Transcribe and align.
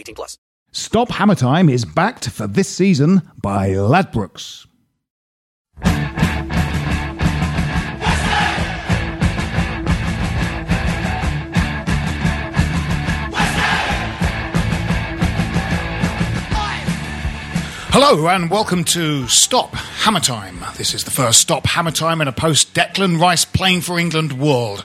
18 0.00 0.14
plus. 0.14 0.38
Stop 0.72 1.10
Hammer 1.10 1.34
Time 1.34 1.68
is 1.68 1.84
backed 1.84 2.28
for 2.28 2.46
this 2.46 2.68
season 2.68 3.22
by 3.40 3.70
Ladbrokes. 3.70 4.66
Hello 17.92 18.28
and 18.28 18.48
welcome 18.48 18.84
to 18.84 19.26
Stop 19.26 19.74
Hammer 19.74 20.20
Time. 20.20 20.64
This 20.76 20.94
is 20.94 21.02
the 21.02 21.10
first 21.10 21.40
Stop 21.40 21.66
Hammer 21.66 21.90
Time 21.90 22.20
in 22.20 22.28
a 22.28 22.32
post 22.32 22.72
Declan 22.72 23.20
Rice 23.20 23.44
playing 23.44 23.80
for 23.80 23.98
England 23.98 24.32
world. 24.34 24.82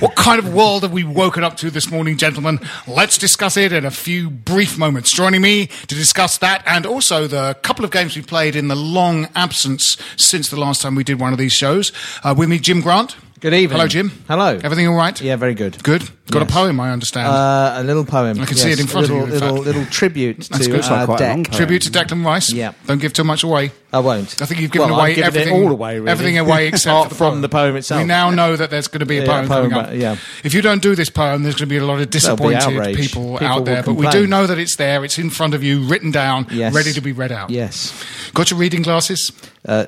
What 0.00 0.16
kind 0.16 0.38
of 0.38 0.54
world 0.54 0.82
have 0.82 0.90
we 0.90 1.04
woken 1.04 1.44
up 1.44 1.58
to 1.58 1.70
this 1.70 1.90
morning, 1.90 2.16
gentlemen? 2.16 2.58
Let's 2.86 3.18
discuss 3.18 3.58
it 3.58 3.74
in 3.74 3.84
a 3.84 3.90
few 3.90 4.30
brief 4.30 4.78
moments. 4.78 5.14
Joining 5.14 5.42
me 5.42 5.66
to 5.66 5.94
discuss 5.94 6.38
that 6.38 6.62
and 6.64 6.86
also 6.86 7.26
the 7.26 7.52
couple 7.60 7.84
of 7.84 7.90
games 7.90 8.16
we 8.16 8.22
played 8.22 8.56
in 8.56 8.68
the 8.68 8.76
long 8.76 9.28
absence 9.34 9.98
since 10.16 10.48
the 10.48 10.58
last 10.58 10.80
time 10.80 10.94
we 10.94 11.04
did 11.04 11.20
one 11.20 11.34
of 11.34 11.38
these 11.38 11.52
shows. 11.52 11.92
Uh, 12.24 12.34
with 12.36 12.48
me, 12.48 12.58
Jim 12.58 12.80
Grant. 12.80 13.14
Good 13.40 13.54
evening. 13.54 13.76
Hello, 13.76 13.86
Jim. 13.86 14.10
Hello. 14.26 14.58
Everything 14.64 14.88
all 14.88 14.96
right? 14.96 15.20
Yeah, 15.20 15.36
very 15.36 15.54
good. 15.54 15.80
Good. 15.84 16.02
Got 16.30 16.40
Yes. 16.42 16.50
a 16.50 16.52
poem, 16.52 16.80
I 16.80 16.90
understand. 16.90 17.28
Uh, 17.28 17.74
a 17.76 17.84
little 17.84 18.04
poem. 18.04 18.40
I 18.40 18.44
can 18.46 18.56
see 18.56 18.72
it 18.72 18.80
in 18.80 18.86
front 18.88 19.04
of 19.08 19.12
little, 19.12 19.28
you, 19.28 19.34
in 19.34 19.40
Little, 19.40 19.58
little 19.58 19.84
tribute 19.86 20.40
to 20.42 20.58
good. 20.68 20.80
uh, 20.84 21.06
Quite 21.06 21.18
Deck. 21.18 21.50
Tribute 21.52 21.82
to 21.82 21.90
Declan 21.90 22.24
Rice. 22.24 22.52
Yeah. 22.52 22.72
Don't 22.86 23.00
give 23.00 23.12
too 23.12 23.22
much 23.24 23.44
away. 23.44 23.70
I 23.90 24.00
won't. 24.00 24.42
I 24.42 24.44
think 24.44 24.60
you've 24.60 24.70
given 24.70 24.90
Well, 24.90 25.00
away 25.00 25.14
everything. 25.16 25.50
all 25.64 25.70
away. 25.72 25.98
Really. 25.98 26.10
Everything 26.10 26.36
away 26.44 26.68
except 26.68 27.08
the 27.08 27.14
from 27.14 27.30
poem. 27.32 27.40
the 27.40 27.48
poem 27.48 27.74
itself. 27.76 28.02
We 28.02 28.06
now 28.06 28.28
know 28.28 28.54
that 28.54 28.68
there's 28.68 28.86
going 28.86 29.00
to 29.00 29.06
be 29.06 29.16
a 29.16 29.22
Yeah, 29.24 29.26
poem, 29.26 29.48
poem 29.48 29.70
coming 29.70 29.86
up. 29.86 29.94
yeah. 29.94 30.16
If 30.44 30.52
you 30.52 30.60
don't 30.60 30.82
do 30.82 30.94
this 30.94 31.08
poem, 31.08 31.42
there's 31.42 31.54
going 31.54 31.68
to 31.70 31.74
be 31.74 31.78
a 31.78 31.84
lot 31.86 31.98
of 31.98 32.10
disappointed 32.10 32.60
people, 32.94 33.38
People 33.38 33.38
out 33.46 33.64
there. 33.64 33.82
But 33.82 33.94
we 33.94 34.06
do 34.10 34.26
know 34.26 34.46
that 34.46 34.58
it's 34.58 34.76
there. 34.76 35.04
It's 35.06 35.18
in 35.18 35.30
front 35.30 35.54
of 35.54 35.62
you, 35.62 35.84
written 35.84 36.10
down, 36.10 36.46
Yes. 36.50 36.74
ready 36.74 36.92
to 36.92 37.00
be 37.00 37.12
read 37.12 37.32
out. 37.32 37.48
Yes. 37.48 37.94
Got 38.34 38.50
your 38.50 38.60
reading 38.60 38.82
glasses? 38.82 39.32
Uh, 39.66 39.86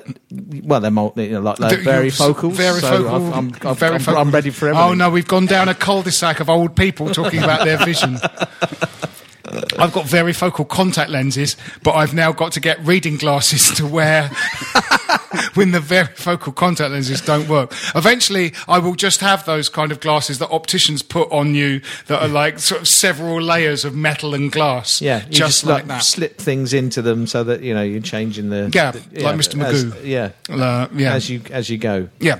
well, 0.63 0.79
they're 0.79 0.89
multi, 0.89 1.25
you 1.25 1.33
know, 1.33 1.41
like, 1.41 1.59
like 1.59 1.77
Do- 1.77 1.83
very 1.83 2.05
you're 2.05 2.11
focal. 2.11 2.49
Very 2.49 2.81
so 2.81 3.07
I'm, 3.07 3.33
I'm, 3.33 3.75
very 3.75 3.95
I'm, 3.95 4.01
focal. 4.01 4.19
I'm 4.19 4.31
ready 4.31 4.49
for 4.49 4.67
everything. 4.67 4.89
Oh 4.89 4.93
no, 4.95 5.11
we've 5.11 5.27
gone 5.27 5.45
down 5.45 5.69
a 5.69 5.75
cul-de-sac 5.75 6.39
of 6.39 6.49
old 6.49 6.75
people 6.75 7.09
talking 7.11 7.43
about 7.43 7.65
their 7.65 7.77
vision. 7.77 8.17
I've 9.77 9.93
got 9.93 10.05
very 10.05 10.33
focal 10.33 10.65
contact 10.65 11.09
lenses, 11.09 11.55
but 11.83 11.93
I've 11.93 12.13
now 12.13 12.31
got 12.31 12.51
to 12.53 12.59
get 12.59 12.79
reading 12.85 13.17
glasses 13.17 13.71
to 13.77 13.85
wear 13.87 14.29
when 15.55 15.71
the 15.71 15.79
very 15.79 16.07
focal 16.07 16.53
contact 16.53 16.91
lenses 16.91 17.21
don't 17.21 17.47
work. 17.47 17.71
Eventually, 17.95 18.53
I 18.67 18.79
will 18.79 18.95
just 18.95 19.19
have 19.21 19.45
those 19.45 19.69
kind 19.69 19.91
of 19.91 19.99
glasses 19.99 20.39
that 20.39 20.49
opticians 20.49 21.01
put 21.01 21.31
on 21.31 21.55
you 21.55 21.81
that 22.07 22.21
are 22.21 22.27
like 22.27 22.59
sort 22.59 22.81
of 22.81 22.87
several 22.87 23.41
layers 23.41 23.85
of 23.85 23.95
metal 23.95 24.33
and 24.33 24.51
glass. 24.51 25.01
Yeah, 25.01 25.25
you 25.25 25.31
just, 25.31 25.65
like, 25.65 25.87
that. 25.87 26.03
Slip 26.03 26.37
things 26.37 26.73
into 26.73 27.01
them 27.01 27.27
so 27.27 27.43
that 27.43 27.61
you 27.61 27.73
know 27.73 27.81
you're 27.83 28.01
changing 28.01 28.49
the. 28.49 28.69
Yeah, 28.73 28.91
the- 28.91 29.23
like 29.23 29.35
Mr. 29.35 29.61
as- 29.63 29.85
Magoo. 29.85 30.05
yeah, 30.05 30.29
Uh, 30.49 30.87
yeah. 30.93 31.13
as 31.13 31.29
you 31.29 31.41
as 31.51 31.69
you 31.69 31.77
go. 31.77 32.07
Yeah. 32.19 32.39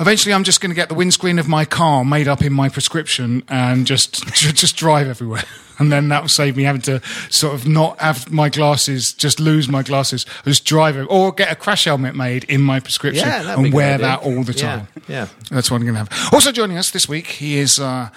Eventually, 0.00 0.34
I'm 0.34 0.44
just 0.44 0.60
going 0.60 0.70
to 0.70 0.74
get 0.74 0.88
the 0.88 0.94
windscreen 0.94 1.38
of 1.38 1.48
my 1.48 1.64
car 1.64 2.04
made 2.04 2.28
up 2.28 2.42
in 2.42 2.52
my 2.52 2.68
prescription 2.68 3.42
and 3.48 3.86
just 3.86 4.24
just 4.34 4.76
drive 4.76 5.08
everywhere. 5.08 5.44
And 5.76 5.90
then 5.90 6.08
that 6.10 6.22
will 6.22 6.28
save 6.28 6.56
me 6.56 6.62
having 6.62 6.82
to 6.82 7.00
sort 7.30 7.52
of 7.52 7.66
not 7.66 7.98
have 8.00 8.30
my 8.30 8.48
glasses, 8.48 9.12
just 9.12 9.40
lose 9.40 9.68
my 9.68 9.82
glasses, 9.82 10.24
just 10.44 10.64
drive 10.64 10.96
it, 10.96 11.02
or 11.10 11.32
get 11.32 11.50
a 11.50 11.56
crash 11.56 11.86
helmet 11.86 12.14
made 12.14 12.44
in 12.44 12.60
my 12.62 12.78
prescription 12.78 13.26
Yeah, 13.26 13.42
that'd 13.42 13.56
be 13.58 13.62
a 13.62 13.64
and 13.64 13.74
wear 13.74 13.98
that 13.98 14.22
all 14.22 14.44
the 14.44 14.52
Yeah, 14.52 14.62
time. 14.76 14.88
yeah. 15.08 15.26
That's 15.50 15.72
what 15.72 15.78
I'm 15.78 15.82
going 15.82 15.94
to 15.94 16.08
have. 16.12 16.32
Also 16.32 16.52
joining 16.52 16.78
us 16.78 16.92
this 16.92 17.08
week, 17.08 17.26
he 17.26 17.58
is. 17.58 17.80
Uh, 17.80 18.10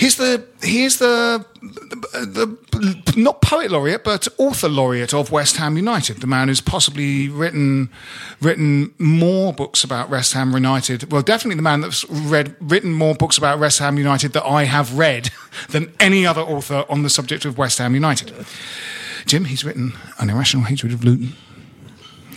He's 0.00 0.16
the 0.16 0.42
he's 0.62 0.98
the, 0.98 1.44
the, 1.60 2.56
the 2.72 3.14
not 3.20 3.42
poet 3.42 3.70
laureate 3.70 4.02
but 4.02 4.26
author 4.38 4.66
laureate 4.66 5.12
of 5.12 5.30
West 5.30 5.58
Ham 5.58 5.76
United. 5.76 6.22
The 6.22 6.26
man 6.26 6.48
who's 6.48 6.62
possibly 6.62 7.28
written 7.28 7.90
written 8.40 8.94
more 8.98 9.52
books 9.52 9.84
about 9.84 10.08
West 10.08 10.32
Ham 10.32 10.52
United. 10.52 11.12
Well, 11.12 11.20
definitely 11.20 11.56
the 11.56 11.62
man 11.70 11.82
that's 11.82 12.08
read 12.08 12.56
written 12.60 12.94
more 12.94 13.14
books 13.14 13.36
about 13.36 13.58
West 13.58 13.78
Ham 13.80 13.98
United 13.98 14.32
that 14.32 14.46
I 14.46 14.64
have 14.64 14.96
read 14.96 15.32
than 15.68 15.92
any 16.00 16.26
other 16.26 16.40
author 16.40 16.86
on 16.88 17.02
the 17.02 17.10
subject 17.10 17.44
of 17.44 17.58
West 17.58 17.76
Ham 17.76 17.92
United. 17.92 18.32
Jim, 19.26 19.44
he's 19.44 19.64
written 19.64 19.92
An 20.18 20.30
Irrational 20.30 20.64
Hatred 20.64 20.94
of 20.94 21.04
Luton. 21.04 21.34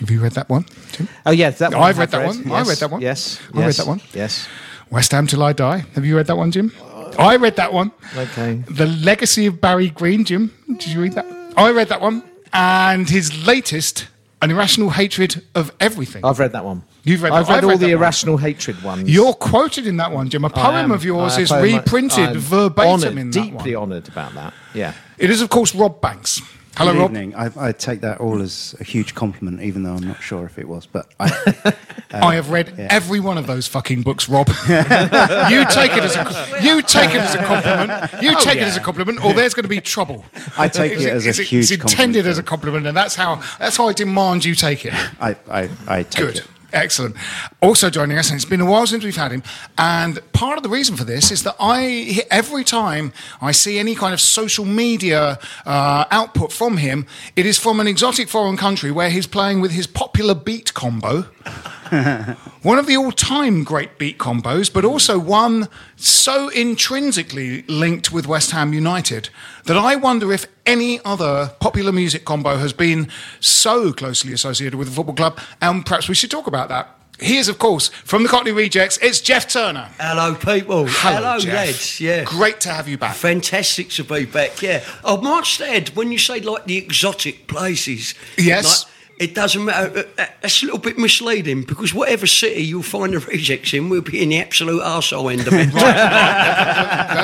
Have 0.02 0.12
you 0.12 0.20
read 0.20 0.34
that 0.34 0.50
one, 0.50 0.66
Jim? 0.92 1.08
Oh 1.26 1.32
yes, 1.32 1.60
that 1.60 1.72
one 1.72 1.82
I've 1.82 1.98
read 1.98 2.12
that 2.12 2.26
one. 2.26 2.52
I 2.52 2.64
read 2.64 2.78
that 2.80 2.92
one. 2.92 3.00
Yes, 3.00 3.40
I 3.54 3.66
read 3.66 3.76
that 3.76 3.88
one. 3.88 4.02
Yes. 4.12 4.50
West 4.94 5.12
Ham 5.12 5.26
Till 5.26 5.42
I 5.42 5.54
Die. 5.54 5.86
Have 5.96 6.06
you 6.06 6.16
read 6.18 6.28
that 6.28 6.36
one, 6.38 6.52
Jim? 6.52 6.72
Oh, 7.18 7.24
I 7.24 7.36
read 7.38 7.56
that 7.58 7.74
one. 7.74 7.92
Okay. 8.16 8.56
The 8.68 8.86
Legacy 8.88 9.46
of 9.46 9.62
Barry 9.62 9.90
Green, 9.90 10.26
Jim. 10.26 10.52
Did 10.68 10.88
you 10.88 11.02
read 11.02 11.14
that? 11.14 11.26
Oh, 11.58 11.66
I 11.66 11.72
read 11.72 11.90
that 11.90 12.02
one. 12.02 12.24
And 12.52 13.10
his 13.10 13.46
latest, 13.48 14.08
An 14.42 14.52
Irrational 14.52 14.90
Hatred 14.92 15.44
of 15.56 15.72
Everything. 15.80 16.24
I've 16.26 16.40
read 16.40 16.52
that 16.54 16.66
one. 16.66 16.84
You've 17.04 17.22
read 17.22 17.34
I've 17.34 17.48
that- 17.48 17.52
read 17.52 17.58
I've 17.60 17.64
all 17.66 17.70
read 17.72 17.80
the 17.80 17.86
one. 17.88 17.94
irrational 17.94 18.38
hatred 18.38 18.82
ones. 18.84 19.10
You're 19.10 19.34
quoted 19.34 19.88
in 19.88 19.98
that 19.98 20.12
one, 20.12 20.30
Jim. 20.30 20.46
A 20.46 20.50
poem 20.50 20.92
of 20.92 21.04
yours 21.04 21.38
is 21.38 21.52
reprinted 21.52 22.30
I'm 22.30 22.40
verbatim 22.40 22.92
honoured, 22.92 23.18
in 23.18 23.30
that 23.32 23.34
deeply 23.42 23.76
one. 23.76 23.84
honoured 23.92 24.08
about 24.08 24.34
that. 24.36 24.54
Yeah. 24.74 24.94
It 25.18 25.30
is, 25.30 25.42
of 25.42 25.50
course, 25.50 25.76
Rob 25.76 26.00
Banks. 26.02 26.42
Hello, 26.76 26.92
Good 26.92 27.00
Rob. 27.00 27.12
evening. 27.12 27.36
I, 27.36 27.52
I 27.56 27.72
take 27.72 28.02
that 28.02 28.20
all 28.20 28.42
as 28.42 28.76
a 28.80 28.84
huge 28.84 29.14
compliment, 29.14 29.62
even 29.62 29.84
though 29.84 29.94
I'm 29.94 30.08
not 30.08 30.24
sure 30.24 30.46
if 30.46 30.58
it 30.58 30.68
was. 30.68 30.88
But 30.88 31.08
I, 31.20 31.30
uh, 31.66 31.72
I 32.14 32.34
have 32.34 32.50
read 32.50 32.74
every 32.90 33.20
one 33.20 33.38
of 33.38 33.46
those 33.46 33.68
fucking 33.68 34.02
books, 34.02 34.28
Rob. 34.28 34.48
you 34.68 35.66
take 35.70 35.96
it 35.96 36.04
as 36.04 36.16
a 36.16 36.64
you 36.64 36.82
take 36.82 37.12
it 37.12 37.22
as 37.22 37.36
a 37.36 37.44
compliment. 37.44 38.24
You 38.24 38.32
oh, 38.36 38.40
take 38.40 38.58
it 38.58 38.64
as 38.64 38.76
a 38.76 38.80
compliment, 38.80 39.24
or 39.24 39.34
there's 39.34 39.54
going 39.54 39.64
to 39.64 39.70
be 39.70 39.82
trouble. 39.82 40.26
I 40.58 40.68
take 40.68 40.94
it 40.94 41.08
as 41.08 41.28
a 41.28 41.44
huge 41.44 41.72
It's 41.72 41.72
intended 41.72 41.92
compliment. 41.96 42.28
as 42.28 42.38
a 42.40 42.44
compliment, 42.44 42.88
and 42.88 42.98
that's 42.98 43.16
how 43.16 43.42
that's 43.60 43.78
how 43.78 43.88
I 43.88 43.94
demand 43.94 44.44
you 44.44 44.56
take 44.56 44.84
it. 44.86 44.94
I, 45.22 45.36
I, 45.50 45.70
I 45.88 46.04
take 46.04 46.26
Good. 46.26 46.38
it. 46.38 46.48
Excellent. 46.74 47.16
Also 47.62 47.92
joining 47.92 48.18
us, 48.18 48.30
and 48.30 48.36
it's 48.36 48.46
been 48.46 48.60
a 48.60 48.66
while 48.66 48.88
since 48.88 49.04
we've 49.04 49.16
had 49.16 49.32
him. 49.32 49.44
And 49.78 50.20
part 50.34 50.58
of 50.58 50.64
the 50.64 50.70
reason 50.70 50.98
for 50.98 51.04
this 51.04 51.32
is 51.32 51.44
that 51.44 51.56
I, 51.60 52.26
every 52.32 52.64
time 52.64 53.14
I 53.40 53.52
see 53.52 53.78
any 53.78 53.94
kind 53.94 54.14
of 54.14 54.20
social 54.20 54.66
media 54.66 55.38
uh, 55.68 56.06
output 56.10 56.52
from 56.52 56.78
him, 56.78 57.06
it 57.36 57.46
is 57.46 57.60
from 57.60 57.80
an 57.80 57.88
exotic 57.88 58.28
foreign 58.28 58.58
country 58.58 58.90
where 58.90 59.12
he's 59.12 59.28
playing 59.28 59.62
with 59.62 59.72
his 59.72 59.86
popular 59.86 60.34
beat 60.34 60.74
combo. 60.74 61.22
one 62.64 62.80
of 62.80 62.88
the 62.88 62.98
all-time 62.98 63.64
great 63.64 64.00
beat 64.00 64.18
combos, 64.18 64.74
but 64.74 64.84
also 64.84 65.20
one 65.20 65.68
so 65.96 66.50
intrinsically 66.50 67.62
linked 67.64 68.12
with 68.12 68.26
West 68.26 68.50
Ham 68.50 68.74
United 68.74 69.30
that 69.66 69.78
I 69.78 69.96
wonder 69.96 70.32
if 70.34 70.46
any 70.66 71.00
other 71.06 71.52
popular 71.60 71.92
music 71.92 72.26
combo 72.26 72.58
has 72.58 72.74
been 72.74 73.08
so 73.40 73.92
closely 73.94 74.34
associated 74.34 74.76
with 74.76 74.88
the 74.90 74.94
football 74.94 75.16
club, 75.16 75.40
and 75.62 75.86
perhaps 75.86 76.08
we 76.10 76.16
should 76.16 76.32
talk 76.32 76.48
about 76.48 76.70
that. 76.70 76.90
He 77.20 77.38
is, 77.38 77.48
of 77.48 77.60
course, 77.60 77.90
from 77.90 78.24
the 78.24 78.30
Cockney 78.30 78.52
Rejects. 78.52 78.98
It's 79.02 79.22
Jeff 79.22 79.48
Turner. 79.48 79.88
Hello, 80.00 80.34
people. 80.36 80.86
Hello, 80.90 81.40
Jeff. 81.40 81.54
lads. 81.54 82.02
Yeah. 82.02 82.24
Great 82.26 82.60
to 82.62 82.70
have 82.70 82.88
you 82.88 82.98
back. 82.98 83.16
Fantastic 83.16 83.90
to 83.92 84.04
be 84.04 84.26
back, 84.26 84.62
yeah. 84.62 84.84
I 85.06 85.16
might 85.18 85.62
add, 85.62 85.90
when 85.90 86.12
you 86.12 86.18
say 86.18 86.40
like 86.42 86.66
the 86.66 86.78
exotic 86.78 87.48
places, 87.48 88.16
Yes. 88.38 88.84
like, 88.86 88.90
it 89.20 89.36
doesn't 89.36 89.64
matter. 89.64 90.00
uh, 90.18 90.22
uh, 90.22 90.26
That's 90.42 90.64
a 90.64 90.66
little 90.66 90.80
bit 90.80 90.98
misleading 90.98 91.62
because 91.64 91.94
whatever 91.94 92.26
city 92.26 92.64
you'll 92.64 92.82
find 92.82 93.14
the 93.14 93.20
rejects 93.20 93.72
in, 93.74 93.88
we'll 93.88 94.02
be 94.02 94.22
in 94.24 94.30
the 94.30 94.40
absolute 94.40 94.82
arsehole 94.82 95.32
end 95.32 95.48
of 95.48 95.54
it. 95.54 95.70
Uh, 95.74 95.78
right? 95.78 97.23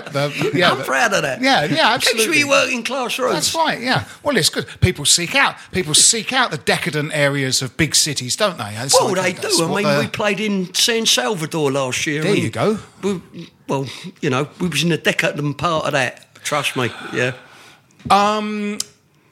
The, 0.00 0.52
yeah, 0.54 0.70
I'm 0.72 0.78
the- 0.78 0.84
proud 0.84 1.12
of 1.12 1.22
that. 1.22 1.40
Yeah, 1.40 1.64
yeah, 1.64 1.92
Keeps 1.98 2.08
absolutely. 2.12 2.38
me 2.38 2.44
working 2.44 2.82
class 2.84 3.18
roads. 3.18 3.34
That's 3.34 3.54
right. 3.54 3.80
Yeah. 3.80 4.04
Well, 4.22 4.36
it's 4.36 4.48
good. 4.48 4.66
People 4.80 5.04
seek 5.04 5.34
out 5.34 5.56
people 5.72 5.94
seek 5.94 6.32
out 6.32 6.50
the 6.50 6.58
decadent 6.58 7.10
areas 7.14 7.62
of 7.62 7.76
big 7.76 7.94
cities, 7.94 8.36
don't 8.36 8.58
they? 8.58 8.76
Well, 8.94 9.14
like- 9.14 9.40
they 9.40 9.48
do. 9.48 9.64
I 9.64 9.82
mean, 9.82 9.98
we 9.98 10.06
played 10.08 10.40
in 10.40 10.72
San 10.74 11.06
Salvador 11.06 11.70
last 11.70 12.06
year. 12.06 12.22
There 12.22 12.34
you 12.34 12.50
go. 12.50 12.78
We, 13.02 13.20
well, 13.68 13.86
you 14.20 14.30
know, 14.30 14.48
we 14.60 14.68
was 14.68 14.82
in 14.82 14.88
the 14.90 14.98
decadent 14.98 15.58
part 15.58 15.86
of 15.86 15.92
that. 15.92 16.34
Trust 16.44 16.76
me. 16.76 16.90
Yeah. 17.12 17.32
Um, 18.10 18.78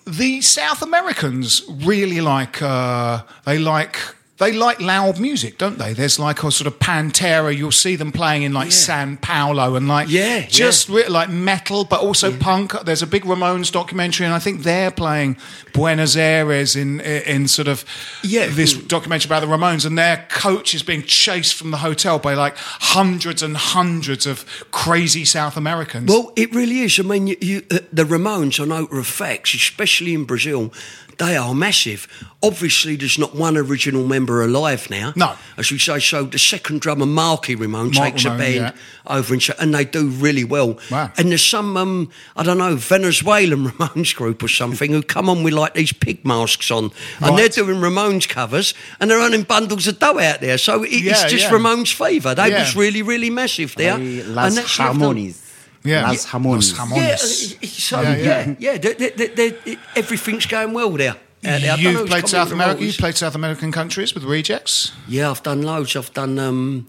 the 0.06 0.40
South 0.40 0.82
Americans 0.82 1.62
really 1.68 2.20
like 2.20 2.62
uh, 2.62 3.22
they 3.44 3.58
like 3.58 3.96
they 4.40 4.52
like 4.52 4.80
loud 4.80 5.20
music, 5.20 5.58
don't 5.58 5.78
they? 5.78 5.92
There's 5.92 6.18
like 6.18 6.42
a 6.42 6.50
sort 6.50 6.66
of 6.66 6.78
Pantera. 6.80 7.56
You'll 7.56 7.70
see 7.70 7.94
them 7.94 8.10
playing 8.10 8.42
in 8.42 8.52
like 8.52 8.72
San 8.72 9.18
Paulo 9.18 9.76
and 9.76 9.86
like 9.86 10.08
Yeah, 10.08 10.46
just 10.48 10.88
re- 10.88 11.06
like 11.08 11.28
metal, 11.28 11.84
but 11.84 12.00
also 12.00 12.36
punk. 12.36 12.72
There's 12.84 13.02
a 13.02 13.06
big 13.06 13.24
Ramones 13.24 13.70
documentary, 13.70 14.24
and 14.26 14.34
I 14.34 14.38
think 14.38 14.62
they're 14.62 14.90
playing 14.90 15.36
Buenos 15.74 16.16
Aires 16.16 16.74
in 16.74 17.00
in 17.00 17.46
sort 17.48 17.68
of 17.68 17.84
Yeah. 18.22 18.48
this 18.48 18.72
documentary 18.72 19.28
about 19.28 19.40
the 19.40 19.46
Ramones, 19.46 19.84
and 19.86 19.96
their 19.96 20.26
coach 20.30 20.74
is 20.74 20.82
being 20.82 21.02
chased 21.02 21.54
from 21.54 21.70
the 21.70 21.76
hotel 21.78 22.18
by 22.18 22.34
like 22.34 22.56
hundreds 22.56 23.42
and 23.42 23.56
hundreds 23.56 24.26
of 24.26 24.44
crazy 24.70 25.24
South 25.26 25.56
Americans. 25.56 26.08
Well, 26.08 26.32
it 26.34 26.54
really 26.54 26.80
is. 26.80 26.98
I 26.98 27.02
mean, 27.02 27.26
you, 27.26 27.36
you, 27.40 27.62
uh, 27.70 27.78
the 27.92 28.04
Ramones, 28.04 28.58
I 28.58 28.64
know 28.64 28.86
a 28.86 29.04
fact, 29.04 29.52
especially 29.54 30.14
in 30.14 30.24
Brazil, 30.24 30.72
they 31.20 31.36
are 31.36 31.54
massive. 31.54 32.08
Obviously, 32.42 32.96
there's 32.96 33.18
not 33.18 33.34
one 33.34 33.58
original 33.58 34.06
member 34.06 34.42
alive 34.42 34.88
now. 34.88 35.12
No. 35.14 35.34
As 35.58 35.70
we 35.70 35.78
say, 35.78 35.98
so 35.98 36.24
the 36.24 36.38
second 36.38 36.80
drummer, 36.80 37.04
Marky 37.04 37.54
Ramone, 37.54 37.90
Mark 37.94 38.12
takes 38.12 38.24
Ramone, 38.24 38.40
a 38.40 38.42
band 38.42 38.54
yeah. 38.56 39.16
over 39.16 39.34
and, 39.34 39.46
and 39.58 39.74
they 39.74 39.84
do 39.84 40.08
really 40.08 40.44
well. 40.44 40.78
Wow. 40.90 41.12
And 41.18 41.28
there's 41.28 41.44
some, 41.44 41.76
um, 41.76 42.10
I 42.36 42.42
don't 42.42 42.56
know, 42.56 42.74
Venezuelan 42.76 43.66
Ramones 43.68 44.16
group 44.16 44.42
or 44.42 44.48
something 44.48 44.90
who 44.92 45.02
come 45.02 45.28
on 45.28 45.42
with 45.42 45.52
like 45.52 45.74
these 45.74 45.92
pig 45.92 46.24
masks 46.24 46.70
on. 46.70 46.90
And 47.20 47.36
they're 47.36 47.50
doing 47.50 47.76
Ramones 47.76 48.26
covers 48.26 48.72
and 48.98 49.10
they're 49.10 49.20
earning 49.20 49.42
bundles 49.42 49.86
of 49.86 49.98
dough 49.98 50.18
out 50.18 50.40
there. 50.40 50.56
So 50.56 50.82
it, 50.82 50.90
Yeah, 50.90 51.12
it's 51.12 51.24
just 51.24 51.44
yeah. 51.44 51.50
Ramones 51.50 51.92
fever. 51.92 52.34
They 52.34 52.48
Yeah. 52.50 52.60
was 52.60 52.74
really, 52.74 53.02
really 53.02 53.28
massive 53.28 53.74
there. 53.74 53.98
Hey, 53.98 54.20
And 54.20 54.34
Las 54.34 54.54
that's 54.54 54.78
left 54.78 54.80
on- 54.80 55.00
Harmonies. 55.00 55.49
Yeah. 55.82 56.08
Las 56.08 56.24
Harmonies. 56.24 56.72
Las 56.72 56.78
yeah, 56.78 56.84
Harmonies. 56.96 57.52
uh, 57.52 57.56
it- 57.62 57.68
so 57.70 58.00
Yeah, 58.02 58.16
yeah, 58.16 58.46
yeah. 58.46 58.54
yeah, 58.58 58.78
they- 58.78 58.94
they- 58.94 59.28
they- 59.34 59.50
they- 59.64 59.78
everything's 59.96 60.46
going 60.46 60.72
well 60.74 60.90
there. 60.96 61.10
out 61.10 61.16
there. 61.42 61.56
I 61.56 61.58
don't 61.60 61.82
know 61.94 62.00
You've 62.00 62.08
played 62.10 62.28
South 62.28 62.52
America. 62.52 62.82
You've 62.84 62.98
played 62.98 63.16
South 63.16 63.34
American 63.34 63.72
countries 63.72 64.12
with 64.14 64.24
Rejects. 64.24 64.92
Yeah, 65.08 65.30
I've 65.30 65.42
done 65.42 65.62
loads. 65.62 65.96
I've 65.96 66.12
done 66.12 66.38
um, 66.38 66.86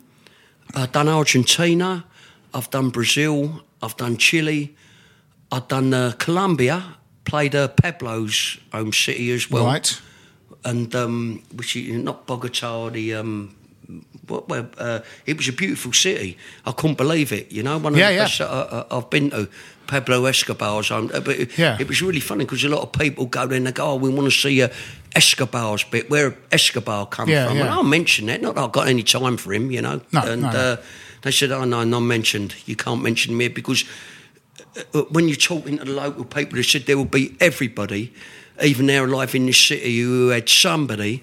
I've 0.75 0.91
done 0.91 1.07
Argentina, 1.07 2.03
I've 2.53 2.69
done 2.69 2.89
Brazil, 2.89 3.61
I've 3.81 3.95
done 3.97 4.17
Chile, 4.17 4.75
I've 5.51 5.67
done 5.67 5.93
uh, 5.93 6.11
Colombia. 6.17 6.83
Played 7.23 7.55
uh, 7.55 7.67
Pablo's 7.69 8.57
home 8.73 8.91
city 8.91 9.31
as 9.31 9.49
well, 9.49 9.65
right. 9.65 10.01
and 10.65 10.93
um, 10.95 11.43
which 11.55 11.75
is 11.75 11.95
not 12.03 12.25
Bogota. 12.25 12.89
The 12.89 13.13
um, 13.15 13.55
what, 14.31 14.73
uh, 14.77 14.99
it 15.25 15.37
was 15.37 15.47
a 15.47 15.53
beautiful 15.53 15.93
city. 15.93 16.37
I 16.65 16.71
couldn't 16.71 16.97
believe 16.97 17.31
it. 17.31 17.51
You 17.51 17.63
know, 17.63 17.77
one 17.77 17.93
of 17.93 17.99
Yeah, 17.99 18.09
the 18.09 18.15
yeah. 18.15 18.23
best 18.23 18.41
I, 18.41 18.45
I- 18.91 18.97
I've 18.97 19.09
been 19.09 19.29
to. 19.31 19.47
Pablo 19.87 20.23
Escobar's 20.25 20.87
home, 20.87 21.11
Uh, 21.13 21.19
but 21.19 21.35
it, 21.37 21.57
Yeah. 21.57 21.75
it 21.77 21.85
was 21.87 22.01
really 22.01 22.21
funny 22.21 22.45
because 22.45 22.63
a 22.63 22.69
lot 22.69 22.81
of 22.81 22.91
people 22.93 23.25
go 23.25 23.45
there 23.45 23.57
and 23.57 23.67
they 23.67 23.73
go, 23.73 23.91
"Oh, 23.91 23.95
we 23.95 24.09
want 24.09 24.31
to 24.31 24.39
see 24.39 24.61
uh, 24.63 24.69
Escobar's 25.15 25.83
bit, 25.83 26.09
where 26.09 26.33
Escobar 26.51 27.05
come 27.07 27.29
Yeah, 27.29 27.47
from." 27.47 27.57
And 27.57 27.69
I'll 27.69 27.83
mention 27.83 28.27
that. 28.27 28.41
Not 28.41 28.55
that 28.55 28.63
I've 28.63 28.71
got 28.71 28.87
any 28.87 29.03
time 29.03 29.35
for 29.37 29.51
him, 29.53 29.69
you 29.69 29.81
know. 29.81 29.99
No, 30.13 30.21
and 30.21 30.41
no, 30.43 30.51
no. 30.51 30.57
Uh, 30.57 30.75
they 31.23 31.31
said, 31.31 31.51
"Oh 31.51 31.65
no, 31.65 31.83
not 31.83 31.99
mentioned. 32.01 32.55
You 32.65 32.75
can't 32.77 33.01
mention 33.01 33.35
me 33.35 33.49
because 33.49 33.83
uh, 34.77 34.99
uh, 34.99 35.01
when 35.11 35.27
you're 35.27 35.35
talking 35.35 35.77
to 35.77 35.83
the 35.83 35.91
local 35.91 36.23
people, 36.23 36.55
they 36.55 36.63
said 36.63 36.85
there 36.85 36.95
will 36.97 37.03
be 37.05 37.35
everybody, 37.41 38.13
even 38.63 38.85
now 38.85 39.03
alive 39.03 39.35
in 39.35 39.45
this 39.45 39.57
city, 39.67 39.99
who 39.99 40.29
had 40.29 40.47
somebody 40.47 41.21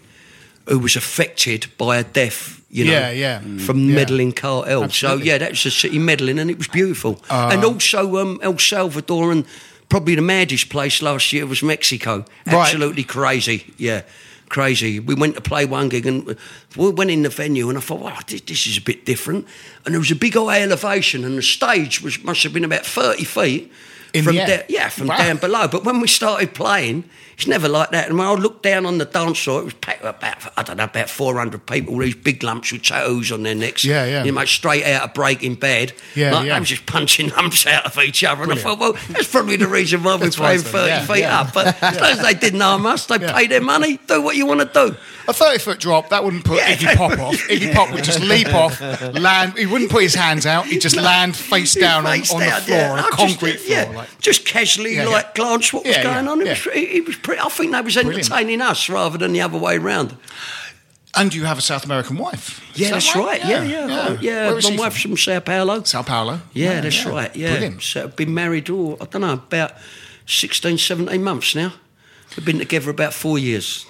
who 0.67 0.79
was 0.79 0.95
affected 0.97 1.67
by 1.79 1.97
a 1.97 2.05
death, 2.05 2.58
you 2.71 2.85
know, 2.85 2.93
Yeah, 2.93 3.11
yeah. 3.11 3.41
from 3.65 3.89
Yeah. 3.89 3.95
Medellin 3.95 4.33
cartel. 4.33 4.85
Absolutely. 4.85 5.23
So 5.23 5.25
yeah, 5.31 5.39
that 5.39 5.51
was 5.51 5.63
the 5.63 5.71
city 5.71 5.99
Medellin, 5.99 6.39
and 6.39 6.51
it 6.51 6.59
was 6.59 6.69
beautiful. 6.69 7.23
and 7.31 7.65
also 7.65 8.17
um, 8.19 8.39
El 8.43 8.59
Salvador, 8.59 9.33
and 9.33 9.45
probably 9.89 10.15
the 10.15 10.23
maddest 10.23 10.69
place 10.69 11.01
last 11.03 11.33
year 11.33 11.47
was 11.47 11.63
Mexico. 11.63 12.25
Right. 12.47 12.55
Absolutely 12.55 13.05
crazy. 13.05 13.73
Yeah. 13.79 14.03
Crazy. 14.51 14.99
We 14.99 15.15
went 15.15 15.35
to 15.35 15.43
play 15.43 15.67
one 15.67 15.89
gig 15.91 16.07
and 16.07 16.35
we 16.77 16.91
went 16.91 17.11
in 17.11 17.23
the 17.23 17.29
venue 17.29 17.69
and 17.69 17.77
I 17.77 17.83
thought, 17.83 18.01
wow, 18.01 18.19
this, 18.27 18.41
this 18.41 18.67
is 18.67 18.79
a 18.79 18.81
bit 18.81 19.05
different. 19.05 19.47
And 19.85 19.93
there 19.95 19.99
was 20.01 20.11
a 20.11 20.15
big 20.17 20.35
high 20.37 20.63
elevation 20.63 21.23
and 21.25 21.37
the 21.37 21.43
stage 21.43 22.01
was 22.03 22.23
must 22.25 22.43
have 22.45 22.55
been 22.55 22.65
about 22.65 22.87
30 22.87 23.25
feet 23.25 23.71
In 24.15 24.25
from 24.25 24.37
the 24.37 24.47
down, 24.47 24.63
yeah, 24.71 24.89
from 24.89 25.09
Wow. 25.09 25.19
down 25.19 25.37
below. 25.37 25.69
But 25.69 25.85
when 25.85 26.01
we 26.01 26.09
started 26.09 26.55
playing, 26.55 27.05
it's 27.39 27.47
never 27.47 27.69
like 27.69 27.91
that. 27.91 28.09
And 28.09 28.19
when 28.19 28.27
I 28.27 28.33
looked 28.33 28.65
down 28.65 28.85
on 28.85 28.99
the 28.99 29.05
dance 29.05 29.39
floor, 29.39 29.61
it 29.61 29.65
was 29.65 29.75
packed 29.75 30.03
with 30.03 30.17
about, 30.17 30.39
I 30.59 30.65
don't 30.65 30.77
know, 30.77 30.83
about 30.83 31.09
400 31.09 31.67
people, 31.67 31.97
these 31.99 32.17
big 32.17 32.43
lumps 32.43 32.73
with 32.73 32.83
tattoos 32.83 33.31
on 33.31 33.45
their 33.45 33.55
necks. 33.55 33.85
Yeah, 33.85 34.05
yeah. 34.07 34.25
You 34.25 34.33
know, 34.33 34.45
straight 34.45 34.85
out 34.85 35.05
of 35.05 35.15
Breaking 35.15 35.55
Bad. 35.55 35.93
Yeah, 36.17 36.33
like, 36.33 36.47
yeah. 36.47 36.55
They 36.55 36.61
was 36.61 36.69
just 36.69 36.87
punching 36.87 37.29
lumps 37.37 37.65
out 37.65 37.87
of 37.87 37.97
each 37.99 38.25
other. 38.25 38.43
And 38.43 38.51
I 38.51 38.57
thought, 38.57 38.81
well, 38.81 38.95
that's 39.11 39.31
probably 39.31 39.55
the 39.55 39.69
reason 39.69 40.03
why 40.03 40.17
we're 40.17 40.31
playing 40.31 40.63
30 40.63 40.89
yeah, 40.89 41.07
feet 41.07 41.21
yeah. 41.21 41.41
up. 41.41 41.55
But 41.55 41.81
as 41.81 42.01
long 42.01 42.11
as 42.11 42.23
they 42.23 42.35
didn't 42.35 42.61
harm 42.61 42.85
us, 42.87 43.07
they 43.07 43.21
Yeah. 43.21 43.33
pay 43.33 43.47
their 43.47 43.61
money, 43.61 44.01
do 44.09 44.21
what 44.21 44.35
you 44.35 44.45
want 44.45 44.61
to 44.61 44.89
do. 44.89 44.97
A 45.29 45.33
30 45.33 45.59
foot 45.59 45.79
drop, 45.79 46.09
that 46.09 46.25
wouldn't 46.25 46.45
put. 46.45 46.59
Iggy 46.59 46.97
Pop 46.97 47.19
off. 47.19 47.35
Iggy 47.49 47.75
Pop 47.75 47.93
would 47.93 48.03
just 48.03 48.21
leap 48.21 48.53
off, 48.53 48.81
land. 49.13 49.59
He 49.59 49.67
wouldn't 49.67 49.91
put 49.91 50.03
his 50.03 50.15
hands 50.15 50.47
out, 50.47 50.65
he'd 50.67 50.81
just 50.81 50.97
land 50.97 51.37
face 51.37 51.75
down 51.75 52.07
on, 52.07 52.19
Face 52.19 52.33
on 52.33 52.41
the 52.41 52.47
down, 52.47 52.61
floor, 52.63 52.81
on 52.81 52.99
a 52.99 53.03
I 53.03 53.11
just, 53.11 53.17
concrete 53.17 53.61
yeah, 53.69 53.85
floor. 53.85 53.97
Like, 53.97 54.21
just 54.21 54.47
casually 54.47 54.97
like 55.05 55.35
glance 55.35 55.71
what 55.73 55.85
was 55.85 55.99
going 55.99 56.27
on. 56.27 56.41
It 56.41 56.47
yeah. 56.47 56.51
was, 56.53 56.67
it, 56.69 56.79
it 56.79 57.07
was 57.07 57.17
pretty, 57.29 57.43
I 57.43 57.49
think 57.49 57.73
they 57.73 57.81
was 57.81 57.95
Brilliant. 57.95 58.19
entertaining 58.31 58.61
us 58.61 58.89
rather 58.89 59.19
than 59.19 59.33
the 59.33 59.41
other 59.43 59.59
way 59.59 59.79
round. 59.79 60.17
and 61.15 61.35
you 61.35 61.45
have 61.45 61.59
a 61.59 61.63
South 61.63 61.85
American 61.85 62.17
wife. 62.17 62.61
Yeah, 62.75 62.89
that 62.89 62.95
that's 62.95 63.17
right. 63.17 63.41
Yeah, 63.45 63.63
yeah, 63.65 64.17
yeah. 64.21 64.49
Where 64.49 64.59
is 64.59 64.65
My 64.65 64.71
she 64.71 64.79
wife's 64.79 65.01
from? 65.03 65.11
from 65.13 65.17
Sao 65.19 65.41
Paulo. 65.41 65.83
Sao 65.85 66.03
Paulo. 66.03 66.41
Yeah, 66.53 66.81
that's 66.81 67.05
right. 67.07 67.35
Yeah, 67.37 67.51
Brilliant. 67.53 67.83
So 67.83 68.09
been 68.09 68.33
married, 68.35 68.71
oh, 68.71 68.97
I 69.01 69.05
don't 69.07 69.23
know, 69.23 69.33
about 69.35 69.73
16, 70.27 70.79
17 70.79 71.23
months 71.23 71.55
now. 71.55 71.73
We've 72.37 72.45
been 72.47 72.59
together 72.59 72.91
about 72.91 73.15
four 73.15 73.39
years, 73.39 73.87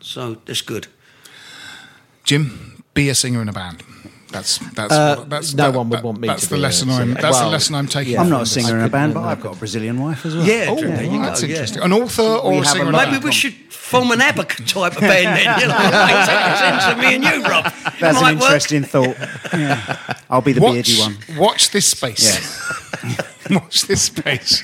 so 0.00 0.36
that's 0.46 0.62
good. 0.62 0.86
Jim, 2.24 2.82
be 2.94 3.08
a 3.08 3.14
singer 3.14 3.42
in 3.42 3.48
a 3.48 3.52
band. 3.52 3.82
That's 4.32 4.58
that's 4.74 4.92
Uh, 4.92 5.14
what- 5.18 5.30
that's 5.30 5.54
no 5.54 5.64
that- 5.70 5.76
one 5.78 5.88
would 5.90 5.98
that- 5.98 6.04
want 6.04 6.18
me 6.20 6.26
That's 6.28 6.42
to 6.44 6.48
the 6.48 6.54
be 6.56 6.60
lesson 6.62 6.90
I'm. 6.90 6.96
singer. 7.08 7.20
That's 7.20 7.38
the 7.38 7.46
lesson 7.46 7.74
I'm 7.74 7.86
taking. 7.86 8.18
I'm 8.18 8.30
not 8.30 8.42
a 8.42 8.46
singer 8.46 8.78
in 8.78 8.84
a 8.84 8.88
band, 8.88 9.14
but 9.14 9.22
I've 9.24 9.40
got 9.42 9.52
a 9.54 9.56
Brazilian 9.56 10.00
wife 10.00 10.24
as 10.26 10.34
well. 10.34 10.44
Yeah, 10.46 10.66
Oh, 10.70 10.76
there 10.76 11.02
you 11.04 11.18
that's 11.20 11.40
go. 11.42 11.46
yeah. 11.46 11.52
interesting. 11.54 11.82
An 11.82 11.92
author 11.92 12.22
or 12.22 12.62
a 12.62 12.64
singer 12.64 12.84
a 12.84 12.88
in 12.88 12.94
a 12.94 12.96
lot 12.96 13.10
Maybe 13.12 13.24
we 13.24 13.32
should 13.32 13.54
form 13.68 14.10
an 14.10 14.20
ABBA 14.22 14.44
type 14.66 14.94
of 14.94 15.00
band 15.00 15.36
then, 15.38 15.60
you 15.60 15.68
know, 15.68 15.74
like 16.08 16.58
sense 16.58 16.98
me 16.98 17.14
and 17.16 17.24
you, 17.24 17.42
Rob. 17.44 17.64
That's 18.00 18.16
an 18.16 18.22
might 18.22 18.34
work. 18.36 18.44
interesting 18.44 18.84
thought. 18.84 19.16
I'll 20.30 20.40
be 20.40 20.52
the 20.54 20.62
watch, 20.62 20.72
beardy 20.72 20.98
one. 20.98 21.18
Watch 21.36 21.70
this 21.70 21.86
space. 21.86 22.58
watch 23.60 23.82
this 23.82 24.02
space 24.02 24.60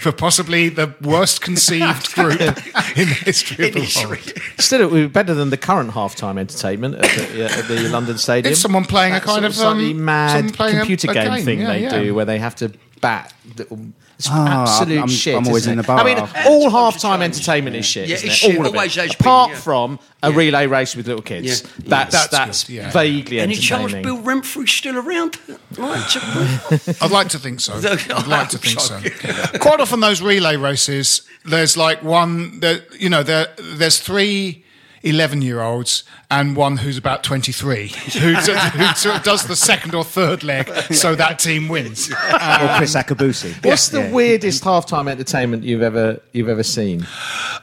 for 0.00 0.12
possibly 0.12 0.68
the 0.68 0.94
worst 1.00 1.40
conceived 1.40 2.12
group 2.14 2.40
in 2.96 3.08
the 3.08 3.18
history 3.24 3.68
of 3.68 3.68
In 3.68 3.74
the 3.74 3.80
history. 3.86 4.08
world. 4.18 4.32
Still, 4.58 4.80
it 4.82 4.90
would 4.90 5.00
be 5.02 5.06
better 5.08 5.34
than 5.34 5.50
the 5.50 5.56
current 5.56 5.90
halftime 5.90 6.38
entertainment 6.38 6.96
at 6.96 7.02
the, 7.02 7.36
yeah, 7.36 7.44
at 7.46 7.68
the 7.68 7.88
London 7.88 8.18
Stadium. 8.18 8.52
It's 8.52 8.60
someone 8.60 8.84
playing 8.84 9.14
a 9.14 9.20
kind 9.20 9.40
sort 9.40 9.44
of, 9.44 9.54
slightly 9.54 9.90
um, 9.92 10.04
mad 10.04 10.54
playing 10.54 10.76
a- 10.76 10.80
computer 10.80 11.10
a 11.10 11.14
game, 11.14 11.34
game, 11.34 11.44
thing 11.44 11.60
yeah, 11.60 11.66
they 11.68 11.82
yeah. 11.82 12.02
do, 12.02 12.14
where 12.14 12.24
they 12.24 12.38
have 12.38 12.54
to 12.56 12.72
bat. 13.02 13.34
little- 13.58 13.88
It's 14.18 14.28
Ah, 14.30 14.62
absolute 14.62 14.98
I'm- 15.00 15.08
shit. 15.08 15.34
I'm 15.36 15.46
always 15.48 15.66
in 15.66 15.72
it? 15.72 15.82
the 15.82 15.82
bar 15.82 15.98
I 15.98 16.04
mean, 16.04 16.16
after. 16.18 16.48
all 16.48 16.70
halftime 16.70 17.22
entertainment 17.22 17.74
is 17.74 17.84
shit. 17.84 18.08
Yeah, 18.08 18.16
it's 18.22 18.34
shit. 18.36 18.56
All 18.56 18.66
of 18.66 18.72
Always 18.74 18.96
it. 18.96 19.00
has 19.00 19.08
been, 19.16 19.26
Apart 19.26 19.50
yeah. 19.50 19.56
from 19.56 19.98
a 20.22 20.30
relay 20.30 20.66
race 20.68 20.94
with 20.94 21.08
little 21.08 21.22
kids. 21.22 21.46
Yeah. 21.62 21.68
That's 21.88 22.12
That's 22.14 22.28
that's, 22.28 22.64
good, 22.64 22.72
yeah. 22.74 22.90
vaguely 22.92 23.40
Any 23.40 23.56
chance 23.56 23.92
entertaining. 23.92 24.04
Bill 24.04 24.18
Renfrew's 24.22 24.70
still 24.70 24.96
around? 24.96 25.38
I'd 25.78 27.10
like 27.10 27.28
to 27.30 27.38
think 27.38 27.60
so. 27.60 27.74
I'd 28.14 28.26
like 28.28 28.48
to 28.50 28.58
think 28.58 28.78
so. 28.80 29.00
Quite 29.58 29.80
often, 29.80 30.00
those 30.00 30.22
relay 30.22 30.56
races, 30.56 31.22
there's 31.44 31.76
like 31.76 32.02
one 32.04 32.60
that 32.60 32.84
you 33.00 33.08
know, 33.08 33.22
there 33.24 33.48
there's 33.58 33.98
three. 33.98 34.61
11 35.04 35.42
year 35.42 35.60
olds 35.60 36.04
and 36.30 36.54
one 36.56 36.76
who's 36.78 36.96
about 36.96 37.22
23 37.24 37.88
who, 37.88 38.34
sort 38.40 38.48
of- 38.56 38.62
who 38.72 38.84
sort 38.94 39.16
of 39.16 39.22
does 39.22 39.46
the 39.46 39.56
second 39.56 39.94
or 39.94 40.04
third 40.04 40.42
leg 40.44 40.68
so 40.94 41.14
that 41.14 41.38
team 41.38 41.68
wins. 41.68 42.10
or 42.12 42.14
Kriss 42.14 42.94
Akabusi. 43.00 43.52
What's 43.64 43.88
the 43.88 44.00
Yeah. 44.02 44.12
weirdest 44.12 44.62
halftime 44.64 45.10
entertainment 45.10 45.64
you've 45.64 45.82
ever 45.82 46.20
you've 46.32 46.48
ever 46.48 46.62
seen? 46.62 47.06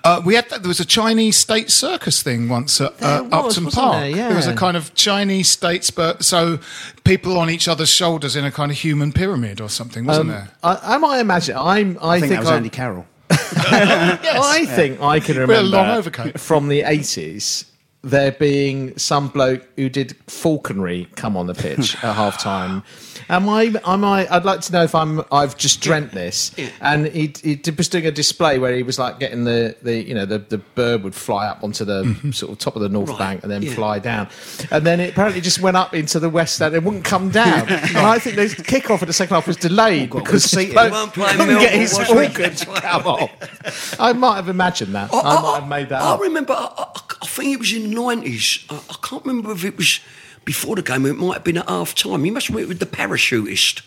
Uh, 0.04 0.22
we 0.26 0.36
had 0.36 0.50
that, 0.50 0.62
there 0.64 0.68
was 0.70 0.80
a 0.80 0.86
Chinese 0.86 1.38
state 1.38 1.70
circus 1.72 2.22
thing 2.22 2.50
once 2.50 2.80
at 2.82 2.92
uh, 3.02 3.24
was, 3.32 3.58
Upton 3.58 3.72
Park. 3.72 3.94
there? 4.02 4.10
Yeah. 4.10 4.36
was 4.36 4.48
a 4.48 4.56
kind 4.56 4.76
of 4.78 4.94
Chinese 4.96 5.50
state 5.50 5.84
spur, 5.84 6.18
so 6.20 6.60
people 7.04 7.38
on 7.38 7.50
each 7.50 7.68
other's 7.68 7.90
shoulders 7.90 8.36
in 8.36 8.46
a 8.46 8.52
kind 8.52 8.72
of 8.72 8.78
human 8.78 9.12
pyramid 9.12 9.60
or 9.62 9.70
something, 9.70 10.06
wasn't 10.06 10.30
Um, 10.30 10.36
there? 10.36 10.50
I, 10.64 10.96
am 10.96 11.04
I 11.06 11.20
imagine? 11.20 11.58
I'm. 11.58 11.98
I, 12.02 12.16
I 12.16 12.20
think, 12.20 12.32
that 12.32 12.40
was 12.40 12.50
I'm- 12.50 12.58
Andy 12.58 12.70
Carroll. 12.70 13.06
I 13.32 14.66
think 14.68 15.02
I 15.02 15.20
can 15.20 15.38
a 15.38 15.42
remember 15.42 15.78
long 15.78 15.90
overcoat. 15.90 16.40
from 16.40 16.68
the 16.68 16.82
eighties 16.82 17.66
there 18.02 18.32
being 18.32 18.98
some 18.98 19.28
bloke 19.28 19.68
who 19.76 19.90
did 19.90 20.16
falconry 20.28 21.08
come 21.16 21.36
on 21.36 21.48
the 21.48 21.54
pitch 21.54 21.96
at 21.96 22.16
half 22.16 22.40
time. 22.40 22.84
Am 23.30 23.48
I? 23.48 23.72
Am 23.86 24.04
I? 24.04 24.28
I'd 24.34 24.44
like 24.44 24.62
to 24.62 24.72
know 24.74 24.84
if 24.84 24.96
I'm. 24.96 25.22
I've 25.32 25.56
just 25.56 25.82
dreamt 25.82 26.12
this. 26.14 26.52
And 26.82 27.06
he, 27.08 27.34
he 27.44 27.62
was 27.78 27.88
doing 27.88 28.08
a 28.08 28.12
display 28.12 28.58
where 28.58 28.76
he 28.76 28.82
was 28.84 28.98
like 28.98 29.20
getting 29.20 29.44
the, 29.44 29.76
the 29.84 30.04
you 30.04 30.16
know 30.16 30.26
the, 30.26 30.40
the 30.40 30.58
bird 30.58 31.04
would 31.04 31.14
fly 31.16 31.48
up 31.48 31.64
onto 31.64 31.86
the 31.86 32.00
Mm-hmm. 32.04 32.32
sort 32.32 32.52
of 32.52 32.58
top 32.58 32.76
of 32.76 32.82
the 32.82 32.90
north 32.90 33.10
Right, 33.10 33.20
bank 33.20 33.44
and 33.44 33.52
then 33.52 33.62
yeah. 33.62 33.74
fly 33.74 34.00
down, 34.00 34.30
and 34.72 34.86
then 34.86 35.00
it 35.00 35.12
apparently 35.12 35.42
just 35.42 35.60
went 35.62 35.78
up 35.78 35.94
into 35.94 36.20
the 36.20 36.30
west 36.30 36.60
end 36.62 36.74
and 36.76 36.84
wouldn't 36.84 37.04
come 37.06 37.30
down. 37.44 37.68
and 37.70 37.98
I 37.98 38.18
think 38.20 38.36
the 38.36 38.64
kick-off 38.64 39.02
of 39.04 39.08
the 39.08 39.14
second 39.14 39.36
half 39.36 39.46
was 39.48 39.58
delayed 39.58 40.10
God, 40.10 40.24
because 40.24 40.52
we'll 40.52 40.62
this 40.64 40.70
see. 40.70 40.74
bloke 40.74 40.92
Won't 40.92 41.14
play 41.14 41.32
couldn't 41.34 41.60
get 41.60 41.74
his 41.74 41.94
organ 42.10 42.56
to 42.56 42.66
come 42.66 43.06
off. 43.08 44.00
I 44.00 44.14
might 44.14 44.36
have 44.38 44.50
imagined 44.50 44.96
that. 44.96 45.14
I, 45.14 45.42
might 45.42 45.60
have 45.60 45.68
made 45.70 45.90
that 45.90 46.02
I 46.02 46.12
up. 46.14 46.20
remember, 46.22 46.54
I, 46.54 46.74
I, 46.78 47.00
I 47.22 47.26
think 47.28 47.54
it 47.54 47.60
was 47.60 47.72
in 47.74 47.90
the 47.92 47.96
90s. 47.96 48.66
I, 48.72 48.76
I 48.76 48.96
can't 49.08 49.24
remember 49.26 49.52
if 49.52 49.64
it 49.66 49.78
was 49.78 50.00
before 50.46 50.76
the 50.76 50.82
game, 50.82 51.06
it 51.06 51.14
might 51.14 51.34
have 51.36 51.44
been 51.44 51.58
at 51.58 51.70
half 51.70 51.94
time. 51.96 52.24
He 52.24 52.32
must 52.32 52.48
have 52.48 52.56
went 52.56 52.68
with 52.68 52.80
the 52.80 52.86
parachutist. 52.86 53.82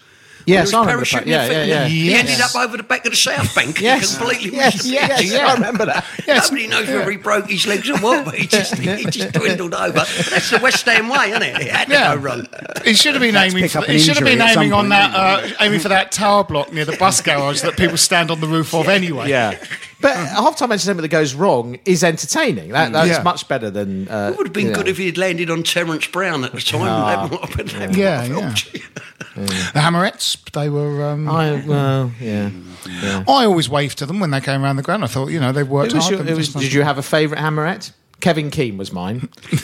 Yes, 0.44 0.74
I 0.74 0.80
remember 0.80 1.04
that. 1.04 1.24
Yeah, 1.24 1.48
yeah, 1.48 1.64
yeah. 1.64 1.84
He 1.86 2.10
Yes. 2.10 2.20
ended 2.28 2.40
up 2.40 2.56
over 2.56 2.76
the 2.76 2.82
back 2.82 3.04
of 3.04 3.12
the 3.12 3.16
South 3.16 3.54
Bank. 3.54 3.80
Yes, 3.80 4.16
completely 4.18 4.50
yes, 4.50 4.74
missed 4.74 4.86
the 4.88 4.92
yes, 4.94 5.22
pitch. 5.22 5.32
I 5.40 5.54
remember 5.54 5.86
that. 5.86 6.04
Nobody 6.26 6.66
knows 6.66 6.88
whether 6.88 7.08
he 7.12 7.16
broke 7.16 7.48
his 7.48 7.64
legs 7.64 7.88
or 7.88 7.96
what, 7.98 8.24
but 8.24 8.34
he 8.34 8.48
just, 8.48 8.74
he 8.76 9.04
just 9.10 9.34
dwindled 9.34 9.72
over. 9.72 9.92
That's 9.92 10.50
the 10.50 10.58
West 10.60 10.84
Ham 10.86 11.08
way, 11.08 11.30
isn't 11.30 11.42
it? 11.42 11.60
It 11.60 11.68
had 11.70 11.86
to 11.86 11.92
Yeah. 11.92 12.16
go 12.16 12.20
wrong. 12.22 12.48
He 12.84 12.94
should 12.94 13.14
have 13.14 13.22
been 13.22 13.36
aiming. 13.36 13.68
For, 13.68 13.82
he 13.82 14.00
should 14.00 14.16
have 14.16 14.24
been 14.24 14.32
injury 14.40 14.48
at 14.48 14.54
some 14.54 14.62
aiming 14.64 14.72
on 14.72 14.88
that, 14.88 15.14
uh, 15.14 15.48
aiming 15.60 15.78
for 15.78 15.90
that 15.90 16.10
tower 16.10 16.42
block 16.42 16.72
near 16.72 16.86
the 16.86 16.96
bus 16.96 17.20
garage 17.20 17.60
that 17.60 17.76
people 17.76 17.96
stand 17.96 18.32
on 18.32 18.40
the 18.40 18.48
roof 18.48 18.74
of 18.74 18.88
anyway. 18.88 19.28
Yeah. 19.30 19.64
But 20.02 20.14
half-time 20.16 20.70
entertainment 20.72 21.02
that 21.02 21.08
goes 21.08 21.32
wrong 21.34 21.78
is 21.86 22.04
entertaining. 22.04 22.70
That, 22.70 22.92
that's 22.92 23.08
Yeah. 23.08 23.22
much 23.22 23.48
better 23.48 23.70
than. 23.70 24.08
Uh, 24.08 24.30
It 24.32 24.36
would 24.38 24.48
have 24.48 24.52
been 24.52 24.66
you 24.66 24.72
know. 24.72 24.78
good 24.78 24.88
if 24.88 24.98
he 24.98 25.06
had 25.06 25.16
landed 25.16 25.48
on 25.48 25.62
Terence 25.62 26.06
Brown 26.08 26.44
at 26.44 26.52
the 26.52 26.60
time. 26.60 26.84
That 26.84 27.30
might 27.30 27.40
have 27.48 27.56
been- 27.56 27.66
that 27.80 27.88
might 27.90 27.96
Yeah, 27.96 28.20
have 28.22 28.28
yeah. 28.30 28.40
helped 28.40 28.74
you. 28.74 28.80
The 29.34 29.80
Hammerettes, 29.80 30.36
they 30.52 30.68
were. 30.68 31.02
Um, 31.06 31.26
I, 31.30 31.48
I 31.62 31.64
well, 31.66 32.12
yeah. 32.20 32.50
yeah. 33.02 33.24
always 33.26 33.68
waved 33.70 33.96
to 33.98 34.06
them 34.06 34.20
when 34.20 34.30
they 34.30 34.40
came 34.42 34.62
around 34.62 34.76
the 34.76 34.82
ground. 34.82 35.04
I 35.04 35.06
thought, 35.06 35.28
you 35.30 35.40
know, 35.40 35.52
they 35.52 35.62
worked 35.62 35.92
It 35.92 35.94
was 35.94 36.04
hard. 36.04 36.10
your- 36.12 36.20
and 36.20 36.28
it 36.28 36.36
was- 36.36 36.48
just- 36.48 36.58
did 36.58 36.72
you 36.74 36.82
have 36.82 36.98
a 36.98 37.02
favourite 37.02 37.42
hammerette? 37.42 37.92
Kevin 38.22 38.50
Keen 38.52 38.78
was 38.78 38.92
mine. 38.92 39.28
He's 39.50 39.62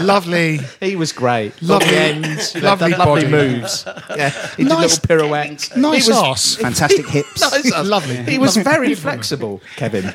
lovely. 0.00 0.60
He 0.80 0.96
was 0.96 1.12
great. 1.12 1.60
Lovely- 1.60 1.86
Lovely 1.86 1.98
ends. 1.98 2.52
he 2.52 2.60
lovely 2.60 2.90
lovely 2.92 3.22
body. 3.22 3.28
moves. 3.28 3.84
Yeah, 4.16 4.30
he 4.56 4.62
did 4.62 4.68
Nice- 4.70 4.80
little 5.02 5.06
pirouettes. 5.08 5.76
Nice 5.76 6.06
he 6.06 6.10
was, 6.12 6.18
arse. 6.18 6.56
Fantastic 6.56 7.06
hips. 7.08 7.40
Nice 7.52 7.72
ass. 7.72 7.86
Lovely. 7.86 8.16
He 8.22 8.38
was 8.38 8.56
very 8.56 8.94
flexible, 8.94 9.60
Kevin. 9.76 10.14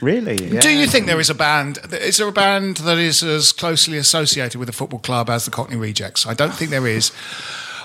Really? 0.00 0.36
Do 0.60 0.70
you 0.70 0.86
think 0.86 1.06
there 1.06 1.20
is 1.20 1.30
a 1.30 1.34
band? 1.34 1.78
Is 1.92 2.16
there 2.16 2.28
a 2.28 2.32
band 2.32 2.78
that 2.78 2.98
is 2.98 3.22
as 3.22 3.52
closely 3.52 3.98
associated 3.98 4.58
with 4.58 4.68
a 4.68 4.72
football 4.72 5.00
club 5.00 5.28
as 5.30 5.44
the 5.44 5.50
Cockney 5.50 5.76
Rejects? 5.76 6.26
I 6.26 6.34
don't 6.34 6.54
think 6.54 6.70
there 6.70 6.86
is. 6.86 7.12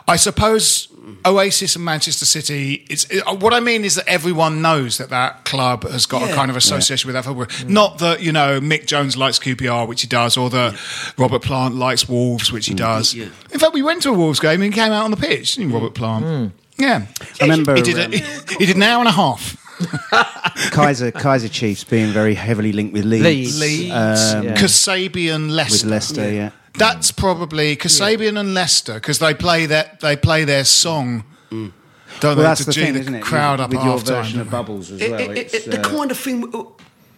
I 0.08 0.15
suppose 0.15 0.88
Oasis 1.25 1.75
and 1.75 1.84
Manchester 1.86 2.25
City. 2.25 2.86
It's 2.89 3.06
it, 3.10 3.24
what 3.42 3.54
I 3.54 3.60
mean 3.60 3.84
is 3.86 3.96
that 3.96 4.08
everyone 4.08 4.62
knows 4.62 4.98
that 4.98 5.10
that 5.10 5.46
club 5.46 5.84
has 5.89 6.06
got 6.06 6.24
a 6.24 6.28
Yeah. 6.28 6.36
kind 6.36 6.50
of 6.51 6.58
association 6.58 7.08
with 7.08 7.16
that 7.16 7.25
football. 7.25 7.48
Not 7.68 8.00
that 8.00 8.22
you 8.22 8.32
know 8.32 8.60
Mick 8.60 8.86
Jones 8.86 9.16
likes 9.18 9.39
QPR, 9.39 9.88
which 9.88 10.01
he 10.01 10.08
does, 10.08 10.38
or 10.38 10.50
that 10.50 10.75
Robert 11.18 11.42
Plant 11.42 11.75
likes 11.75 12.08
Wolves, 12.10 12.51
which 12.51 12.68
he 12.68 12.74
does. 12.74 13.13
Yeah. 13.13 13.25
In 13.51 13.60
fact, 13.60 13.74
we 13.74 13.82
went 13.82 14.01
to 14.04 14.10
a 14.10 14.13
Wolves 14.13 14.39
game 14.39 14.62
and 14.62 14.74
he 14.74 14.80
came 14.80 14.92
out 14.92 15.04
on 15.06 15.12
the 15.12 15.18
pitch. 15.18 15.56
Didn't 15.56 15.70
he, 15.72 15.75
Robert 15.75 15.94
Plant? 15.96 16.54
Yeah, 16.78 17.08
I 17.42 17.44
remember 17.44 17.75
he 17.75 17.82
did. 17.82 17.98
A, 17.98 18.06
um, 18.06 18.12
he, 18.13 18.20
he 18.58 18.66
did 18.66 18.75
an 18.78 18.84
hour 18.84 19.00
and 19.00 19.08
a 19.10 19.12
half. 19.12 19.58
Kaiser 20.72 21.12
Kaiser 21.12 21.48
Chiefs 21.50 21.84
being 21.84 22.12
very 22.12 22.34
heavily 22.36 22.72
linked 22.72 22.94
with 22.94 23.06
Leeds. 23.06 23.24
Leeds. 23.24 23.60
Leeds, 23.60 23.92
Um, 23.94 24.44
Yeah. 24.44 24.56
Kasabian, 24.56 25.42
With 25.48 25.51
Leicester. 25.51 25.88
Leicester, 25.88 26.32
yeah. 26.32 26.50
That's 26.79 27.12
probably 27.12 27.75
Kasabian 27.75 28.39
and 28.39 28.53
Leicester 28.53 28.95
because 28.95 29.19
they 29.19 29.33
play 29.33 29.65
that 29.67 30.00
they 30.00 30.15
play 30.15 30.43
their 30.45 30.63
song. 30.65 31.24
Don't 31.50 31.74
Well, 32.21 32.36
they? 32.36 32.41
that's 32.43 32.59
to 32.62 32.65
the 32.67 32.71
G 32.74 32.81
thing, 32.83 32.93
the 32.93 33.00
isn't 33.01 33.15
it? 33.15 33.21
crowd 33.21 33.59
with, 33.59 33.65
up 33.65 33.69
with 33.69 33.79
at 33.79 33.83
your 33.86 33.93
half 33.98 34.03
time, 34.03 34.15
version 34.24 34.39
of? 34.41 34.50
Bubbles 34.50 34.91
as 34.91 35.01
It- 35.01 35.12
well. 35.12 35.19
it- 35.19 35.38
It's, 35.38 35.53
it- 35.53 35.71
the 35.71 35.79
uh, 35.79 35.83
kind 35.98 36.12
of 36.12 36.17
thing 36.17 36.53
uh, 36.53 36.63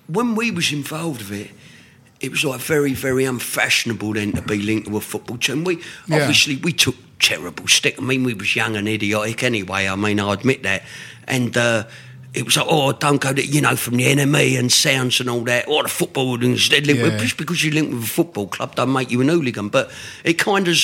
when 0.07 0.35
we 0.35 0.51
was 0.51 0.71
involved 0.71 1.21
with 1.29 1.39
it, 1.39 1.51
it 2.19 2.29
was 2.29 2.43
like 2.43 2.59
very, 2.59 2.93
very 2.93 3.25
unfashionable 3.25 4.13
then 4.13 4.33
to 4.33 4.41
be 4.41 4.61
linked 4.61 4.87
to 4.89 4.97
a 4.97 5.01
football 5.01 5.37
team. 5.37 5.63
We 5.63 5.79
Yeah. 6.07 6.17
obviously 6.17 6.57
we 6.57 6.73
took 6.73 6.95
terrible 7.19 7.67
stick. 7.67 7.95
I 7.97 8.01
mean, 8.03 8.23
we 8.23 8.33
was 8.33 8.55
young 8.55 8.75
and 8.75 8.87
idiotic 8.87 9.43
anyway. 9.43 9.87
I 9.87 9.95
mean, 9.95 10.19
I 10.19 10.33
admit 10.33 10.63
that, 10.63 10.83
and. 11.27 11.55
Uh, 11.55 11.83
it 12.33 12.45
was 12.45 12.55
like, 12.55 12.67
oh, 12.69 12.93
don't 12.93 13.19
go 13.19 13.33
to, 13.33 13.45
you 13.45 13.59
know, 13.61 13.75
from 13.75 13.97
the 13.97 14.05
enemy 14.05 14.55
and 14.55 14.71
sounds 14.71 15.19
and 15.19 15.29
all 15.29 15.41
that. 15.41 15.67
Or 15.67 15.83
the 15.83 15.89
football 15.89 16.41
instead. 16.43 16.87
Yeah. 16.87 17.17
Just 17.17 17.37
because 17.37 17.63
you 17.63 17.71
link 17.71 17.91
with 17.93 18.03
a 18.03 18.07
football 18.07 18.47
club 18.47 18.75
don't 18.75 18.93
make 18.93 19.11
you 19.11 19.19
an 19.21 19.27
hooligan. 19.27 19.67
But 19.69 19.91
it 20.23 20.35
kind 20.35 20.67
of, 20.69 20.77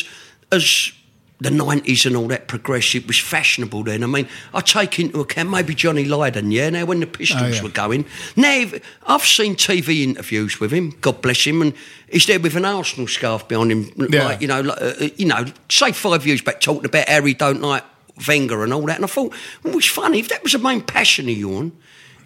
as 0.51 0.91
the 1.39 1.49
90s 1.49 2.05
and 2.05 2.17
all 2.17 2.27
that 2.29 2.47
progressed, 2.47 2.95
it 2.95 3.05
was 3.07 3.17
fashionable 3.19 3.83
then. 3.83 4.03
I 4.03 4.07
mean, 4.07 4.27
I 4.55 4.59
take 4.61 4.99
into 4.99 5.21
account 5.21 5.49
maybe 5.51 5.75
Johnny 5.75 6.03
Lydon, 6.03 6.51
yeah, 6.51 6.69
now 6.71 6.83
when 6.85 6.99
the 6.99 7.05
Pistols 7.07 7.41
Oh, 7.43 7.47
yeah. 7.47 7.61
were 7.63 7.69
going. 7.69 8.05
Now, 8.35 8.65
I've 9.05 9.21
seen 9.23 9.55
TV 9.55 10.01
interviews 10.03 10.59
with 10.59 10.71
him, 10.71 10.95
God 10.99 11.21
bless 11.21 11.45
him, 11.45 11.61
and 11.61 11.73
he's 12.11 12.25
there 12.25 12.39
with 12.39 12.55
an 12.55 12.65
Arsenal 12.65 13.07
scarf 13.07 13.47
behind 13.47 13.71
him, 13.71 14.07
Yeah. 14.09 14.25
like, 14.25 14.41
you 14.41 14.47
know, 14.47 14.61
like, 14.61 14.81
uh, 14.81 15.09
you 15.15 15.27
know, 15.27 15.45
say 15.69 15.91
five 15.91 16.25
years 16.25 16.41
back 16.41 16.59
talking 16.59 16.85
about 16.85 17.07
Harry 17.07 17.35
don't 17.35 17.61
like 17.61 17.83
Wenger 18.27 18.63
and 18.63 18.73
all 18.73 18.85
that. 18.85 18.95
And 18.97 19.05
I 19.05 19.07
thought, 19.07 19.33
well, 19.63 19.73
it 19.73 19.75
was 19.75 19.85
funny, 19.85 20.19
if 20.19 20.29
that 20.29 20.43
was 20.43 20.53
the 20.53 20.59
main 20.59 20.81
passion 20.81 21.27
of 21.29 21.37
yours, 21.37 21.71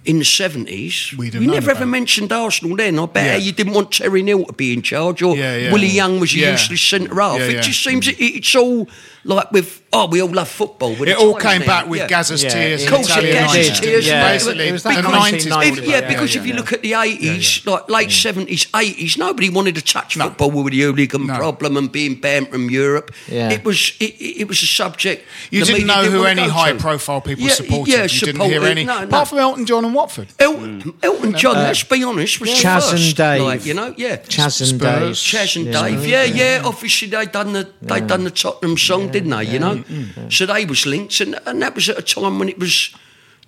in 0.04 0.18
the 0.18 0.24
70s. 0.26 1.16
We'd 1.16 1.34
have 1.36 1.44
you 1.44 1.52
never 1.52 1.70
ever 1.72 1.84
it. 1.84 1.88
mentioned 1.88 2.32
Arsenal 2.32 2.76
then. 2.76 2.98
I 2.98 3.06
bet 3.06 3.26
Yeah. 3.26 3.36
you 3.46 3.52
didn't 3.52 3.74
want 3.74 3.92
Terry 3.92 4.24
Neill 4.24 4.46
to 4.46 4.54
be 4.54 4.74
in 4.74 4.82
charge 4.82 5.22
or 5.22 5.36
Yeah, 5.38 5.56
yeah. 5.58 5.72
Willie 5.72 5.88
Young 5.88 6.20
was 6.20 6.34
a 6.34 6.38
useless 6.38 6.82
centre 6.82 7.22
half. 7.22 7.40
It 7.40 7.62
just 7.62 7.84
seems 7.84 8.08
it, 8.08 8.16
it's 8.20 8.56
all 8.56 8.88
like 9.24 9.52
with, 9.52 9.81
oh, 9.94 10.08
we 10.08 10.22
all 10.22 10.30
love 10.30 10.48
football. 10.48 10.96
but 10.98 11.08
It 11.08 11.18
all 11.18 11.36
came 11.36 11.62
now. 11.62 11.66
back 11.68 11.88
with 11.90 12.00
Yeah. 12.02 12.08
Gazza's 12.08 12.44
Yeah, 12.44 12.50
tears. 12.50 12.82
it 12.82 12.86
and 12.86 12.94
Of 12.94 13.00
course, 13.00 13.10
Italian 13.10 13.36
Gazza's 13.46 13.80
tears, 13.80 14.08
Yeah, 14.08 14.32
basically 14.32 14.68
it 14.68 14.72
was 14.72 14.84
the 14.84 14.90
that 14.90 14.96
kind 15.04 15.08
of 15.08 15.14
nineties. 15.22 15.46
If- 15.46 15.86
yeah, 15.86 16.00
yeah, 16.00 16.08
because 16.08 16.34
yeah, 16.36 16.42
if 16.42 16.48
you 16.48 16.54
yeah. 16.54 16.60
look 16.60 16.74
at 16.74 16.82
the 16.82 16.94
80s, 16.94 17.66
like 17.66 17.90
late 17.90 18.10
mm. 18.10 18.48
70s, 18.48 18.68
80s, 18.74 19.18
nobody 19.18 19.50
wanted 19.50 19.76
to 19.76 19.82
touch 19.82 20.16
No. 20.18 20.26
football 20.30 20.52
with 20.52 20.72
the 20.74 20.82
hooligan 20.82 21.28
No. 21.28 21.36
problem 21.36 21.76
and 21.78 21.92
being 21.92 22.16
banned 22.16 22.50
from 22.50 22.70
Europe. 22.70 23.12
Yeah. 23.28 23.50
It 23.52 23.64
was 23.66 23.94
it, 24.00 24.16
it 24.42 24.48
was 24.48 24.62
a 24.64 24.66
subject. 24.68 25.26
You 25.50 25.66
didn't 25.66 25.88
know 25.88 26.04
who 26.10 26.20
wanna 26.20 26.30
any 26.30 26.42
go 26.44 26.48
to. 26.48 26.54
high-profile 26.54 27.22
people 27.22 27.46
Yeah, 27.48 27.54
supported. 27.54 27.92
Yeah, 27.92 28.04
you 28.04 28.20
didn't 28.20 28.42
hear 28.42 28.64
any, 28.64 28.84
no, 28.86 29.00
no. 29.00 29.04
apart 29.06 29.28
from 29.28 29.40
Elton 29.40 29.66
John 29.66 29.84
and 29.86 29.94
Watford. 29.94 30.28
Elton, 30.40 30.82
mm. 30.84 30.94
Elton 31.04 31.34
John, 31.36 31.58
uh, 31.58 31.64
let's 31.64 31.84
be 31.84 32.04
honest, 32.04 32.40
was 32.40 32.50
Chas 32.54 32.86
the 32.86 32.92
and 32.92 33.00
first, 33.00 33.18
Dave. 33.18 33.42
like, 33.42 33.66
you 33.66 33.74
know, 33.74 33.94
yeah. 33.98 34.16
Chas 34.16 34.62
and 34.62 34.70
Spurs. 34.80 35.22
Dave. 35.22 35.32
Chas 35.32 35.56
and 35.58 35.66
Yeah. 35.66 35.82
Dave, 35.84 36.06
yeah, 36.08 36.24
yeah. 36.24 36.62
Obviously, 36.64 37.08
they 37.10 37.26
done 37.26 37.54
the 37.54 37.68
they 37.82 38.00
done 38.00 38.24
the 38.24 38.32
Tottenham 38.32 38.78
song, 38.78 39.10
didn't 39.10 39.30
they? 39.32 39.44
You 39.46 39.60
know, 39.60 39.81
so 40.30 40.46
they 40.46 40.66
was 40.66 40.86
linked, 40.86 41.20
and, 41.22 41.40
and 41.46 41.62
that 41.62 41.76
was 41.76 41.90
at 41.90 41.98
a 41.98 42.02
time 42.02 42.40
when 42.40 42.50
it 42.50 42.60
was, 42.60 42.94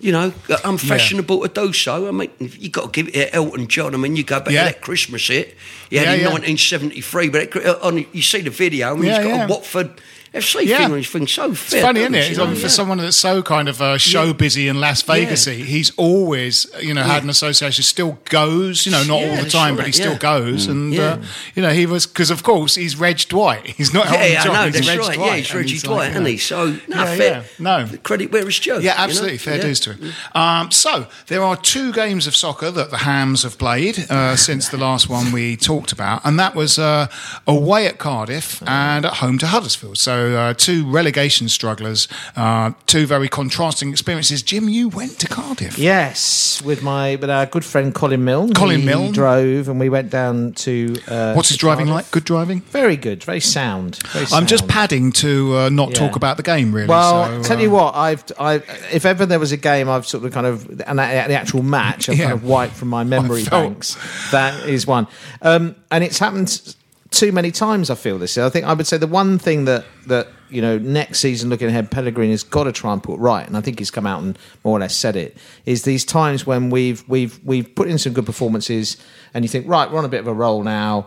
you 0.00 0.12
know, 0.12 0.32
unfashionable 0.64 1.42
to 1.42 1.48
do 1.48 1.72
so. 1.72 2.08
I 2.08 2.10
mean, 2.10 2.30
you 2.38 2.68
got 2.68 2.92
to 2.92 3.02
give 3.02 3.08
it 3.08 3.12
to 3.30 3.34
Elton 3.34 3.68
John. 3.68 3.94
I 3.94 3.98
mean, 3.98 4.16
you 4.16 4.24
go 4.24 4.40
back 4.40 4.52
Yeah. 4.52 4.66
to 4.68 4.72
that 4.74 4.80
Christmas 4.82 5.26
hit, 5.28 5.56
yeah, 5.90 6.02
Yeah, 6.02 6.12
in 6.14 6.20
yeah. 6.20 6.26
1973. 6.30 7.28
But 7.28 7.42
it, 7.42 7.56
uh, 7.66 7.78
on, 7.82 8.04
you 8.12 8.22
see 8.22 8.40
the 8.40 8.50
video, 8.50 8.94
and 8.94 9.04
Yeah, 9.04 9.16
he's 9.18 9.26
got 9.26 9.36
yeah. 9.36 9.44
a 9.44 9.48
Watford 9.48 9.90
FC 10.34 10.64
Yeah. 10.66 10.78
thing 10.78 10.90
on 10.92 10.96
his 10.98 11.08
thing. 11.08 11.26
So 11.28 11.52
It's 11.52 11.74
funny, 11.80 12.00
isn't 12.00 12.14
it? 12.14 12.24
you 12.24 12.28
It's 12.30 12.38
know, 12.38 12.54
for 12.56 12.68
someone 12.68 12.98
that's 12.98 13.16
so 13.16 13.42
kind 13.42 13.68
of 13.68 13.80
uh, 13.80 13.98
show 13.98 14.32
busy 14.32 14.68
and 14.68 14.80
Las 14.80 15.02
Vegasy, 15.02 15.64
he's 15.64 15.92
always, 15.96 16.66
you 16.82 16.92
know, 16.92 17.02
had 17.04 17.22
an 17.22 17.30
association. 17.30 17.84
Still 17.84 18.18
goes, 18.30 18.84
you 18.84 18.92
know, 18.92 19.04
not 19.04 19.22
all 19.22 19.36
the 19.36 19.48
time, 19.48 19.76
but 19.76 19.86
he 19.86 19.92
still 19.92 20.16
goes. 20.16 20.66
And 20.66 20.92
Yeah. 20.92 21.02
uh, 21.04 21.18
you 21.54 21.62
know, 21.62 21.70
he 21.70 21.86
was 21.86 22.06
because, 22.06 22.30
of 22.30 22.42
course, 22.42 22.74
he's 22.74 22.96
Reg 22.96 23.18
Dwight. 23.28 23.66
He's 23.76 23.94
not 23.94 24.06
Yeah, 24.06 24.38
Elton 24.38 24.50
I 24.50 24.54
know, 24.54 24.64
he's 24.66 24.74
that's 24.74 24.88
Reg 24.88 24.98
right. 24.98 25.14
Dwight. 25.16 25.28
Yeah, 25.30 25.36
he's 25.36 25.50
And 25.50 25.58
Reggie 25.60 25.74
like, 25.74 25.82
Dwight, 25.84 26.04
you 26.06 26.10
isn't 26.12 26.26
he? 26.26 26.36
So, 26.38 26.76
no, 26.88 27.06
fair. 27.16 27.44
No. 27.58 27.88
Credit 28.02 28.32
where 28.32 28.46
it's 28.48 28.58
due. 28.58 28.80
Yeah, 28.80 28.94
absolutely. 28.96 29.38
Fair 29.38 29.60
dues 29.60 29.80
to 29.80 29.92
him. 29.94 30.12
Um, 30.34 30.70
so, 30.70 31.06
there 31.28 31.42
are 31.44 31.56
two 31.56 31.92
games 31.92 32.26
of 32.26 32.34
soccer 32.34 32.70
that 32.72 32.90
the 32.90 32.98
Hams 32.98 33.42
have 33.44 33.56
played 33.58 34.10
uh, 34.10 34.34
since 34.48 34.68
the 34.68 34.78
last 34.78 35.08
one 35.08 35.30
we 35.32 35.56
talked 35.56 35.92
about, 35.92 36.20
and 36.24 36.38
that 36.40 36.54
was 36.54 36.78
uh, 36.78 37.06
away 37.46 37.86
at 37.86 37.98
Cardiff 37.98 38.62
and 38.66 39.04
at 39.06 39.14
home 39.14 39.38
to 39.38 39.46
Huddersfield. 39.46 39.98
So, 39.98 40.23
So 40.24 40.34
uh, 40.38 40.54
two 40.54 40.90
relegation 40.90 41.50
strugglers, 41.50 42.08
uh, 42.34 42.72
two 42.86 43.04
very 43.06 43.28
contrasting 43.28 43.90
experiences. 43.90 44.42
Jim, 44.42 44.70
you 44.70 44.88
went 44.88 45.18
to 45.18 45.28
Cardiff. 45.28 45.76
Yes, 45.78 46.62
with 46.64 46.82
my 46.82 47.16
with 47.16 47.28
our 47.28 47.44
good 47.44 47.62
friend 47.64 47.94
Colin 47.94 48.24
Milne. 48.24 48.54
Colin 48.54 48.80
He 48.80 48.86
Milne. 48.86 49.12
drove, 49.12 49.68
and 49.68 49.78
we 49.78 49.90
went 49.90 50.08
down 50.10 50.52
to. 50.54 50.96
Uh, 51.06 51.34
What's 51.34 51.50
his 51.50 51.58
driving 51.58 51.88
Cardiff. 51.88 52.06
like? 52.06 52.10
Good 52.10 52.24
driving. 52.24 52.60
Very 52.62 52.96
good, 52.96 53.22
very 53.22 53.40
sound. 53.40 53.96
Very 54.14 54.24
I'm 54.32 54.46
just 54.46 54.66
padding 54.66 55.12
to 55.12 55.56
uh, 55.58 55.68
not 55.68 55.90
Yeah. 55.90 55.96
talk 55.96 56.16
about 56.16 56.38
the 56.38 56.42
game, 56.42 56.74
really. 56.74 56.88
Well, 56.88 57.42
so, 57.42 57.48
tell 57.48 57.58
uh, 57.58 57.62
you 57.62 57.70
what, 57.70 57.94
I've, 57.94 58.24
I, 58.40 58.54
if 58.92 59.04
ever 59.04 59.26
there 59.26 59.38
was 59.38 59.52
a 59.52 59.58
game, 59.58 59.90
I've 59.90 60.06
sort 60.06 60.24
of 60.24 60.32
kind 60.32 60.46
of, 60.46 60.80
and 60.86 60.98
the 60.98 61.04
actual 61.04 61.62
match, 61.62 62.08
I've 62.08 62.16
Yeah. 62.16 62.24
kind 62.30 62.34
of 62.34 62.44
wiped 62.44 62.74
from 62.74 62.88
my 62.88 63.04
memory 63.14 63.44
banks. 63.44 63.98
That 64.30 64.66
is 64.66 64.86
one, 64.86 65.06
um, 65.42 65.76
and 65.90 66.02
it's 66.02 66.18
happened 66.18 66.74
too 67.18 67.32
many 67.32 67.50
times. 67.50 67.90
I 67.90 67.94
feel 67.94 68.18
this. 68.18 68.36
I 68.38 68.48
think 68.48 68.66
I 68.66 68.72
would 68.74 68.86
say 68.86 68.96
the 68.96 69.06
one 69.06 69.38
thing 69.38 69.64
that 69.64 69.84
that 70.06 70.28
you 70.50 70.60
know 70.60 70.78
next 70.78 71.20
season, 71.20 71.50
looking 71.50 71.68
ahead, 71.68 71.90
Pellegrini 71.90 72.32
has 72.32 72.42
got 72.42 72.64
to 72.64 72.72
try 72.72 72.92
and 72.92 73.02
put 73.02 73.18
right, 73.18 73.46
and 73.46 73.56
I 73.56 73.60
think 73.60 73.78
he's 73.78 73.90
come 73.90 74.06
out 74.06 74.22
and 74.22 74.38
more 74.64 74.76
or 74.76 74.80
less 74.80 74.94
said 74.96 75.16
it. 75.16 75.36
Is 75.66 75.82
these 75.84 76.04
times 76.04 76.46
when 76.46 76.70
we've 76.70 77.06
we've 77.08 77.38
we've 77.44 77.74
put 77.74 77.88
in 77.88 77.98
some 77.98 78.12
good 78.12 78.26
performances, 78.26 78.96
and 79.32 79.44
you 79.44 79.48
think, 79.48 79.66
right, 79.68 79.90
we're 79.90 79.98
on 79.98 80.04
a 80.04 80.08
bit 80.08 80.20
of 80.20 80.26
a 80.26 80.34
roll 80.34 80.62
now. 80.62 81.06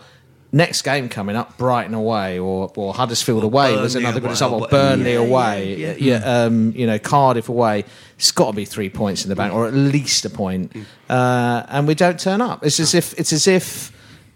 Next 0.54 0.84
game 0.84 1.10
coming 1.10 1.36
up, 1.36 1.58
Brighton 1.58 1.94
away 1.94 2.40
or, 2.40 2.72
or 2.78 2.94
Huddersfield 2.94 3.44
away 3.44 3.76
was 3.76 3.96
another 3.96 4.22
good 4.22 4.32
example. 4.32 4.64
or- 4.64 4.70
Burnley 4.70 5.12
yeah, 5.14 5.20
away, 5.20 5.76
yeah, 5.76 5.96
yeah, 5.98 6.44
um, 6.46 6.72
you 6.72 6.88
know, 6.88 6.98
Cardiff 6.98 7.50
away. 7.50 7.84
It's 8.18 8.32
got 8.32 8.52
to 8.52 8.54
be 8.56 8.64
three 8.64 8.90
points 8.90 9.26
in 9.26 9.30
the 9.30 9.36
bank, 9.36 9.54
or 9.54 9.68
at 9.68 9.74
least 9.74 10.24
a 10.24 10.30
point. 10.30 10.74
Uh, 11.10 11.66
and 11.68 11.86
we 11.86 11.96
don't 11.96 12.18
turn 12.18 12.42
up. 12.42 12.66
It's 12.66 12.80
as 12.80 12.96
if 12.96 13.14
it's 13.20 13.34
as 13.34 13.46
if 13.46 13.92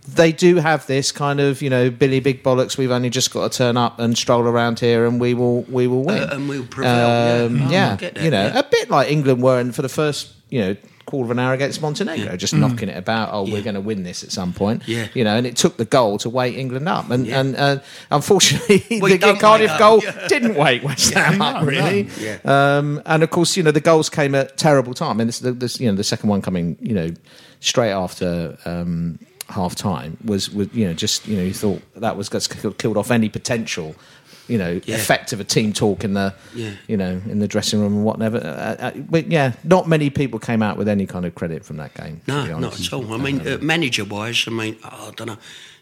they 0.08 0.32
do 0.32 0.56
have 0.58 0.88
this 0.88 1.12
kind 1.12 1.40
of 1.40 1.62
you 1.62 1.70
know 1.70 1.90
Billy 1.90 2.20
Big 2.20 2.44
Bollocks. 2.44 2.78
We've 2.78 2.92
only 2.92 3.10
just 3.10 3.32
got 3.32 3.52
to 3.52 3.58
turn 3.58 3.78
up 3.78 4.00
and 4.00 4.18
stroll 4.18 4.42
around 4.44 4.80
here, 4.80 5.06
and 5.06 5.20
we 5.20 5.34
will 5.34 5.62
we 5.64 5.88
will 5.88 6.04
win. 6.04 6.24
Uh, 6.24 6.30
and 6.32 6.50
we'll 6.50 6.66
prevail, 6.66 6.92
yeah. 6.94 7.46
Um, 7.46 7.62
Oh, 7.62 7.66
I 7.66 7.72
yeah, 7.72 7.96
get 7.98 8.16
that, 8.16 8.24
you 8.24 8.32
know, 8.32 8.48
yeah. 8.48 8.60
a 8.60 8.64
bit 8.64 8.90
like 8.90 9.12
England 9.12 9.42
were 9.44 9.60
in 9.60 9.72
for 9.72 9.82
the 9.82 9.90
first 9.90 10.34
you 10.50 10.62
know 10.62 10.76
quarter 11.06 11.26
of 11.26 11.32
an 11.32 11.40
hour 11.40 11.54
against 11.54 11.82
Montenegro, 11.82 12.38
just 12.38 12.54
knocking 12.54 12.88
it 12.88 12.98
about. 12.98 13.30
Oh, 13.34 13.44
we're 13.44 13.64
going 13.64 13.76
to 13.76 13.82
win 13.82 14.04
this 14.04 14.24
at 14.24 14.32
some 14.32 14.54
point. 14.54 14.88
Yeah. 14.88 15.08
you 15.14 15.24
know, 15.24 15.36
and 15.36 15.46
it 15.46 15.58
took 15.58 15.76
the 15.78 15.86
goal 15.86 16.18
to 16.20 16.30
wake 16.30 16.56
England 16.56 16.88
up, 16.88 17.10
and 17.10 17.28
and 17.28 17.56
uh, 17.56 17.80
unfortunately 18.10 18.86
We 19.02 19.18
the 19.18 19.36
Cardiff 19.40 19.78
goal 19.78 20.02
yeah. 20.02 20.28
didn't 20.28 20.56
wake 20.56 20.84
West 20.84 21.14
Ham 21.14 21.42
up 21.42 21.66
really. 21.66 22.08
Yeah. 22.20 22.40
Um, 22.46 23.02
and 23.06 23.24
of 23.24 23.30
course, 23.30 23.58
you 23.58 23.64
know, 23.64 23.72
the 23.72 23.82
goals 23.82 24.10
came 24.10 24.36
at 24.36 24.58
terrible 24.58 24.94
time. 24.94 25.20
And 25.20 25.28
this, 25.28 25.40
this, 25.40 25.80
you 25.80 25.90
know, 25.90 25.96
the 25.98 26.04
second 26.04 26.30
one 26.30 26.42
coming, 26.42 26.78
you 26.80 26.94
know, 26.94 27.10
straight 27.60 27.92
after 27.92 28.58
um, 28.66 29.20
half 29.52 29.76
time 29.76 30.18
was, 30.26 30.50
was, 30.50 30.68
you 30.74 30.86
know, 30.86 30.94
just, 30.94 31.28
you 31.28 31.38
know, 31.38 31.44
you 31.44 31.54
thought 31.54 31.82
that 31.96 32.18
was 32.18 32.30
just 32.30 32.50
killed 32.78 32.98
off 32.98 33.12
any 33.12 33.30
potential, 33.30 33.96
you 34.48 34.58
know, 34.58 34.82
Yeah. 34.86 34.96
effect 34.96 35.32
of 35.34 35.40
a 35.40 35.44
team 35.44 35.72
talk 35.74 36.04
in 36.04 36.14
the, 36.14 36.34
Yeah. 36.56 36.72
you 36.88 36.98
know, 36.98 37.22
in 37.30 37.40
the 37.40 37.48
dressing 37.48 37.80
room 37.80 37.94
and 37.98 38.04
whatever. 38.04 38.38
Uh, 38.38 38.84
uh, 38.86 38.92
but 39.10 39.32
yeah, 39.32 39.54
not 39.64 39.88
many 39.88 40.10
people 40.10 40.40
came 40.40 40.62
out 40.62 40.78
with 40.78 40.88
any 40.88 41.06
kind 41.06 41.26
of 41.26 41.36
credit 41.36 41.64
from 41.66 41.78
that 41.78 41.94
game. 41.94 42.22
No, 42.28 42.58
not 42.60 42.80
at 42.80 42.92
all. 42.94 43.14
I 43.14 43.18
mean, 43.18 43.48
uh, 43.48 43.58
manager 43.62 44.04
wise, 44.06 44.44
I 44.48 44.52
mean, 44.52 44.78
oh, 44.84 45.10
I 45.10 45.12
don't 45.16 45.28
know. 45.28 45.38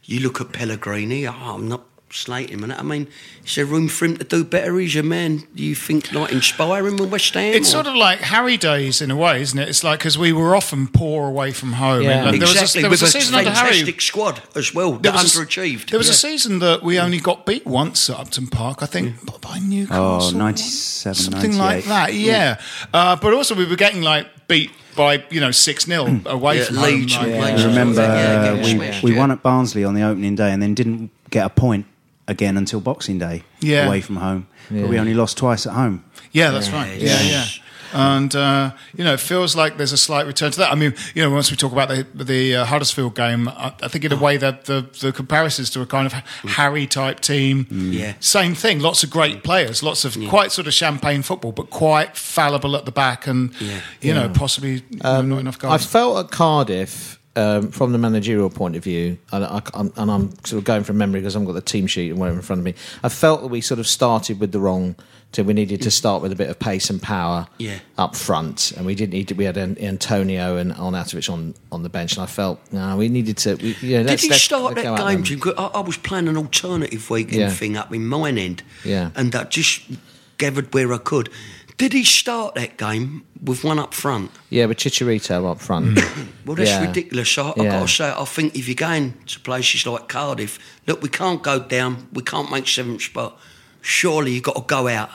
You 0.05 0.21
look 0.21 0.41
at 0.41 0.51
Pellegrini, 0.51 1.27
oh, 1.27 1.31
I'm 1.33 1.67
not 1.67 1.88
slating 2.11 2.57
him. 2.59 2.63
and. 2.63 2.73
I 2.73 2.81
mean, 2.81 3.07
is 3.45 3.55
there 3.55 3.65
room 3.65 3.87
for 3.87 4.05
him 4.05 4.17
to 4.17 4.23
do 4.23 4.43
better? 4.43 4.77
He's 4.79 4.95
a 4.95 5.03
man, 5.03 5.43
do 5.55 5.63
you 5.63 5.75
think, 5.75 6.11
like, 6.13 6.31
inspire 6.31 6.87
him 6.87 6.97
with 6.97 7.11
West 7.11 7.33
Ham? 7.33 7.53
It's 7.53 7.69
or- 7.69 7.71
sort 7.83 7.87
of 7.87 7.95
like 7.95 8.19
Harry 8.19 8.57
days 8.57 9.01
in 9.01 9.11
a 9.11 9.15
way, 9.15 9.41
isn't 9.41 9.57
it? 9.59 9.69
It's 9.69 9.83
like 9.83 9.99
because 9.99 10.17
we 10.17 10.33
were 10.33 10.55
often 10.55 10.87
poor 10.87 11.27
away 11.29 11.51
from 11.51 11.73
home. 11.73 12.03
Yeah. 12.03 12.27
And 12.27 12.33
there 12.41 12.47
was 12.47 12.55
a, 12.55 12.61
exactly, 12.61 12.81
there 12.81 12.89
was 12.91 13.01
a 13.01 13.05
with 13.05 13.11
season 13.11 13.35
under 13.35 13.49
Harry. 13.51 13.69
fantastic 13.71 14.01
squad 14.01 14.41
as 14.55 14.73
well, 14.73 14.93
There 14.93 15.11
that 15.11 15.23
was 15.23 15.35
a- 15.37 15.39
underachieved. 15.45 15.89
There 15.89 15.97
was 15.99 16.09
a 16.09 16.13
season 16.13 16.59
that 16.59 16.83
we 16.83 16.99
only 16.99 17.19
got 17.19 17.45
beat 17.45 17.65
once 17.65 18.09
at 18.09 18.17
Upton 18.19 18.47
Park, 18.47 18.81
I 18.81 18.85
think, 18.85 19.25
b- 19.25 19.33
by 19.41 19.59
Newcastle. 19.59 20.35
Oh, 20.35 20.37
97, 20.37 21.15
something 21.15 21.57
like 21.57 21.85
that. 21.85 22.13
Yeah, 22.13 22.59
uh, 22.93 23.15
but 23.15 23.33
also 23.33 23.55
we 23.55 23.65
were 23.65 23.75
getting 23.75 24.01
like 24.01 24.27
beat 24.47 24.71
by 24.95 25.23
you 25.29 25.39
know 25.39 25.51
six 25.51 25.85
0 25.85 26.21
away 26.25 26.57
Yeah, 26.57 26.63
from 26.65 26.75
Leeds 26.77 27.15
home. 27.15 27.31
like- 27.31 27.51
Leeds. 27.51 27.63
I 27.63 27.67
remember 27.67 28.01
Yeah, 28.01 28.07
uh, 28.09 28.43
getting 28.55 28.63
we, 28.79 28.85
smashed, 28.85 29.03
we 29.03 29.11
yeah. 29.13 29.19
won 29.19 29.31
at 29.31 29.41
Barnsley 29.43 29.83
on 29.83 29.93
the 29.93 30.01
opening 30.01 30.35
day 30.35 30.51
and 30.51 30.61
then 30.61 30.73
didn't 30.73 31.11
get 31.29 31.45
a 31.45 31.49
point 31.49 31.85
again 32.29 32.57
until 32.57 32.79
Boxing 32.79 33.19
Day 33.19 33.43
Yeah. 33.59 33.87
away 33.87 34.01
from 34.01 34.17
home. 34.17 34.47
But 34.71 34.87
we 34.87 34.99
only 34.99 35.13
lost 35.13 35.37
twice 35.37 35.65
at 35.67 35.73
home. 35.73 36.03
Yeah, 36.31 36.51
that's 36.51 36.69
right. 36.71 36.97
Yeah, 36.99 37.21
yeah. 37.21 37.29
Yes. 37.29 37.59
And 37.91 38.35
uh, 38.35 38.71
you 38.95 39.03
know, 39.03 39.13
it 39.13 39.19
feels 39.19 39.55
like 39.55 39.77
there's 39.77 39.91
a 39.93 39.97
slight 39.97 40.27
return 40.27 40.51
to 40.51 40.59
that. 40.59 40.71
I 40.71 40.75
mean, 40.75 40.93
you 41.15 41.23
know, 41.23 41.31
once 41.31 41.49
we 41.49 41.57
talk 41.57 41.71
about 41.71 41.89
the 41.89 42.05
the 42.23 42.57
uh, 42.57 42.65
Huddersfield 42.65 43.15
game, 43.15 43.47
I, 43.49 43.73
I 43.81 43.87
think 43.87 44.05
in 44.05 44.11
a 44.11 44.15
way 44.15 44.37
that 44.37 44.65
the 44.65 44.85
the 45.01 45.11
comparisons 45.11 45.71
to 45.71 45.81
a 45.81 45.87
kind 45.87 46.05
of 46.05 46.13
Harry 46.53 46.85
type 46.85 47.19
team, 47.19 47.65
Yeah. 47.71 48.13
same 48.19 48.53
thing. 48.53 48.79
Lots 48.79 49.03
of 49.03 49.09
great 49.09 49.43
players, 49.43 49.81
lots 49.81 50.05
of 50.05 50.15
quite 50.29 50.51
sort 50.51 50.67
of 50.67 50.73
champagne 50.75 51.23
football, 51.23 51.51
but 51.51 51.71
quite 51.71 52.15
fallible 52.15 52.75
at 52.75 52.85
the 52.85 52.91
back, 52.91 53.25
and 53.25 53.51
Yeah. 53.59 53.79
you 54.01 54.13
know, 54.13 54.29
possibly 54.29 54.83
you 54.91 54.99
know, 55.03 55.21
not 55.23 55.39
enough 55.39 55.57
Um, 55.63 55.71
I 55.71 55.77
goals. 55.77 55.85
felt 55.87 56.25
at 56.25 56.31
Cardiff, 56.31 57.18
um, 57.35 57.71
from 57.71 57.91
the 57.91 57.97
managerial 57.97 58.49
point 58.49 58.75
of 58.75 58.83
view, 58.83 59.17
and, 59.31 59.45
I, 59.45 59.61
am 59.73 59.93
and 59.95 60.11
I'm 60.11 60.31
sort 60.45 60.59
of 60.59 60.63
going 60.63 60.83
from 60.83 60.97
memory 60.97 61.19
because 61.21 61.35
I've 61.35 61.45
got 61.45 61.53
the 61.53 61.61
team 61.61 61.87
sheet 61.87 62.09
and 62.09 62.19
whatever 62.19 62.37
in 62.37 62.43
front 62.43 62.59
of 62.59 62.65
me. 62.65 62.73
I 63.03 63.09
felt 63.09 63.41
that 63.41 63.47
we 63.47 63.61
sort 63.61 63.79
of 63.79 63.87
started 63.87 64.39
with 64.39 64.51
the 64.51 64.59
wrong. 64.59 64.95
So 65.31 65.43
we 65.43 65.53
needed 65.53 65.83
to 65.83 65.91
start 65.91 66.23
with 66.23 66.31
a 66.31 66.35
bit 66.35 66.49
of 66.49 66.57
pace 66.57 66.89
and 66.89 66.99
power 66.99 67.45
Yeah. 67.59 67.77
up 67.99 68.15
front, 68.15 68.71
and 68.75 68.83
we 68.83 68.95
didn't 68.95 69.13
need 69.13 69.27
to. 69.27 69.35
We 69.35 69.43
had 69.43 69.57
An- 69.57 69.77
Antonio 69.79 70.57
and 70.57 70.73
Arnautovic 70.73 71.31
on, 71.31 71.53
on 71.71 71.83
the 71.83 71.89
bench, 71.89 72.13
and 72.15 72.23
I 72.23 72.25
felt 72.25 72.59
no, 72.71 72.97
we 72.97 73.09
needed 73.09 73.37
to. 73.37 73.53
We, 73.57 73.75
yeah, 73.79 74.01
Did 74.01 74.23
you 74.23 74.33
start 74.33 74.73
that 74.73 74.97
game. 74.97 75.21
Jim? 75.23 75.39
I, 75.55 75.65
I 75.75 75.79
was 75.81 75.97
playing 75.97 76.29
an 76.29 76.35
alternative 76.35 77.11
weekend 77.11 77.41
Yeah. 77.41 77.49
thing 77.51 77.77
up 77.77 77.93
in 77.93 78.07
mine 78.07 78.39
end. 78.39 78.63
Yeah. 78.83 79.11
And 79.15 79.35
I 79.35 79.43
just 79.43 79.83
gathered 80.39 80.73
where 80.73 80.91
I 80.91 80.97
could. 80.97 81.29
Did 81.79 81.93
he 81.93 82.03
start 82.03 82.53
that 82.55 82.77
game 82.77 83.23
with 83.43 83.63
one 83.63 83.79
up 83.79 83.93
front? 83.93 84.29
Yeah, 84.51 84.65
with 84.67 84.77
Chicharito 84.77 85.49
up 85.49 85.59
front. 85.59 85.97
Well, 86.45 86.55
that's 86.55 86.69
Yeah. 86.71 86.87
ridiculous. 86.87 87.37
I, 87.37 87.49
I've 87.51 87.57
Yeah. 87.57 87.71
got 87.71 87.87
to 87.87 87.93
say, 87.93 88.09
I 88.15 88.25
think 88.25 88.55
if 88.55 88.67
you're 88.67 88.73
going 88.75 89.13
to 89.27 89.39
places 89.39 89.85
like 89.85 90.07
Cardiff, 90.07 90.57
look, 90.87 91.01
we 91.03 91.09
can't 91.09 91.41
go 91.43 91.59
down, 91.59 92.07
we 92.11 92.23
can't 92.23 92.49
make 92.51 92.67
seventh 92.67 93.01
spot. 93.03 93.37
Surely 93.81 94.33
you've 94.33 94.43
got 94.43 94.55
to 94.55 94.63
go 94.67 94.87
out. 94.87 95.09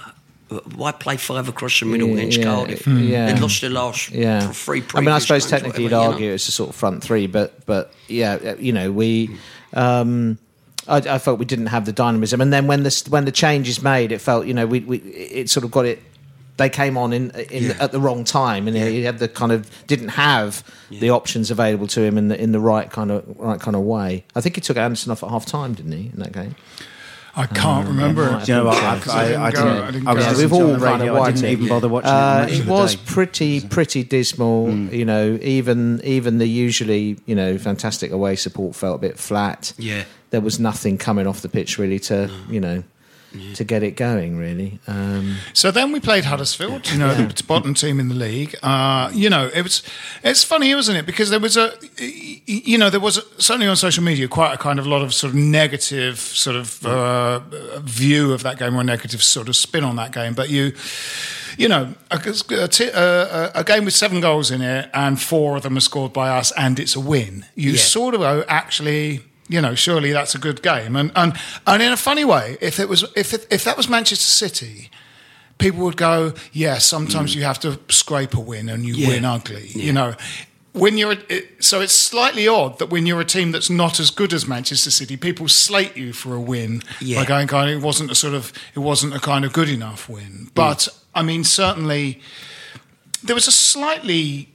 Why 0.77 0.92
play 0.92 1.16
five 1.16 1.48
across 1.48 1.81
the 1.81 1.87
middle 1.87 2.09
Yeah, 2.09 2.14
against 2.14 2.38
yeah, 2.38 2.44
Cardiff? 2.44 2.87
yeah. 2.87 3.27
They'd 3.33 3.40
lost 3.40 3.61
their 3.62 3.70
last 3.70 4.11
yeah. 4.12 4.50
three 4.53 4.85
I 4.94 5.00
mean, 5.00 5.09
I 5.09 5.18
suppose 5.18 5.42
games, 5.42 5.50
technically 5.50 5.83
you'd 5.85 5.92
whatever, 5.92 6.05
you 6.11 6.12
argue 6.14 6.29
know. 6.29 6.35
it's 6.35 6.48
a 6.48 6.53
sort 6.53 6.70
of 6.70 6.77
front 6.77 7.03
three, 7.03 7.27
but 7.27 7.66
but 7.66 7.92
yeah, 8.09 8.35
uh, 8.35 8.55
you 8.61 8.72
know, 8.72 8.92
we. 8.92 9.37
Um, 9.72 10.38
I, 10.87 10.98
I 10.98 11.18
felt 11.18 11.38
we 11.38 11.46
didn't 11.46 11.66
have 11.66 11.85
the 11.87 11.92
dynamism, 11.92 12.40
and 12.40 12.53
then 12.53 12.66
when 12.68 12.83
the 12.85 13.03
when 13.09 13.24
the 13.24 13.33
change 13.33 13.68
is 13.68 13.83
made, 13.83 14.12
it 14.12 14.20
felt 14.20 14.46
you 14.46 14.55
know 14.55 14.66
we, 14.66 14.81
we 14.81 14.98
it 14.98 15.50
sort 15.50 15.64
of 15.64 15.70
got 15.70 15.87
it. 15.87 16.00
They 16.56 16.68
came 16.68 16.96
on 16.96 17.12
in, 17.12 17.30
in 17.50 17.64
Yeah. 17.64 17.76
at 17.80 17.90
the 17.90 17.98
wrong 18.00 18.22
time, 18.22 18.68
and 18.68 18.76
he 18.76 19.02
had 19.02 19.18
the 19.18 19.26
kind 19.26 19.50
of 19.50 19.68
didn't 19.88 20.10
have 20.10 20.62
the 20.90 21.10
options 21.10 21.50
available 21.50 21.88
to 21.88 22.00
him 22.02 22.16
in 22.16 22.28
the 22.28 22.40
in 22.40 22.52
the 22.52 22.60
right 22.60 22.88
kind 22.90 23.10
of 23.10 23.24
right 23.38 23.58
kind 23.60 23.74
of 23.74 23.82
way. 23.82 24.24
I 24.36 24.40
think 24.40 24.54
he 24.54 24.60
took 24.60 24.76
Anderson 24.76 25.10
off 25.10 25.22
at 25.24 25.30
half 25.30 25.46
time, 25.46 25.74
didn't 25.74 25.92
he? 25.92 26.10
In 26.14 26.20
that 26.20 26.30
game, 26.32 26.54
I 27.34 27.46
can't 27.46 27.88
remember. 27.88 28.30
might 28.30 28.42
it. 28.42 28.48
You 28.48 28.54
know 28.54 28.66
what? 28.66 28.76
I, 28.80 28.86
I 28.86 28.92
I, 28.92 28.96
didn't 29.26 29.42
I 29.42 29.50
didn't. 29.50 29.66
I 29.66 29.90
didn't 29.90 30.06
I 30.08 30.14
was 30.14 30.38
We've 30.38 30.52
all 30.52 30.60
on 30.74 30.78
the 30.78 30.86
kind 30.86 30.94
of 31.02 31.08
radio. 31.08 31.20
I 31.22 31.30
didn't 31.32 31.50
even 31.50 31.68
bother 31.68 31.88
watching 31.88 32.10
Uh, 32.10 32.46
it. 32.48 32.60
it 32.60 32.66
was 32.66 32.94
day. 32.94 33.00
pretty 33.04 33.60
pretty 33.60 34.04
dismal. 34.04 34.70
You 34.70 35.04
know, 35.04 35.36
even 35.42 36.00
even 36.04 36.38
the 36.38 36.46
usually 36.46 37.18
you 37.26 37.34
know 37.34 37.58
fantastic 37.58 38.12
away 38.12 38.36
support 38.36 38.76
felt 38.76 38.94
a 38.96 39.00
bit 39.08 39.18
flat. 39.18 39.72
Yeah. 39.76 40.04
there 40.30 40.40
was 40.40 40.60
nothing 40.60 40.98
coming 40.98 41.26
off 41.26 41.40
the 41.42 41.48
pitch 41.48 41.78
really 41.78 41.98
to 42.00 42.30
you 42.48 42.60
know 42.60 42.84
to 43.54 43.64
get 43.64 43.82
it 43.82 43.96
going 43.96 44.36
really. 44.38 44.78
Um, 44.86 45.36
So 45.52 45.70
then 45.70 45.92
we 45.92 46.00
played 46.00 46.24
Huddersfield, 46.24 46.90
you 46.92 46.98
know, 46.98 47.14
the 47.14 47.42
bottom 47.44 47.74
team 47.74 47.98
in 48.00 48.08
the 48.08 48.14
league. 48.14 48.54
Uh, 48.62 49.10
you 49.12 49.28
know, 49.28 49.50
it 49.54 49.62
was 49.62 49.82
it's 50.22 50.44
funny, 50.44 50.74
wasn't 50.74 50.98
it? 50.98 51.06
Because 51.06 51.30
there 51.30 51.40
was 51.40 51.56
a, 51.56 51.72
you 52.46 52.78
know, 52.78 52.90
there 52.90 53.00
was 53.00 53.20
certainly 53.38 53.66
on 53.66 53.76
social 53.76 54.04
media 54.04 54.28
quite 54.28 54.54
a 54.54 54.58
kind 54.58 54.78
of 54.78 54.86
a 54.86 54.88
lot 54.88 55.02
of 55.02 55.12
sort 55.12 55.32
of 55.32 55.36
negative 55.38 56.18
sort 56.18 56.56
of 56.56 56.84
uh, 56.86 57.40
view 57.80 58.32
of 58.32 58.42
that 58.42 58.58
game 58.58 58.76
or 58.76 58.80
a 58.80 58.84
negative 58.84 59.22
sort 59.22 59.48
of 59.48 59.56
spin 59.56 59.84
on 59.84 59.96
that 59.96 60.12
game. 60.12 60.34
But 60.34 60.48
you, 60.50 60.72
you 61.58 61.68
know, 61.68 61.94
a, 62.10 62.16
a, 62.18 62.68
t- 62.68 62.90
a, 62.92 63.50
a 63.54 63.64
game 63.64 63.84
with 63.84 63.94
seven 63.94 64.20
goals 64.20 64.50
in 64.50 64.60
it 64.62 64.90
and 64.94 65.20
four 65.20 65.56
of 65.56 65.62
them 65.62 65.76
are 65.76 65.80
scored 65.80 66.12
by 66.12 66.28
us, 66.38 66.52
and 66.56 66.78
it's 66.78 66.96
a 66.96 67.00
win. 67.00 67.44
You 67.54 67.72
Yeah. 67.72 67.78
sort 67.78 68.14
of 68.14 68.44
actually. 68.48 69.22
You 69.48 69.61
know, 69.61 69.74
surely 69.74 70.12
that's 70.12 70.35
a 70.35 70.38
good 70.38 70.62
game, 70.62 70.96
and 70.96 71.12
and 71.14 71.35
and 71.66 71.83
in 71.83 71.92
a 71.92 71.96
funny 71.96 72.24
way, 72.24 72.57
if 72.61 72.78
it 72.80 72.88
was 72.88 73.04
if 73.14 73.35
it, 73.35 73.46
if 73.50 73.64
that 73.64 73.76
was 73.76 73.88
Manchester 73.88 74.24
City, 74.48 74.90
people 75.59 75.80
would 75.85 75.96
go, 75.98 76.33
yeah, 76.52 76.78
sometimes 76.78 77.35
you 77.35 77.42
have 77.44 77.61
to 77.61 77.78
scrape 77.88 78.35
a 78.35 78.40
win 78.40 78.68
and 78.70 78.87
you 78.87 78.94
Mm. 78.94 78.98
Yeah. 78.98 79.09
win 79.09 79.24
ugly. 79.26 79.68
You 79.74 79.92
know, 79.92 80.14
when 80.72 80.96
you're 80.96 81.12
it, 81.28 81.62
so 81.62 81.80
it's 81.83 81.92
slightly 81.92 82.48
odd 82.48 82.78
that 82.78 82.88
when 82.90 83.04
you're 83.07 83.20
a 83.20 83.24
team 83.26 83.52
that's 83.52 83.68
not 83.68 84.00
as 84.00 84.11
good 84.11 84.33
as 84.33 84.46
Manchester 84.48 84.90
City, 84.90 85.16
people 85.18 85.46
slate 85.46 85.94
you 85.94 86.12
for 86.14 86.35
a 86.35 86.40
win 86.40 86.83
Yeah. 87.00 87.20
by 87.20 87.26
going, 87.26 87.46
kind 87.46 87.70
of, 87.70 87.76
it 87.76 87.85
wasn't 87.85 88.11
a 88.11 88.14
sort 88.14 88.35
of 88.35 88.50
it 88.74 88.78
wasn't 88.80 89.14
a 89.14 89.20
kind 89.20 89.44
of 89.44 89.52
good 89.52 89.68
enough 89.68 90.09
win. 90.09 90.48
But 90.54 90.88
I 91.14 91.22
mean, 91.22 91.44
certainly 91.44 92.18
there 93.22 93.35
was 93.35 93.46
a 93.46 93.52
slightly 93.52 94.48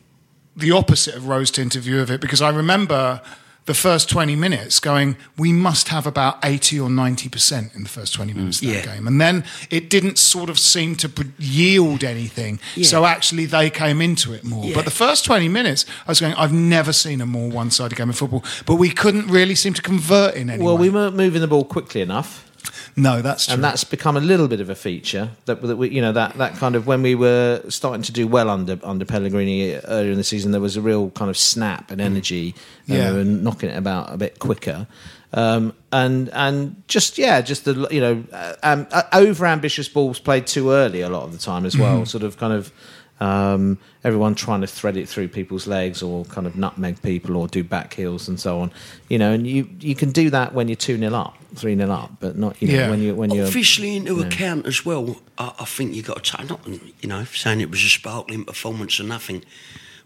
the 0.57 0.71
opposite 0.71 1.15
of 1.15 1.27
rose 1.27 1.51
tinted 1.51 1.83
view 1.83 2.01
of 2.01 2.09
it 2.09 2.19
because 2.21 2.41
I 2.41 2.49
remember 2.49 3.21
the 3.69 3.75
first 3.75 4.09
20 4.09 4.35
minutes 4.35 4.79
going, 4.79 5.15
we 5.37 5.53
must 5.53 5.89
have 5.89 6.07
about 6.07 6.39
80 6.43 6.79
or 6.79 6.89
90% 6.89 7.75
in 7.75 7.83
the 7.83 7.89
first 7.89 8.15
20 8.15 8.33
mm, 8.33 8.35
minutes 8.35 8.61
of 8.61 8.67
that 8.67 8.73
Yeah. 8.73 8.95
game. 8.95 9.07
And 9.07 9.21
then 9.21 9.43
it 9.69 9.91
didn't 9.91 10.17
sort 10.17 10.49
of 10.49 10.57
seem 10.57 10.95
to 10.95 11.11
yield 11.37 12.03
anything. 12.03 12.59
Yeah. 12.75 12.87
So 12.87 13.05
actually 13.05 13.45
they 13.45 13.69
came 13.69 14.01
into 14.01 14.33
it 14.33 14.43
more. 14.43 14.65
Yeah. 14.65 14.73
But 14.73 14.85
the 14.85 14.91
first 15.05 15.23
20 15.23 15.47
minutes, 15.49 15.85
I 16.07 16.11
was 16.11 16.19
going, 16.19 16.33
I've 16.33 16.51
never 16.51 16.91
seen 16.91 17.21
a 17.21 17.27
more 17.27 17.47
one 17.51 17.69
sided 17.69 17.95
game 17.95 18.09
of 18.09 18.17
football. 18.17 18.43
But 18.65 18.75
we 18.77 18.89
couldn't 18.89 19.27
really 19.27 19.53
seem 19.53 19.75
to 19.75 19.83
convert 19.83 20.33
in 20.33 20.49
any 20.49 20.63
Well, 20.63 20.75
way. 20.75 20.81
we 20.81 20.89
weren't 20.89 21.15
moving 21.15 21.41
the 21.41 21.47
ball 21.47 21.63
quickly 21.63 22.01
enough. 22.01 22.48
No, 22.95 23.21
that's 23.21 23.45
true. 23.45 23.53
and 23.55 23.63
that's 23.63 23.83
become 23.83 24.17
a 24.17 24.19
little 24.21 24.47
bit 24.47 24.59
of 24.61 24.69
a 24.69 24.75
feature 24.75 25.29
that, 25.45 25.61
that 25.61 25.77
we, 25.77 25.89
you 25.89 26.01
know 26.01 26.11
that 26.11 26.37
that 26.37 26.55
kind 26.55 26.75
of 26.75 26.87
when 26.87 27.01
we 27.01 27.15
were 27.15 27.61
starting 27.69 28.01
to 28.03 28.11
do 28.11 28.27
well 28.27 28.49
under 28.49 28.77
under 28.83 29.05
Pellegrini 29.05 29.75
earlier 29.85 30.11
in 30.11 30.17
the 30.17 30.23
season, 30.23 30.51
there 30.51 30.61
was 30.61 30.75
a 30.77 30.81
real 30.81 31.09
kind 31.11 31.29
of 31.29 31.37
snap 31.37 31.91
and 31.91 32.01
energy, 32.01 32.53
and 32.87 32.97
Yeah. 32.97 33.11
we 33.11 33.17
were 33.19 33.23
knocking 33.23 33.69
it 33.69 33.77
about 33.77 34.13
a 34.13 34.17
bit 34.17 34.39
quicker. 34.39 34.87
Um, 35.31 35.73
and 35.91 36.29
and 36.29 36.81
just 36.87 37.17
yeah, 37.19 37.41
just 37.41 37.65
the 37.65 37.87
you 37.91 38.01
know 38.01 38.23
uh, 38.33 38.55
um, 38.63 38.87
uh, 38.91 39.03
over 39.13 39.45
ambitious 39.45 39.87
balls 39.87 40.19
played 40.19 40.47
too 40.47 40.71
early 40.71 41.01
a 41.01 41.09
lot 41.09 41.23
of 41.23 41.31
the 41.31 41.37
time 41.37 41.65
as 41.67 41.77
well. 41.77 42.05
Sort 42.05 42.23
of 42.23 42.37
kind 42.37 42.51
of 42.51 42.71
um, 43.19 43.77
everyone 44.03 44.33
trying 44.35 44.61
to 44.61 44.67
thread 44.67 44.95
it 44.97 45.09
through 45.09 45.27
people's 45.27 45.67
legs 45.67 46.01
or 46.01 46.23
kind 46.25 46.47
of 46.47 46.55
nutmeg 46.55 47.01
people 47.01 47.35
or 47.35 47.47
do 47.47 47.63
back 47.63 47.93
heels 47.93 48.27
and 48.29 48.39
so 48.39 48.59
on. 48.61 48.71
You 49.09 49.17
know, 49.17 49.31
and 49.33 49.45
you 49.45 49.69
you 49.79 49.95
can 49.95 50.11
do 50.11 50.29
that 50.29 50.53
when 50.53 50.67
you're 50.69 50.75
two 50.77 50.97
0 50.97 51.13
up, 51.13 51.37
three 51.55 51.75
0 51.75 51.91
up, 51.91 52.11
but 52.19 52.37
not 52.37 52.61
you 52.61 52.69
know 52.69 52.73
Yeah. 52.75 52.89
when 52.89 53.01
you 53.01 53.15
when 53.15 53.31
you're 53.31 53.45
Obviously, 53.47 53.95
into 53.95 54.21
account 54.21 54.65
as 54.65 54.85
well, 54.85 55.17
I, 55.37 55.53
I 55.59 55.65
think 55.65 55.93
you 55.95 56.01
got 56.01 56.23
to 56.23 56.37
take, 56.37 56.49
not, 56.49 56.65
you 56.67 57.09
know, 57.09 57.23
saying 57.25 57.59
it 57.61 57.69
was 57.69 57.83
a 57.83 57.89
sparkling 57.89 58.45
performance 58.45 58.99
or 58.99 59.03
nothing, 59.03 59.43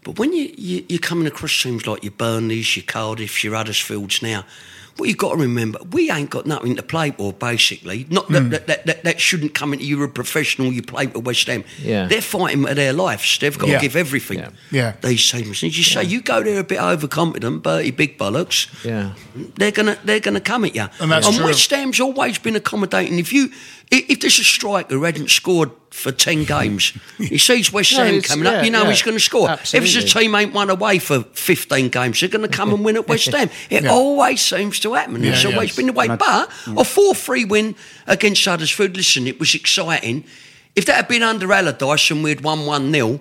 but 0.02 0.18
when 0.18 0.32
you, 0.32 0.52
you, 0.58 0.84
you're 0.88 0.98
coming 0.98 1.26
across 1.26 1.62
teams 1.62 1.86
like 1.86 2.02
your 2.02 2.12
Burnleys, 2.12 2.76
your 2.76 2.84
Cardiffs, 2.84 3.42
your 3.44 3.54
Huddersfields 3.54 4.22
now, 4.22 4.44
what 4.96 5.08
you've 5.08 5.18
got 5.18 5.30
to 5.32 5.36
remember, 5.36 5.78
we 5.90 6.10
ain't 6.10 6.30
got 6.30 6.46
nothing 6.46 6.76
to 6.76 6.82
play 6.82 7.10
for, 7.10 7.32
basically. 7.32 8.06
Not 8.10 8.28
that, 8.28 8.42
hmm. 8.42 8.48
that, 8.50 8.66
that, 8.68 8.86
that, 8.86 9.04
that 9.04 9.20
shouldn't 9.20 9.54
come 9.54 9.72
into 9.72 9.84
you're 9.84 10.04
a 10.04 10.08
professional, 10.08 10.72
you 10.72 10.82
play 10.82 11.06
for 11.08 11.18
West 11.18 11.46
Ham. 11.48 11.64
Yeah. 11.82 12.06
They're 12.06 12.20
fighting 12.20 12.64
for 12.66 12.74
their 12.74 12.92
lives. 12.92 13.38
They've 13.38 13.58
got 13.58 13.68
Yeah. 13.68 13.78
to 13.78 13.82
give 13.82 13.96
everything. 13.96 14.38
Yeah. 14.38 14.50
Yeah. 14.70 14.92
These 15.02 15.30
teams. 15.30 15.62
And 15.62 15.76
you 15.76 15.82
say, 15.82 16.04
you 16.04 16.22
go 16.22 16.42
there 16.42 16.60
a 16.60 16.64
bit 16.64 16.80
overconfident, 16.80 17.62
Bertie 17.62 17.90
Big 17.90 18.18
Bollocks 18.18 18.68
yeah. 18.84 19.14
they're 19.56 19.70
gonna 19.72 19.98
they're 20.04 20.20
gonna 20.20 20.40
come 20.40 20.64
at 20.64 20.74
you. 20.74 20.86
And 21.00 21.10
that's 21.10 21.34
true. 21.34 21.44
West 21.46 21.70
Ham's 21.70 22.00
always 22.00 22.38
been 22.38 22.56
accommodating. 22.56 23.18
If 23.18 23.32
you 23.32 23.50
i- 23.92 24.04
if 24.08 24.20
there's 24.20 24.38
a 24.38 24.44
striker 24.44 24.94
who 24.94 25.02
hadn't 25.04 25.30
scored 25.30 25.70
for 25.94 26.10
ten 26.10 26.42
games, 26.44 26.92
he 27.18 27.38
sees 27.38 27.72
West 27.72 27.92
No, 27.92 27.98
Ham 28.04 28.14
it's- 28.16 28.26
coming 28.28 28.44
yeah, 28.46 28.58
up, 28.58 28.64
you 28.64 28.70
know 28.70 28.82
yeah. 28.82 28.90
he's 28.90 29.02
going 29.02 29.16
to 29.16 29.20
score. 29.22 29.48
If 29.50 29.60
it's 29.62 29.74
a 29.74 29.76
Absolutely. 29.78 30.10
team 30.22 30.34
ain't 30.34 30.52
won 30.52 30.68
away 30.68 30.98
for 30.98 31.22
fifteen 31.34 31.88
games, 31.88 32.18
they're 32.20 32.28
going 32.28 32.48
to 32.48 32.54
come 32.56 32.74
and 32.74 32.84
win 32.84 32.96
at 32.96 33.06
West 33.08 33.26
Ham. 33.28 33.48
It 33.70 33.84
Yeah. 33.84 33.90
always 33.92 34.40
seems 34.42 34.80
to 34.80 34.94
happen. 34.94 35.24
it's 35.24 35.44
Yeah, 35.44 35.50
always 35.50 35.68
yes. 35.70 35.76
been 35.76 35.86
the 35.86 35.92
way. 35.92 36.08
But 36.08 36.50
mm. 36.64 36.80
a 36.80 36.84
four 36.84 37.14
three 37.14 37.44
win 37.44 37.76
against 38.06 38.44
Huddersfield. 38.44 38.96
Listen, 38.96 39.26
it 39.26 39.38
was 39.38 39.54
exciting. 39.54 40.24
If 40.76 40.84
that 40.86 40.96
had 40.96 41.08
been 41.08 41.22
under 41.22 41.52
Allardyce 41.52 42.10
and 42.10 42.24
we'd 42.24 42.40
won 42.40 42.66
one 42.66 42.92
0 42.92 43.20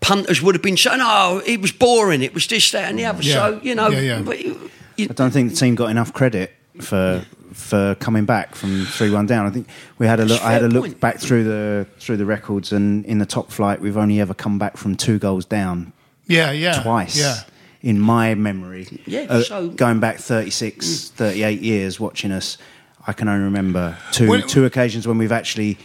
punters 0.00 0.42
would 0.42 0.54
have 0.54 0.62
been 0.62 0.76
saying, 0.76 0.98
"Oh, 1.00 1.40
it 1.46 1.60
was 1.60 1.72
boring. 1.72 2.22
It 2.22 2.34
was 2.34 2.46
this, 2.48 2.70
that, 2.72 2.88
and 2.90 2.98
the 2.98 3.04
other." 3.04 3.22
Yeah. 3.22 3.34
So 3.34 3.60
you 3.62 3.74
know, 3.74 3.88
Yeah, 3.90 4.00
yeah. 4.00 4.20
but 4.22 4.40
you- 4.44 4.70
you- 4.96 5.06
I 5.10 5.14
don't 5.14 5.30
think 5.30 5.50
the 5.50 5.56
team 5.56 5.74
got 5.76 5.90
enough 5.90 6.12
credit 6.12 6.52
for 6.80 7.24
for 7.56 7.94
coming 7.96 8.24
back 8.26 8.54
from 8.54 8.84
three 8.86 9.10
one 9.10 9.26
down. 9.26 9.46
I 9.46 9.50
think 9.50 9.66
we 9.98 10.06
had 10.06 10.20
a 10.20 10.24
look. 10.24 10.40
I 10.42 10.52
had 10.52 10.62
a 10.62 10.66
Fair 10.66 10.70
look 10.70 10.82
point. 10.84 11.00
back 11.00 11.18
through 11.18 11.44
the 11.44 11.86
through 11.98 12.18
the 12.18 12.26
records, 12.26 12.72
and 12.72 13.04
in 13.06 13.18
the 13.18 13.26
top 13.26 13.50
flight, 13.50 13.80
we've 13.80 13.96
only 13.96 14.20
ever 14.20 14.34
come 14.34 14.58
back 14.58 14.76
from 14.76 14.94
two 14.96 15.18
goals 15.18 15.44
down 15.44 15.92
yeah, 16.26 16.52
yeah. 16.52 16.82
twice. 16.82 17.18
Yeah. 17.18 17.36
In 17.82 18.00
my 18.00 18.34
memory, 18.34 19.00
Yeah, 19.06 19.26
Uh, 19.28 19.42
so- 19.42 19.68
going 19.68 20.00
back 20.00 20.18
36, 20.18 21.10
38 21.14 21.60
years 21.60 22.00
watching 22.00 22.32
us, 22.32 22.58
I 23.06 23.12
can 23.12 23.28
only 23.28 23.44
remember 23.44 23.96
two 24.12 24.28
When- 24.28 24.42
two 24.46 24.64
occasions 24.64 25.06
when 25.06 25.18
we've 25.18 25.30
actually 25.32 25.78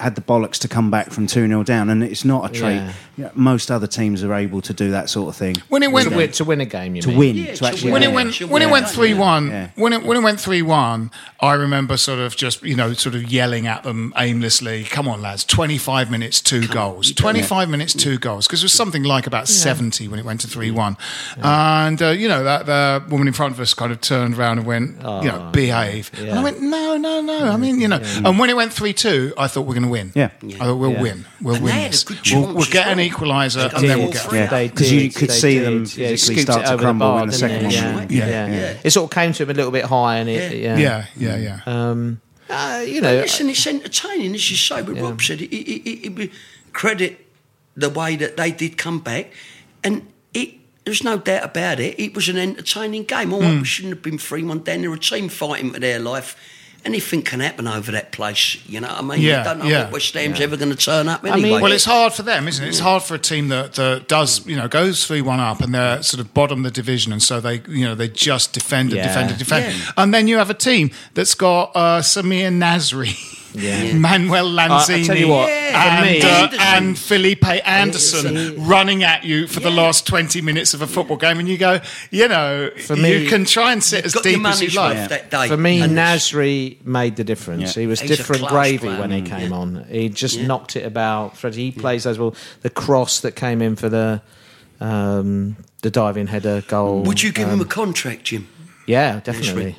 had 0.00 0.14
the 0.16 0.20
bollocks 0.20 0.58
to 0.58 0.68
come 0.68 0.90
back 0.90 1.10
from 1.10 1.26
2 1.26 1.46
0 1.46 1.62
down, 1.62 1.88
and 1.90 2.02
it's 2.02 2.24
not 2.24 2.50
a 2.50 2.52
trait. 2.52 2.76
Yeah. 2.76 2.92
Yeah, 3.16 3.30
most 3.34 3.70
other 3.70 3.86
teams 3.86 4.24
are 4.24 4.34
able 4.34 4.60
to 4.62 4.72
do 4.74 4.90
that 4.90 5.08
sort 5.08 5.28
of 5.28 5.36
thing. 5.36 5.54
When 5.68 5.84
it 5.84 5.92
went 5.92 6.08
to, 6.10 6.16
win, 6.16 6.32
to 6.32 6.44
win 6.44 6.60
a 6.60 6.64
game, 6.66 6.96
you 6.96 7.02
to 7.02 7.08
mean? 7.10 7.16
win, 7.18 7.36
Yeah, 7.36 7.46
to 7.52 7.56
to 7.58 7.66
actually 7.66 7.92
when 7.92 8.02
Yeah. 8.02 8.08
it 8.08 8.12
went 8.12 8.28
Actually, 8.30 8.50
when 8.50 8.62
it 8.62 8.70
went 8.70 8.88
three 8.90 9.14
one 9.14 9.48
Yeah. 9.50 9.68
when 9.76 9.92
it 9.92 10.02
when 10.02 10.16
it 10.16 10.22
went 10.24 10.40
three 10.40 10.62
one, 10.62 11.12
I 11.40 11.52
remember 11.52 11.96
sort 11.96 12.18
of 12.18 12.34
just 12.36 12.64
you 12.64 12.74
know 12.74 12.92
sort 12.94 13.14
of 13.14 13.30
yelling 13.30 13.68
at 13.68 13.84
them 13.84 14.12
aimlessly. 14.18 14.82
Come 14.82 15.06
on, 15.06 15.22
lads! 15.22 15.44
Twenty 15.44 15.78
five 15.78 16.10
minutes, 16.10 16.40
two 16.40 16.66
goals. 16.66 17.12
Twenty 17.12 17.42
five 17.42 17.68
minutes, 17.68 17.94
two 17.94 18.18
goals. 18.18 18.48
Because 18.48 18.62
it 18.62 18.64
was 18.64 18.72
something 18.72 19.04
like 19.04 19.28
about 19.28 19.46
seventy 19.46 20.08
when 20.08 20.18
it 20.18 20.24
went 20.24 20.40
to 20.40 20.48
three 20.48 20.72
one, 20.72 20.96
and 21.40 22.02
uh, 22.02 22.08
you 22.08 22.26
know 22.28 22.42
that 22.42 22.66
the 22.66 23.04
woman 23.08 23.28
in 23.28 23.32
front 23.32 23.54
of 23.54 23.60
us 23.60 23.74
kind 23.74 23.92
of 23.92 24.00
turned 24.00 24.36
around 24.36 24.58
and 24.58 24.66
went, 24.66 24.96
you 25.22 25.30
know, 25.30 25.50
behave. 25.52 26.10
And 26.18 26.38
I 26.38 26.42
went, 26.42 26.60
no, 26.60 26.96
no, 26.96 27.20
no. 27.20 27.48
I 27.48 27.56
mean, 27.56 27.80
you 27.80 27.86
know. 27.86 28.00
And 28.24 28.40
when 28.40 28.50
it 28.50 28.56
went 28.56 28.72
three 28.72 28.92
two, 28.92 29.32
I 29.38 29.46
thought 29.46 29.62
we're 29.62 29.74
going 29.74 29.83
to 29.86 29.90
win. 29.90 30.12
Yeah. 30.14 30.30
I 30.60 30.64
thought 30.66 30.76
we'll 30.76 30.92
Yeah. 30.92 31.02
win. 31.02 31.26
We'll 31.40 31.54
And 31.56 31.64
they 31.66 31.70
win 31.72 31.80
had 31.80 31.94
a 31.94 32.04
good 32.04 32.18
We'll, 32.32 32.54
we'll 32.54 32.66
get 32.70 32.88
an 32.88 32.98
equaliser 32.98 33.70
They 33.70 33.76
and 33.76 33.88
then 33.90 33.98
we'll 33.98 34.12
get. 34.12 34.32
Yeah. 34.32 34.46
They 34.46 34.68
Because 34.68 34.92
you 34.92 35.10
could 35.10 35.30
they 35.30 35.34
see 35.34 35.54
did. 35.58 35.64
them 35.66 35.78
Yeah, 35.96 36.08
physically 36.10 36.42
start 36.42 36.64
to 36.66 36.72
over 36.72 36.82
crumble 36.82 37.06
bar, 37.06 37.22
in 37.22 37.28
the 37.28 37.34
second 37.34 37.62
one. 37.64 37.72
Yeah, 37.72 38.06
Yeah. 38.10 38.26
yeah. 38.28 38.46
Yeah. 38.48 38.74
It 38.84 38.90
sort 38.90 39.10
of 39.10 39.14
came 39.14 39.32
to 39.32 39.42
him 39.42 39.50
a 39.50 39.54
little 39.54 39.70
bit 39.72 39.84
high, 39.84 40.16
and 40.18 40.28
it, 40.28 40.56
yeah, 40.58 40.76
Yeah, 40.76 41.04
yeah, 41.16 41.36
yeah. 41.36 41.60
Um, 41.66 42.20
uh, 42.50 42.84
you 42.86 43.00
know, 43.00 43.14
Listen, 43.14 43.48
it's 43.48 43.66
entertaining, 43.66 44.34
as 44.34 44.50
you 44.50 44.56
say. 44.56 44.82
But 44.82 45.00
Rob 45.00 45.20
said, 45.22 45.40
it, 45.40 45.50
it, 45.54 45.88
it, 45.88 46.18
it, 46.20 46.30
credit 46.72 47.24
the 47.76 47.88
way 47.90 48.16
that 48.16 48.36
they 48.36 48.50
did 48.52 48.76
come 48.76 49.00
back, 49.00 49.32
and 49.82 50.06
it. 50.32 50.54
There's 50.84 51.02
no 51.02 51.16
doubt 51.16 51.44
about 51.44 51.80
it. 51.80 51.98
It 51.98 52.14
was 52.14 52.28
an 52.28 52.36
entertaining 52.36 53.04
game. 53.04 53.32
All 53.32 53.40
right, 53.40 53.58
we 53.58 53.64
shouldn't 53.64 53.94
have 53.94 54.02
been 54.02 54.18
three 54.18 54.42
one 54.42 54.58
down. 54.62 54.82
They're 54.82 54.92
a 54.92 54.98
team 54.98 55.30
fighting 55.30 55.72
for 55.72 55.80
their 55.80 55.98
life. 55.98 56.36
Anything 56.84 57.22
can 57.22 57.40
happen 57.40 57.66
over 57.66 57.92
that 57.92 58.12
place. 58.12 58.58
You 58.68 58.80
know 58.80 58.88
what 58.88 58.98
I 58.98 59.02
mean? 59.02 59.20
Yeah, 59.22 59.38
you 59.38 59.44
don't 59.44 59.58
know 59.60 59.64
yeah. 59.64 59.84
what 59.84 59.92
West 59.94 60.12
Ham's 60.14 60.40
ever 60.40 60.56
going 60.56 60.70
to 60.70 60.76
turn 60.76 61.08
up 61.08 61.20
i 61.22 61.34
mean- 61.34 61.44
anyway. 61.44 61.60
Well, 61.62 61.72
it's 61.72 61.84
hard 61.86 62.12
for 62.12 62.22
them, 62.22 62.46
isn't 62.46 62.62
it? 62.64 62.68
It's 62.68 62.78
hard 62.78 63.02
for 63.02 63.14
a 63.14 63.18
team 63.18 63.48
that, 63.48 63.72
that 63.74 64.06
does, 64.06 64.46
you 64.46 64.56
know, 64.56 64.68
goes 64.68 65.06
three 65.06 65.22
one 65.22 65.40
up 65.40 65.60
and 65.60 65.74
they're 65.74 66.02
sort 66.02 66.20
of 66.20 66.34
bottom 66.34 66.58
of 66.58 66.64
the 66.64 66.70
division, 66.70 67.12
and 67.12 67.22
so 67.22 67.40
they, 67.40 67.62
you 67.68 67.84
know, 67.86 67.94
they 67.94 68.08
just 68.08 68.52
defend 68.52 68.90
and 68.90 68.98
Yeah. 68.98 69.08
defend 69.08 69.30
and 69.30 69.38
defend, 69.38 69.74
Yeah. 69.74 69.90
and 69.96 70.12
then 70.12 70.28
you 70.28 70.36
have 70.36 70.50
a 70.50 70.54
team 70.54 70.90
that's 71.14 71.34
got 71.34 71.72
uh, 71.74 72.00
Samir 72.00 72.52
Nasri. 72.52 73.30
Yeah. 73.54 73.94
Manuel 73.94 74.46
Lanzini 74.46 75.02
I 75.02 75.02
tell 75.04 75.16
you 75.16 75.28
what, 75.28 75.48
and, 75.48 76.04
me- 76.04 76.20
uh, 76.22 76.26
Anderson. 76.26 76.60
and 76.60 76.98
Felipe 76.98 77.46
Anderson 77.66 78.66
running 78.66 79.04
at 79.04 79.24
you 79.24 79.46
for 79.46 79.60
the 79.60 79.70
last 79.70 80.06
20 80.06 80.40
minutes 80.42 80.74
of 80.74 80.82
a 80.82 80.86
football 80.86 81.16
game. 81.16 81.38
And 81.38 81.48
you 81.48 81.56
go, 81.56 81.80
you 82.10 82.26
know, 82.28 82.70
For 82.86 82.96
me- 82.96 83.16
you 83.22 83.28
can 83.28 83.44
try 83.44 83.72
and 83.72 83.82
sit 83.82 84.04
as 84.04 84.14
got 84.14 84.24
your 84.24 84.34
deep 84.38 84.46
as 84.46 84.60
you 84.60 84.70
like. 84.70 84.96
worth 84.96 85.08
that 85.10 85.30
day. 85.30 85.48
For 85.48 85.56
me, 85.56 85.80
And- 85.80 85.96
Nasri 85.96 86.84
made 86.84 87.16
the 87.16 87.24
difference. 87.24 87.74
He 87.74 87.86
was 87.86 88.00
He's 88.00 88.10
different 88.16 88.46
gravy 88.48 88.78
player. 88.78 89.00
when 89.00 89.10
he 89.12 89.22
came 89.22 89.52
on. 89.52 89.86
He 89.88 90.08
just 90.08 90.40
knocked 90.40 90.76
it 90.76 90.84
about. 90.84 91.36
Fred, 91.36 91.54
he 91.54 91.70
plays 91.70 92.04
those 92.04 92.18
well. 92.18 92.34
The 92.62 92.70
cross 92.70 93.20
that 93.20 93.36
came 93.36 93.62
in 93.62 93.76
for 93.76 93.88
the 93.88 94.20
um, 94.80 95.56
the 95.82 95.90
diving 95.90 96.26
header 96.26 96.62
goal. 96.66 97.02
Would 97.02 97.22
you 97.22 97.32
give 97.32 97.48
um, 97.48 97.54
him 97.54 97.60
a 97.60 97.64
contract, 97.64 98.24
Jim? 98.24 98.48
Yeah, 98.86 99.20
definitely. 99.20 99.76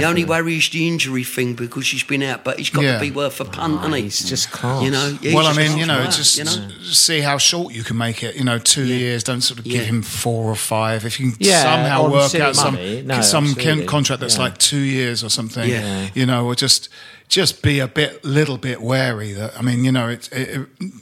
The 0.00 0.06
only 0.06 0.24
worry 0.24 0.56
is 0.56 0.68
the 0.70 0.86
injury 0.86 1.24
thing 1.24 1.54
because 1.54 1.86
he's 1.90 2.02
been 2.04 2.22
out, 2.22 2.44
but 2.44 2.58
he's 2.58 2.70
got 2.70 2.84
Yeah. 2.84 2.94
to 2.94 3.00
be 3.00 3.10
worth 3.10 3.40
a 3.40 3.44
punt, 3.44 3.74
oh, 3.74 3.76
hasn't 3.78 3.94
he? 3.96 4.02
He's 4.02 4.28
just 4.28 4.50
class. 4.50 4.82
You 4.82 4.90
know, 4.90 5.18
yeah, 5.20 5.34
well, 5.34 5.46
I 5.46 5.52
mean, 5.54 5.76
you 5.78 5.86
know, 5.86 6.00
class, 6.02 6.16
just 6.16 6.38
you 6.38 6.44
know? 6.44 6.68
see 6.82 7.20
how 7.20 7.38
short 7.38 7.74
you 7.74 7.82
can 7.82 7.96
make 7.96 8.22
it. 8.22 8.36
You 8.36 8.44
know, 8.44 8.58
two 8.58 8.84
Yeah. 8.84 8.96
years. 8.96 9.24
Don't 9.24 9.40
sort 9.40 9.58
of 9.60 9.66
Yeah. 9.66 9.78
give 9.78 9.86
him 9.86 10.02
four 10.02 10.50
or 10.50 10.56
five. 10.56 11.04
If 11.04 11.18
you 11.20 11.32
can 11.32 11.36
Yeah, 11.40 11.62
somehow 11.62 12.08
work 12.10 12.30
silly 12.30 12.44
out 12.44 12.56
some. 12.56 12.74
No, 13.06 13.20
some 13.22 13.46
absolutely. 13.48 13.84
contract 13.86 14.20
that's 14.20 14.34
Yeah. 14.36 14.42
like 14.42 14.58
two 14.58 14.78
years 14.78 15.22
or 15.24 15.30
something. 15.30 15.68
Yeah. 15.68 16.08
You 16.14 16.26
know, 16.26 16.46
or 16.46 16.54
just 16.54 16.88
just 17.28 17.60
be 17.62 17.80
a 17.80 17.88
bit, 17.88 18.24
little 18.24 18.56
bit 18.56 18.80
wary. 18.80 19.32
That 19.32 19.54
I 19.58 19.62
mean, 19.62 19.84
you 19.84 19.90
know, 19.92 20.08
it's. 20.08 20.28
It, 20.28 20.66
it, 20.80 20.92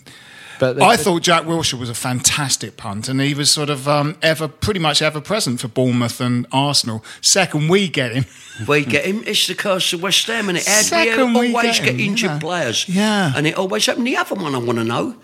But 0.58 0.76
the- 0.76 0.84
I 0.84 0.96
thought 0.96 1.22
Jack 1.22 1.44
Wilshere 1.44 1.78
was 1.78 1.90
a 1.90 1.94
fantastic 1.94 2.76
punt, 2.76 3.08
and 3.08 3.20
he 3.20 3.34
was 3.34 3.50
sort 3.50 3.70
of 3.70 3.88
um, 3.88 4.16
ever, 4.22 4.48
pretty 4.48 4.80
much 4.80 5.02
ever 5.02 5.20
present 5.20 5.60
for 5.60 5.68
Bournemouth 5.68 6.20
and 6.20 6.46
Arsenal. 6.52 7.04
Second 7.20 7.68
we 7.68 7.88
get 7.88 8.12
him, 8.12 8.24
We 8.68 8.84
get 8.84 9.04
him. 9.04 9.24
It's 9.26 9.46
the 9.46 9.54
curse 9.54 9.92
of 9.92 10.02
West 10.02 10.26
Ham, 10.28 10.48
and 10.48 10.56
it 10.58 10.64
had 10.66 10.84
Second 10.84 11.34
we 11.34 11.40
we 11.48 11.54
always 11.54 11.78
get 11.80 11.96
get, 11.96 12.00
injured 12.00 12.30
yeah. 12.30 12.38
players. 12.38 12.88
Yeah. 12.88 13.32
and 13.36 13.46
it 13.46 13.56
always 13.56 13.86
happened. 13.86 14.06
The 14.06 14.16
other 14.16 14.34
one 14.36 14.54
I 14.54 14.58
want 14.58 14.78
to 14.78 14.84
know 14.84 15.16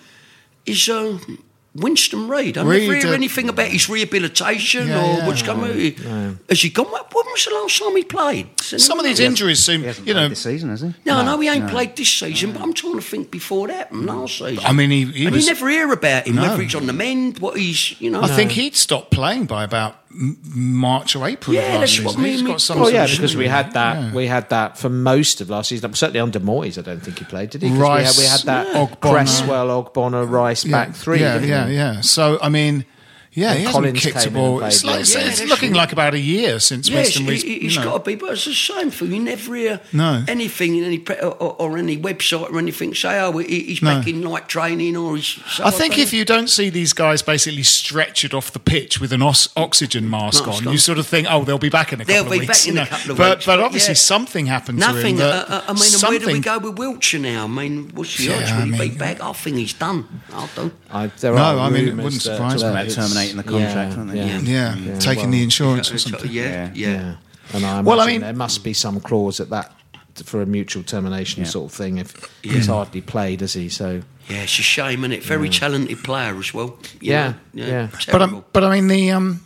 is 0.66 0.88
uh, 0.88 1.19
Winston 1.75 2.29
Reid. 2.29 2.59
I 2.59 2.65
Reid, 2.65 2.89
never 2.89 2.99
hear 3.01 3.09
uh, 3.09 3.15
anything 3.15 3.49
about 3.49 3.69
his 3.69 3.89
rehabilitation 3.89 4.89
Yeah, 4.89 4.99
or 5.05 5.19
yeah. 5.19 5.27
what's 5.27 5.43
coming. 5.43 5.95
Has 6.49 6.61
he 6.63 6.69
gone? 6.71 6.87
When 6.87 7.03
was 7.27 7.45
the 7.45 7.55
last 7.55 7.79
time 7.79 7.97
he 7.97 8.03
played? 8.05 8.57
Does 8.57 8.85
some 8.85 8.99
of 8.99 9.05
these 9.05 9.21
injuries 9.21 9.63
seem, 9.63 9.83
He 9.83 9.87
hasn't 9.87 10.07
you 10.09 10.15
know. 10.15 10.29
this 10.29 10.43
season, 10.43 10.71
has 10.71 10.81
he? 10.81 10.93
No, 11.07 11.19
I 11.19 11.25
know 11.25 11.39
he 11.39 11.49
ain't 11.49 11.69
played 11.71 11.95
this 11.97 12.09
season, 12.11 12.53
but 12.53 12.63
I'm 12.63 12.73
trying 12.73 12.95
to 12.95 13.01
think 13.03 13.31
before 13.31 13.69
that, 13.69 13.95
last 13.95 14.39
season. 14.39 14.65
I 14.65 14.73
mean, 14.73 14.91
he, 14.91 15.05
he 15.05 15.27
and 15.27 15.35
was. 15.35 15.45
you 15.47 15.53
never 15.53 15.69
hear 15.69 15.93
about 15.93 16.27
him, 16.27 16.37
No. 16.37 16.43
whether 16.43 16.63
he's 16.63 16.75
on 16.75 16.87
the 16.87 16.93
mend, 16.93 17.39
what 17.39 17.57
he's, 17.57 18.01
you 18.01 18.11
know. 18.11 18.23
I 18.23 18.27
think 18.27 18.53
he'd 18.53 18.75
stopped 18.75 19.11
playing 19.13 19.47
by 19.47 19.63
about 19.63 19.93
M- 19.93 20.00
March 20.12 21.14
or 21.14 21.27
April. 21.27 21.55
Yeah, 21.55 21.62
of 21.62 21.68
last 21.68 21.81
that's 21.81 21.92
season. 21.92 22.05
what 22.07 22.18
I 22.18 22.20
mean. 22.23 22.33
He's 22.33 22.42
got 22.42 22.61
some 22.61 22.79
oh, 22.79 22.83
Well, 22.83 22.92
yeah, 22.92 23.07
because 23.07 23.37
we 23.37 23.46
had 23.46 23.73
that. 23.75 23.96
Yeah. 23.96 24.12
We 24.12 24.27
had 24.27 24.51
that 24.51 24.77
for 24.77 24.88
most 24.88 25.40
of 25.40 25.51
last 25.51 25.68
season. 25.68 25.94
Certainly 25.94 26.20
under 26.20 26.40
Moyes, 26.40 26.79
I 26.79 26.83
don't 26.83 27.01
think 27.01 27.18
he 27.18 27.25
played, 27.25 27.51
did 27.51 27.62
he? 27.62 27.70
Rice, 27.70 28.18
we 28.18 28.25
had, 28.25 28.33
we 28.33 28.38
had 28.38 28.40
that 28.46 28.75
yeah. 28.75 28.87
Ogbonna. 28.87 29.11
Cresswell, 29.12 29.85
Ogbonna, 29.85 30.29
Rice 30.29 30.64
back 30.64 30.94
three. 30.94 31.20
Yeah, 31.20 31.35
didn't 31.35 31.49
yeah, 31.49 31.68
yeah. 31.68 32.01
So 32.01 32.38
I 32.42 32.49
mean, 32.49 32.85
Yeah, 33.33 33.51
And 33.51 33.59
he 33.61 33.64
hasn't 33.64 33.73
Collins 33.85 34.03
kicked 34.03 34.16
a 34.16 34.21
came 34.21 34.29
in 34.29 34.35
ball. 34.35 34.62
It's, 34.64 34.85
like, 34.85 35.01
it's, 35.03 35.14
Yeah, 35.14 35.21
it's 35.29 35.45
looking 35.45 35.71
right. 35.71 35.77
like 35.79 35.93
about 35.93 36.14
a 36.14 36.19
year 36.19 36.59
since 36.59 36.88
Yes, 36.88 37.07
Weston 37.07 37.27
was. 37.27 37.43
he, 37.43 37.55
you 37.55 37.61
he's 37.61 37.77
know. 37.77 37.85
got 37.85 38.05
to 38.05 38.11
be, 38.11 38.16
but 38.16 38.33
it's 38.33 38.47
a 38.49 38.53
shame 38.53 38.90
for 38.90 39.05
you. 39.05 39.14
You 39.14 39.23
never 39.23 39.55
hear 39.55 39.81
No. 39.93 40.25
anything 40.27 40.75
in 40.77 40.83
any 40.83 40.99
pre- 40.99 41.14
or, 41.21 41.31
or 41.61 41.79
any 41.79 41.97
website 41.97 42.51
or 42.51 42.59
anything 42.59 42.93
say, 42.93 43.21
"Oh, 43.21 43.38
he- 43.38 43.61
he's 43.64 43.83
No. 43.83 43.95
back 43.99 44.09
in 44.09 44.23
light 44.23 44.49
training," 44.49 44.97
or 44.97 45.14
he's. 45.16 45.38
So 45.49 45.64
I 45.64 45.71
think 45.71 45.97
if 45.97 46.12
you 46.12 46.25
don't 46.25 46.51
see 46.51 46.71
these 46.71 46.93
guys 46.93 47.23
basically 47.23 47.62
stretchered 47.62 48.35
off 48.35 48.51
the 48.53 48.59
pitch 48.59 49.01
with 49.01 49.12
an 49.12 49.23
os- 49.23 49.49
oxygen 49.57 50.11
mask 50.11 50.45
Mask 50.47 50.62
on, 50.62 50.66
on. 50.66 50.73
you 50.73 50.79
sort 50.81 50.99
of 50.99 51.07
think, 51.07 51.29
oh, 51.31 51.45
they'll 51.45 51.57
be 51.59 51.69
back 51.69 51.93
in 51.93 52.01
a 52.01 52.05
couple 52.05 52.23
of 52.23 52.31
weeks." 52.31 52.33
They'll 52.33 52.33
of 52.35 52.40
be 52.40 52.47
weeks. 52.49 52.59
back 52.61 52.69
in 52.69 52.75
you 52.77 52.83
a 52.83 52.87
couple 52.87 53.11
of 53.12 53.16
but, 53.16 53.31
weeks, 53.37 53.47
But 53.47 53.57
but 53.59 53.64
obviously 53.64 53.93
yeah. 53.93 53.99
something 53.99 54.47
happened 54.47 54.81
to 54.81 54.87
him. 54.88 54.95
Nothing. 54.97 55.16
that 55.19 55.49
Uh, 55.49 55.55
uh, 55.55 55.62
I 55.69 55.73
mean, 55.75 55.95
and 55.95 56.03
where 56.03 56.19
do 56.19 56.27
we 56.27 56.40
go 56.40 56.59
with 56.59 56.79
Wiltshire 56.79 57.21
now? 57.21 57.45
I 57.45 57.47
mean, 57.47 57.90
what's 57.95 58.16
the 58.19 58.35
odds? 58.35 58.51
I 58.51 58.64
Will 58.64 58.73
he 58.73 58.88
be 58.88 58.97
back? 58.97 59.23
I 59.23 59.33
think 59.35 59.57
he's 59.57 59.73
done. 59.73 60.05
I 60.35 60.49
don't. 60.57 60.73
I, 60.93 61.07
there 61.21 61.33
No, 61.33 61.61
I 61.61 61.71
mean, 61.71 61.87
it 61.87 61.95
wouldn't 61.95 62.14
that- 62.14 62.21
surprise 62.21 62.61
that 62.62 62.75
me. 62.75 63.20
It's- 63.23 63.33
Terminating 63.33 63.37
the 63.37 63.43
contract, 63.43 63.91
yeah, 63.93 63.97
weren't 63.97 64.45
they? 64.45 64.53
Yeah, 64.53 64.75
Yeah, 64.77 64.99
taking 64.99 65.31
the 65.31 65.43
insurance 65.43 65.91
or 65.93 65.99
something. 65.99 66.31
Yeah, 66.31 66.71
yeah. 66.75 66.89
yeah. 66.89 67.15
And 67.53 67.65
I 67.65 67.71
imagine 67.81 67.85
Well, 67.85 68.01
I 68.01 68.07
mean- 68.07 68.21
there 68.21 68.33
must 68.33 68.63
be 68.65 68.73
some 68.73 69.01
clause 69.01 69.41
at 69.41 69.51
that 69.51 69.73
for 70.25 70.43
a 70.43 70.47
mutual 70.47 70.83
termination 70.83 71.45
Yeah. 71.45 71.49
sort 71.49 71.71
of 71.73 71.77
thing. 71.77 71.99
If 71.99 72.15
he's 72.43 72.67
hardly 72.67 73.01
played, 73.01 73.41
has 73.41 73.55
he? 73.55 73.69
So 73.69 74.03
Yeah, 74.29 74.43
it's 74.43 74.59
a 74.59 74.63
shame, 74.63 75.01
isn't 75.01 75.13
it? 75.13 75.25
Very 75.25 75.49
talented 75.49 76.05
player 76.05 76.37
as 76.37 76.53
well. 76.55 76.79
Yeah, 77.01 77.35
know? 77.55 77.67
yeah. 77.67 77.89
But 78.13 78.23
um, 78.23 78.45
but 78.53 78.63
I 78.65 78.75
mean 78.75 78.89
the 78.89 79.11
um, 79.13 79.41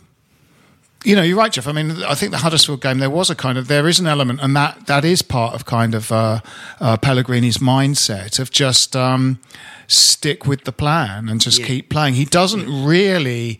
you 1.03 1.15
know, 1.15 1.21
you're 1.21 1.37
right, 1.37 1.51
Jeff. 1.51 1.67
I 1.67 1.71
mean, 1.71 2.03
I 2.03 2.15
think 2.15 2.31
the 2.31 2.39
Huddersfield 2.39 2.81
game 2.81 2.97
there 2.97 3.09
was 3.11 3.29
a 3.29 3.35
kind 3.35 3.57
of 3.57 3.67
there 3.67 3.87
is 3.87 3.99
an 3.99 4.07
element, 4.07 4.39
and 4.41 4.55
that 4.55 4.87
that 4.87 5.05
is 5.05 5.21
part 5.21 5.53
of 5.53 5.65
kind 5.65 5.95
of 5.95 6.11
uh, 6.11 6.41
uh, 6.81 6.97
Pellegrini's 6.97 7.57
mindset 7.59 8.39
of 8.39 8.49
just 8.51 8.95
um, 8.95 9.39
stick 9.87 10.45
with 10.45 10.63
the 10.63 10.71
plan 10.71 11.29
and 11.29 11.39
just 11.41 11.59
Yeah. 11.59 11.67
keep 11.67 11.89
playing. 11.89 12.15
He 12.15 12.25
doesn't 12.25 12.85
really. 12.85 13.59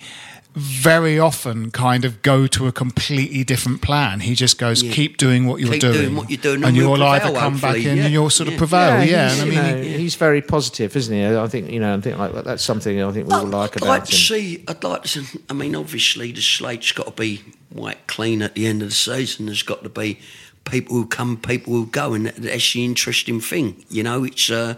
Very 0.57 1.19
often, 1.19 1.69
kind 1.69 2.05
of 2.05 2.21
go 2.21 2.47
to 2.47 2.65
a 2.65 2.71
completely 2.71 3.43
different 3.43 3.81
plan. 3.81 4.21
He 4.21 4.35
just 4.35 4.57
goes, 4.57 4.81
Yeah. 4.81 4.93
keep 4.93 5.17
doing 5.17 5.47
what 5.47 5.59
you're 5.59 5.73
Keep 5.73 5.81
doing, 5.81 5.93
doing 6.01 6.15
what 6.15 6.29
you're 6.29 6.37
doing 6.37 6.55
and 6.55 6.65
and 6.67 6.77
you'll 6.77 6.93
we'll 6.93 7.03
either 7.03 7.25
prevail, 7.25 7.41
come 7.41 7.57
back 7.59 7.75
in 7.75 7.97
Yeah. 7.97 8.03
and 8.05 8.13
you'll 8.13 8.29
sort 8.29 8.47
of 8.47 8.55
prevail. 8.55 9.03
Yeah, 9.03 9.29
he's, 9.31 9.39
and 9.41 9.51
I 9.51 9.53
you 9.53 9.61
mean, 9.61 9.75
know, 9.75 9.83
he- 9.83 9.97
he's 9.97 10.15
very 10.15 10.41
positive, 10.41 10.95
isn't 10.95 11.13
he? 11.13 11.25
I 11.37 11.45
think 11.49 11.69
you 11.69 11.81
know. 11.81 11.95
I 11.97 11.99
think 11.99 12.17
like 12.17 12.45
that's 12.45 12.63
something 12.63 13.03
I 13.03 13.11
think 13.11 13.27
we 13.27 13.33
all 13.35 13.43
like 13.45 13.71
I'd 13.71 13.77
about 13.83 13.89
like 13.89 14.05
to 14.05 14.11
him. 14.13 14.17
see. 14.17 14.63
I'd 14.65 14.81
like 14.81 15.01
to. 15.03 15.07
See, 15.09 15.39
I 15.49 15.53
mean, 15.53 15.75
obviously, 15.75 16.31
the 16.31 16.41
slate's 16.41 16.93
got 16.93 17.07
to 17.07 17.21
be 17.21 17.41
white 17.69 18.07
clean 18.07 18.41
at 18.41 18.55
the 18.55 18.65
end 18.65 18.81
of 18.81 18.87
the 18.87 18.95
season. 18.95 19.47
There's 19.47 19.61
got 19.61 19.83
to 19.83 19.89
be 19.89 20.19
people 20.63 20.95
who 20.95 21.05
come, 21.05 21.35
people 21.35 21.73
who 21.73 21.87
go, 21.87 22.13
and 22.13 22.27
that- 22.27 22.37
that's 22.37 22.71
the 22.71 22.85
interesting 22.85 23.41
thing. 23.41 23.83
You 23.89 24.03
know, 24.03 24.23
it's. 24.23 24.49
Uh, 24.49 24.75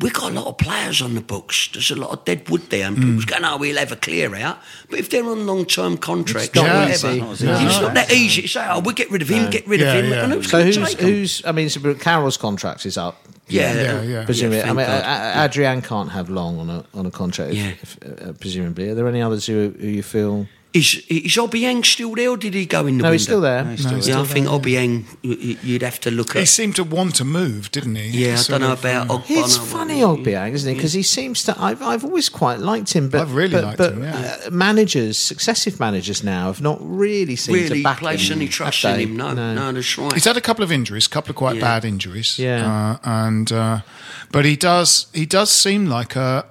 We've 0.00 0.12
got 0.12 0.30
a 0.30 0.34
lot 0.34 0.46
of 0.46 0.58
players 0.58 1.02
on 1.02 1.14
the 1.16 1.20
books. 1.20 1.70
There's 1.72 1.90
a 1.90 1.96
lot 1.96 2.10
of 2.10 2.24
dead 2.24 2.48
wood 2.48 2.70
there, 2.70 2.86
and 2.86 2.96
Hmm. 2.96 3.02
people's 3.02 3.24
going, 3.24 3.44
"Oh, 3.44 3.56
we'll 3.56 3.78
have 3.78 3.90
a 3.90 3.96
clear 3.96 4.32
out." 4.36 4.58
But 4.88 5.00
if 5.00 5.10
they're 5.10 5.24
on 5.24 5.44
long-term 5.44 5.96
contracts, 5.98 6.48
It's 6.50 6.54
not 6.54 6.64
whatever, 6.64 7.16
No. 7.16 7.32
it's 7.32 7.80
not 7.80 7.94
that 7.94 8.12
easy 8.12 8.42
to 8.42 8.48
say, 8.48 8.64
"Oh, 8.70 8.78
we'll 8.78 8.94
get 8.94 9.10
rid 9.10 9.22
of 9.22 9.28
him, 9.28 9.50
get 9.50 9.66
rid 9.66 9.80
Yeah, 9.80 9.94
of 9.94 10.04
him." 10.04 10.10
yeah. 10.12 10.24
And 10.24 10.32
who's 10.34 10.48
So 10.50 10.62
who's 10.62 10.92
who's? 10.94 11.42
I 11.44 11.50
mean, 11.50 11.68
so 11.68 11.94
Carroll's 11.94 12.36
contract 12.36 12.86
is 12.86 12.96
up. 12.96 13.16
Yeah, 13.48 13.72
Yeah, 13.74 14.02
yeah. 14.02 14.24
Presumably, 14.24 14.62
I 14.62 14.66
mean, 14.72 14.86
God. 14.86 15.02
uh, 15.04 15.42
Adrian 15.44 15.80
can't 15.82 16.10
have 16.12 16.28
long 16.30 16.60
on 16.60 16.70
a 16.70 16.84
on 16.94 17.06
a 17.06 17.10
contract. 17.10 17.52
if- 17.52 17.56
Yeah. 17.58 17.70
if, 17.82 17.96
uh, 18.28 18.32
presumably, 18.34 18.90
are 18.90 18.94
there 18.94 19.08
any 19.08 19.20
others 19.22 19.46
who, 19.46 19.74
who 19.80 19.86
you 19.88 20.02
feel? 20.02 20.46
Is 20.74 21.02
is 21.08 21.36
Obiang 21.36 21.82
still 21.82 22.14
there, 22.14 22.28
or 22.28 22.36
did 22.36 22.52
he 22.52 22.66
go 22.66 22.86
in 22.86 22.98
the 22.98 23.02
No, 23.02 23.08
window? 23.08 23.12
he's 23.12 23.22
still 23.22 23.40
there. 23.40 23.64
he's 23.64 23.80
still 23.80 23.98
No, 23.98 24.04
Yeah, 24.04 24.20
I 24.20 24.24
think 24.24 24.46
Obiang, 24.48 25.04
y- 25.24 25.36
y- 25.42 25.56
you'd 25.62 25.80
have 25.82 25.98
to 26.00 26.10
look 26.10 26.36
at. 26.36 26.40
he 26.40 26.44
seemed 26.46 26.76
to 26.76 26.84
want 26.84 27.14
to 27.16 27.24
move, 27.24 27.70
didn't 27.70 27.94
he? 27.96 28.08
Yeah, 28.26 28.36
I 28.38 28.42
don't 28.42 28.60
know 28.60 28.72
about 28.74 29.08
Ogbonna. 29.08 29.44
It's 29.44 29.56
funny, 29.56 30.00
Obiang, 30.02 30.52
isn't 30.52 30.70
it? 30.70 30.74
Because 30.74 30.92
he 30.92 31.02
seems 31.02 31.42
to. 31.44 31.58
I've, 31.58 31.80
I've 31.80 32.04
always 32.04 32.28
quite 32.28 32.58
liked 32.58 32.92
him, 32.92 33.08
but 33.08 33.22
I've 33.22 33.34
really 33.34 33.52
but, 33.52 33.64
liked 33.64 33.78
but, 33.78 33.92
him, 33.94 34.02
yeah. 34.02 34.36
uh, 34.46 34.50
managers, 34.50 35.16
successive 35.18 35.80
managers 35.80 36.22
now, 36.22 36.48
have 36.48 36.60
not 36.60 36.76
really 36.82 37.34
seemed 37.36 37.60
really 37.62 37.78
to 37.78 37.82
back 37.82 38.00
place 38.00 38.28
him. 38.28 38.36
any 38.36 38.48
trust 38.48 38.84
in 38.84 38.92
they? 38.92 39.02
him. 39.04 39.16
No, 39.16 39.32
no, 39.32 39.72
that's 39.72 39.96
right. 39.96 40.12
He's 40.12 40.26
had 40.26 40.36
a 40.36 40.42
couple 40.42 40.62
of 40.64 40.70
injuries, 40.70 41.06
a 41.06 41.10
couple 41.10 41.30
of 41.30 41.36
quite 41.36 41.56
Yeah. 41.56 41.62
bad 41.62 41.86
injuries. 41.86 42.38
Yeah. 42.38 42.98
uh, 43.02 43.08
and 43.24 43.50
uh, 43.50 43.80
but 44.30 44.44
he 44.44 44.54
does 44.54 45.06
he 45.14 45.24
does 45.24 45.50
seem 45.50 45.86
like 45.86 46.14
a 46.14 46.44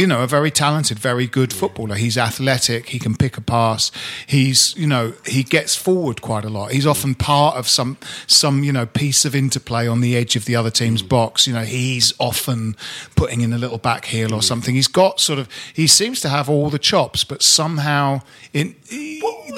you 0.00 0.06
know 0.06 0.22
a 0.22 0.26
very 0.26 0.50
talented, 0.50 0.98
very 0.98 1.26
good 1.26 1.52
footballer. 1.52 1.94
He's 1.96 2.16
athletic. 2.18 2.88
He 2.88 2.98
can 2.98 3.14
pick 3.16 3.36
a 3.36 3.40
pass. 3.40 3.92
He's 4.26 4.74
you 4.76 4.86
know 4.86 5.12
he 5.26 5.42
gets 5.42 5.76
forward 5.76 6.20
quite 6.22 6.44
a 6.44 6.48
lot. 6.50 6.72
He's 6.72 6.86
often 6.86 7.14
part 7.14 7.56
of 7.56 7.68
some 7.68 7.96
some 8.26 8.64
you 8.64 8.72
know 8.72 8.86
piece 8.86 9.24
of 9.24 9.34
interplay 9.34 9.86
on 9.86 10.00
the 10.00 10.16
edge 10.16 10.36
of 10.36 10.44
the 10.46 10.56
other 10.56 10.70
Mm. 10.70 10.74
team's 10.82 11.02
box. 11.02 11.46
You 11.46 11.52
know 11.52 11.64
he's 11.64 12.12
often 12.18 12.76
putting 13.16 13.40
in 13.42 13.52
a 13.52 13.58
little 13.58 13.78
back 13.78 14.06
heel 14.06 14.32
or 14.34 14.42
something. 14.42 14.74
He's 14.74 14.88
got 14.88 15.20
sort 15.20 15.38
of 15.38 15.48
he 15.74 15.86
seems 15.86 16.20
to 16.22 16.28
have 16.28 16.48
all 16.48 16.70
the 16.70 16.78
chops, 16.78 17.24
but 17.24 17.42
somehow 17.42 18.22
in 18.52 18.74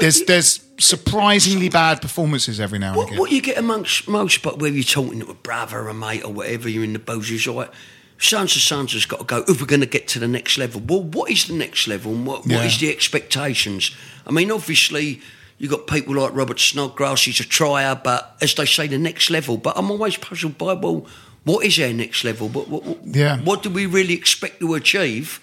there's 0.01 0.23
there's 0.25 0.61
surprisingly 0.79 1.69
bad 1.69 2.01
performances 2.03 2.59
every 2.59 2.79
now 2.79 2.89
and 2.89 2.97
What, 2.97 3.07
again. 3.09 3.19
what 3.21 3.31
you 3.31 3.41
get 3.41 3.57
amongst 3.59 4.09
most, 4.09 4.43
but 4.43 4.59
where 4.59 4.71
you're 4.71 4.83
talking 4.83 5.21
to 5.21 5.31
a 5.31 5.35
brother, 5.35 5.79
or 5.79 5.89
a 5.89 5.95
mate, 5.95 6.25
or 6.25 6.33
whatever, 6.33 6.69
you're 6.69 6.83
in 6.83 6.93
the 6.93 6.99
booze, 6.99 7.31
it's 7.31 7.47
like, 7.47 7.71
Sons 8.19 8.55
has 8.93 9.07
got 9.07 9.19
to 9.19 9.25
go. 9.25 9.45
If 9.49 9.61
we're 9.61 9.67
going 9.67 9.81
to 9.81 9.87
get 9.87 10.07
to 10.09 10.19
the 10.19 10.29
next 10.29 10.57
level, 10.59 10.81
well, 10.87 11.03
what 11.03 11.31
is 11.31 11.47
the 11.47 11.55
next 11.55 11.89
level 11.89 12.13
and 12.13 12.25
what, 12.27 12.47
Yeah. 12.47 12.57
what 12.59 12.67
is 12.67 12.79
the 12.79 12.89
expectations? 12.91 13.91
I 14.27 14.31
mean, 14.31 14.51
obviously, 14.51 15.21
you've 15.59 15.71
got 15.71 15.87
people 15.87 16.15
like 16.15 16.33
Robert 16.35 16.61
Snodgrass, 16.61 17.25
he's 17.25 17.41
a 17.41 17.45
trier, 17.45 17.95
but 18.03 18.37
as 18.41 18.55
they 18.55 18.67
say, 18.67 18.87
the 18.87 18.99
next 18.99 19.31
level. 19.31 19.57
But 19.57 19.77
I'm 19.77 19.91
always 19.91 20.17
puzzled 20.17 20.57
by, 20.59 20.75
well, 20.75 21.07
what 21.45 21.67
is 21.67 21.79
our 21.81 21.93
next 21.93 22.23
level? 22.25 22.49
What, 22.49 22.69
what, 22.69 22.99
Yeah. 23.05 23.39
what 23.41 23.63
do 23.65 23.71
we 23.71 23.87
really 23.87 24.15
expect 24.15 24.61
to 24.61 24.75
achieve? 24.75 25.41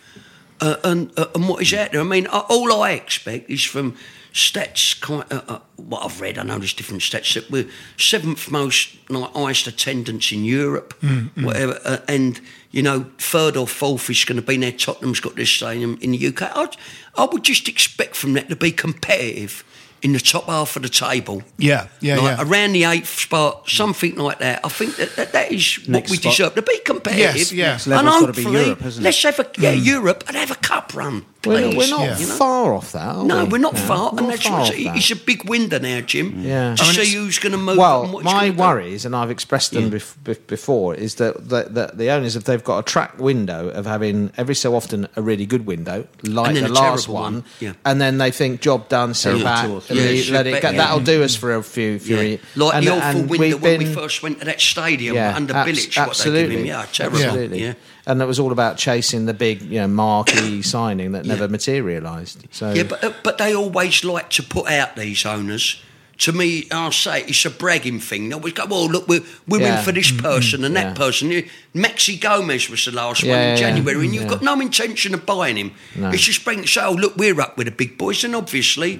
uh, 0.61 0.75
and 0.83 1.09
uh, 1.17 1.25
and 1.35 1.47
what 1.47 1.61
is 1.61 1.73
out 1.73 1.91
there. 1.93 2.01
I 2.01 2.03
mean, 2.03 2.27
uh, 2.27 2.43
all 2.49 2.81
I 2.83 2.91
expect 2.91 3.49
is 3.49 3.63
from 3.63 3.95
stats. 4.33 4.93
Uh, 5.09 5.23
uh, 5.47 5.59
what 5.77 6.03
I've 6.03 6.19
read, 6.19 6.37
I 6.37 6.43
know 6.43 6.57
there's 6.57 6.73
different 6.73 7.01
stats. 7.01 7.33
That 7.35 7.49
we're 7.49 7.69
seventh 7.97 8.51
most 8.51 8.89
like, 9.09 9.31
highest 9.33 9.67
attendance 9.67 10.31
in 10.33 10.43
Europe, 10.43 10.93
whatever, 11.35 11.79
uh, 11.85 11.99
and 12.09 12.41
you 12.71 12.83
know, 12.83 13.05
third 13.17 13.57
or 13.57 13.67
fourth 13.67 14.09
is 14.09 14.25
going 14.25 14.39
to 14.39 14.45
be 14.45 14.57
now. 14.57 14.71
Tottenham's 14.71 15.19
got 15.19 15.35
this 15.35 15.49
stadium 15.49 15.97
in 16.01 16.11
the 16.11 16.27
UK. 16.27 16.55
I'd, 16.55 16.77
I 17.17 17.25
would 17.25 17.43
just 17.43 17.67
expect 17.67 18.15
from 18.15 18.33
that 18.33 18.49
to 18.49 18.55
be 18.55 18.71
competitive. 18.71 19.63
In 20.01 20.13
the 20.13 20.19
top 20.19 20.45
half 20.45 20.75
of 20.77 20.81
the 20.83 20.89
table, 20.89 21.43
Yeah, 21.57 21.87
yeah, 21.99 22.17
like 22.17 22.37
yeah. 22.37 22.43
around 22.47 22.71
the 22.71 22.85
eighth 22.85 23.19
spot, 23.19 23.69
something 23.69 24.15
like 24.15 24.39
that. 24.39 24.61
I 24.63 24.69
think 24.69 24.95
that 24.95 25.15
that, 25.17 25.33
that 25.33 25.51
is 25.51 25.79
Next 25.89 26.09
what 26.09 26.11
we 26.11 26.17
spot. 26.17 26.31
deserve 26.31 26.55
to 26.55 26.61
be 26.61 26.79
competitive. 26.85 27.35
Yes, 27.35 27.51
yeah. 27.51 27.65
Next 27.71 27.87
and 27.87 27.93
level's 28.07 28.21
be 28.35 28.43
hopefully, 28.43 28.63
Europe, 28.65 28.79
hasn't 28.81 29.03
let's 29.03 29.23
have 29.23 29.39
a 29.39 29.49
yeah 29.57 29.73
mm. 29.73 29.85
Europe 29.85 30.23
and 30.27 30.37
have 30.37 30.51
a 30.51 30.55
cup 30.55 30.93
run. 30.95 31.25
We're, 31.45 31.69
Please, 31.71 31.77
we're 31.77 31.89
not 31.89 32.01
Yeah. 32.01 32.17
you 32.17 32.27
know? 32.27 32.33
far 32.33 32.73
off 32.73 32.91
that. 32.91 33.15
Are 33.15 33.23
No, 33.23 33.43
we? 33.45 33.51
we're 33.51 33.57
not 33.59 33.73
No, 33.73 33.79
far, 33.79 33.97
not 34.11 34.19
and 34.19 34.29
that's 34.29 34.43
far 34.45 34.59
what 34.59 34.69
off 34.71 34.75
that. 34.75 34.97
it's 34.97 35.09
a 35.11 35.15
big 35.15 35.47
window 35.49 35.79
now, 35.79 36.01
Jim. 36.01 36.33
Mm. 36.33 36.43
Yeah. 36.43 36.75
to 36.75 36.83
I 36.83 36.85
mean, 36.87 36.95
see 37.05 37.13
who's 37.15 37.39
going 37.39 37.53
to 37.53 37.57
move. 37.57 37.77
Well, 37.77 38.07
what 38.11 38.25
my 38.25 38.49
worries, 38.49 39.05
and 39.05 39.15
I've 39.15 39.31
expressed 39.31 39.71
them 39.71 39.89
mm. 39.89 39.93
bef- 39.95 40.15
bef- 40.25 40.47
before, 40.47 40.95
is 40.95 41.15
that, 41.15 41.47
that, 41.47 41.75
that 41.75 41.97
the 41.97 42.09
owners, 42.11 42.35
if 42.35 42.43
they've 42.43 42.61
got 42.63 42.79
a 42.79 42.83
track 42.83 43.17
window 43.19 43.69
of 43.69 43.85
having 43.85 44.31
every 44.35 44.53
so 44.55 44.75
often 44.75 45.07
a 45.15 45.21
really 45.21 45.45
good 45.45 45.65
window, 45.65 46.05
like 46.23 46.55
the 46.55 46.67
last 46.67 47.07
one, 47.07 47.35
one, 47.35 47.43
yeah. 47.61 47.71
and 47.85 48.01
then 48.01 48.17
they 48.17 48.31
think 48.31 48.59
job 48.59 48.89
done, 48.89 49.13
sit 49.13 49.37
Yeah. 49.37 49.43
back, 49.43 49.88
Two 49.89 49.95
or 49.95 49.97
and 50.01 50.07
three. 50.07 50.15
Yeah, 50.17 50.21
leave- 50.21 50.29
let 50.31 50.47
it 50.47 50.61
go. 50.61 50.71
That'll 50.71 50.99
do 50.99 51.23
us 51.23 51.35
for 51.35 51.55
a 51.55 51.63
few. 51.63 51.99
few 51.99 52.15
Yeah. 52.15 52.21
years. 52.21 52.39
Like 52.55 52.75
and, 52.75 52.87
the 52.87 52.91
awful 52.91 53.21
we've 53.23 53.61
when 53.61 53.79
we 53.79 53.85
first 53.93 54.23
went 54.23 54.39
to 54.39 54.45
that 54.45 54.61
stadium 54.61 55.15
yeah, 55.15 55.35
under 55.35 55.53
abs- 55.55 55.69
Bilic. 55.71 55.75
What 55.75 55.95
they 55.95 56.01
give 56.01 56.09
absolutely, 56.09 56.57
him, 56.61 56.65
yeah, 56.65 56.85
terrible. 56.91 57.17
absolutely. 57.21 57.63
Yeah. 57.63 57.73
And 58.05 58.21
it 58.21 58.25
was 58.25 58.39
all 58.39 58.51
about 58.51 58.77
chasing 58.77 59.25
the 59.25 59.33
big, 59.33 59.61
you 59.61 59.79
know, 59.81 59.87
marquee 59.87 60.61
signing 60.75 61.11
that 61.11 61.25
never 61.25 61.47
materialised. 61.47 62.45
So 62.51 62.73
Yeah, 62.73 62.83
but 62.83 63.03
uh, 63.03 63.11
but 63.23 63.37
they 63.37 63.53
always 63.53 64.03
like 64.03 64.29
to 64.31 64.43
put 64.43 64.69
out 64.69 64.95
these 64.95 65.25
owners. 65.25 65.81
To 66.23 66.33
me, 66.33 66.67
I'll 66.69 66.91
say 66.91 67.21
it's 67.21 67.45
a 67.45 67.49
bragging 67.49 68.01
thing. 68.01 68.27
They 68.27 68.35
always 68.35 68.51
go, 68.53 68.65
"Well, 68.65 68.89
look, 68.89 69.07
we're 69.07 69.21
we're 69.47 69.61
Yeah. 69.61 69.77
in 69.79 69.85
for 69.85 69.93
this 69.93 70.11
person 70.11 70.65
and 70.65 70.75
Yeah. 70.75 70.85
that 70.85 70.95
person." 70.95 71.31
Maxi 71.73 72.19
Gomez 72.19 72.69
was 72.69 72.83
the 72.83 72.91
last 72.91 73.23
one 73.23 73.31
in 73.31 73.37
yeah, 73.37 73.55
January, 73.55 74.03
and 74.05 74.13
you've 74.13 74.23
yeah. 74.23 74.29
got 74.29 74.41
no 74.41 74.59
intention 74.59 75.13
of 75.13 75.25
buying 75.25 75.55
him. 75.55 75.71
No. 75.95 76.09
It's 76.09 76.23
just 76.23 76.43
bringing 76.43 76.67
say, 76.67 76.81
"Oh, 76.83 76.91
look, 76.91 77.15
we're 77.15 77.39
up 77.39 77.57
with 77.57 77.67
the 77.67 77.71
big 77.71 77.97
boys," 77.97 78.23
and 78.23 78.35
obviously. 78.35 78.99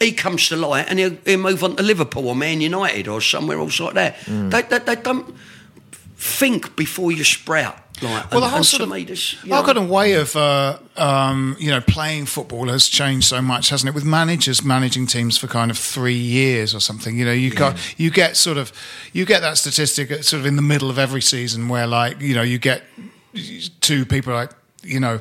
He 0.00 0.12
comes 0.12 0.48
to 0.48 0.56
light 0.56 0.86
and 0.88 0.98
he'll, 0.98 1.16
he'll 1.24 1.38
move 1.38 1.62
on 1.62 1.76
to 1.76 1.82
Liverpool 1.82 2.26
or 2.28 2.34
Man 2.34 2.60
United 2.60 3.06
or 3.06 3.20
somewhere 3.20 3.58
else 3.58 3.78
like 3.78 3.94
that. 3.94 4.16
Mm. 4.20 4.50
They, 4.50 4.62
they, 4.62 4.78
they 4.78 4.96
don't 4.96 5.34
think 6.16 6.74
before 6.74 7.12
you 7.12 7.22
sprout. 7.22 7.76
Like, 8.02 8.30
Well, 8.32 8.42
and, 8.42 8.42
the 8.44 8.48
whole 8.48 8.64
sort 8.64 8.82
of 8.82 8.88
me, 8.88 9.04
this, 9.04 9.34
you 9.44 9.52
our 9.52 9.60
know- 9.60 9.66
kind 9.66 9.76
of 9.78 9.90
way 9.90 10.14
of 10.14 10.34
uh, 10.34 10.78
um, 10.96 11.54
you 11.58 11.70
know 11.70 11.82
playing 11.82 12.24
football 12.24 12.68
has 12.68 12.88
changed 12.88 13.26
so 13.26 13.42
much, 13.42 13.68
hasn't 13.68 13.90
it? 13.90 13.94
With 13.94 14.06
managers 14.06 14.64
managing 14.64 15.06
teams 15.06 15.36
for 15.36 15.48
kind 15.48 15.70
of 15.70 15.76
three 15.76 16.14
years 16.14 16.74
or 16.74 16.80
something, 16.80 17.18
you 17.18 17.26
know, 17.26 17.32
you 17.32 17.50
got 17.50 17.76
you 17.98 18.10
get 18.10 18.38
sort 18.38 18.56
of 18.56 18.72
you 19.12 19.26
get 19.26 19.42
that 19.42 19.58
statistic 19.58 20.24
sort 20.24 20.40
of 20.40 20.46
in 20.46 20.56
the 20.56 20.62
middle 20.62 20.88
of 20.88 20.98
every 20.98 21.20
season 21.20 21.68
where 21.68 21.86
like 21.86 22.18
you 22.22 22.34
know 22.34 22.40
you 22.42 22.58
get 22.58 22.84
two 23.82 24.06
people 24.06 24.32
like 24.32 24.50
you 24.82 24.98
know 24.98 25.20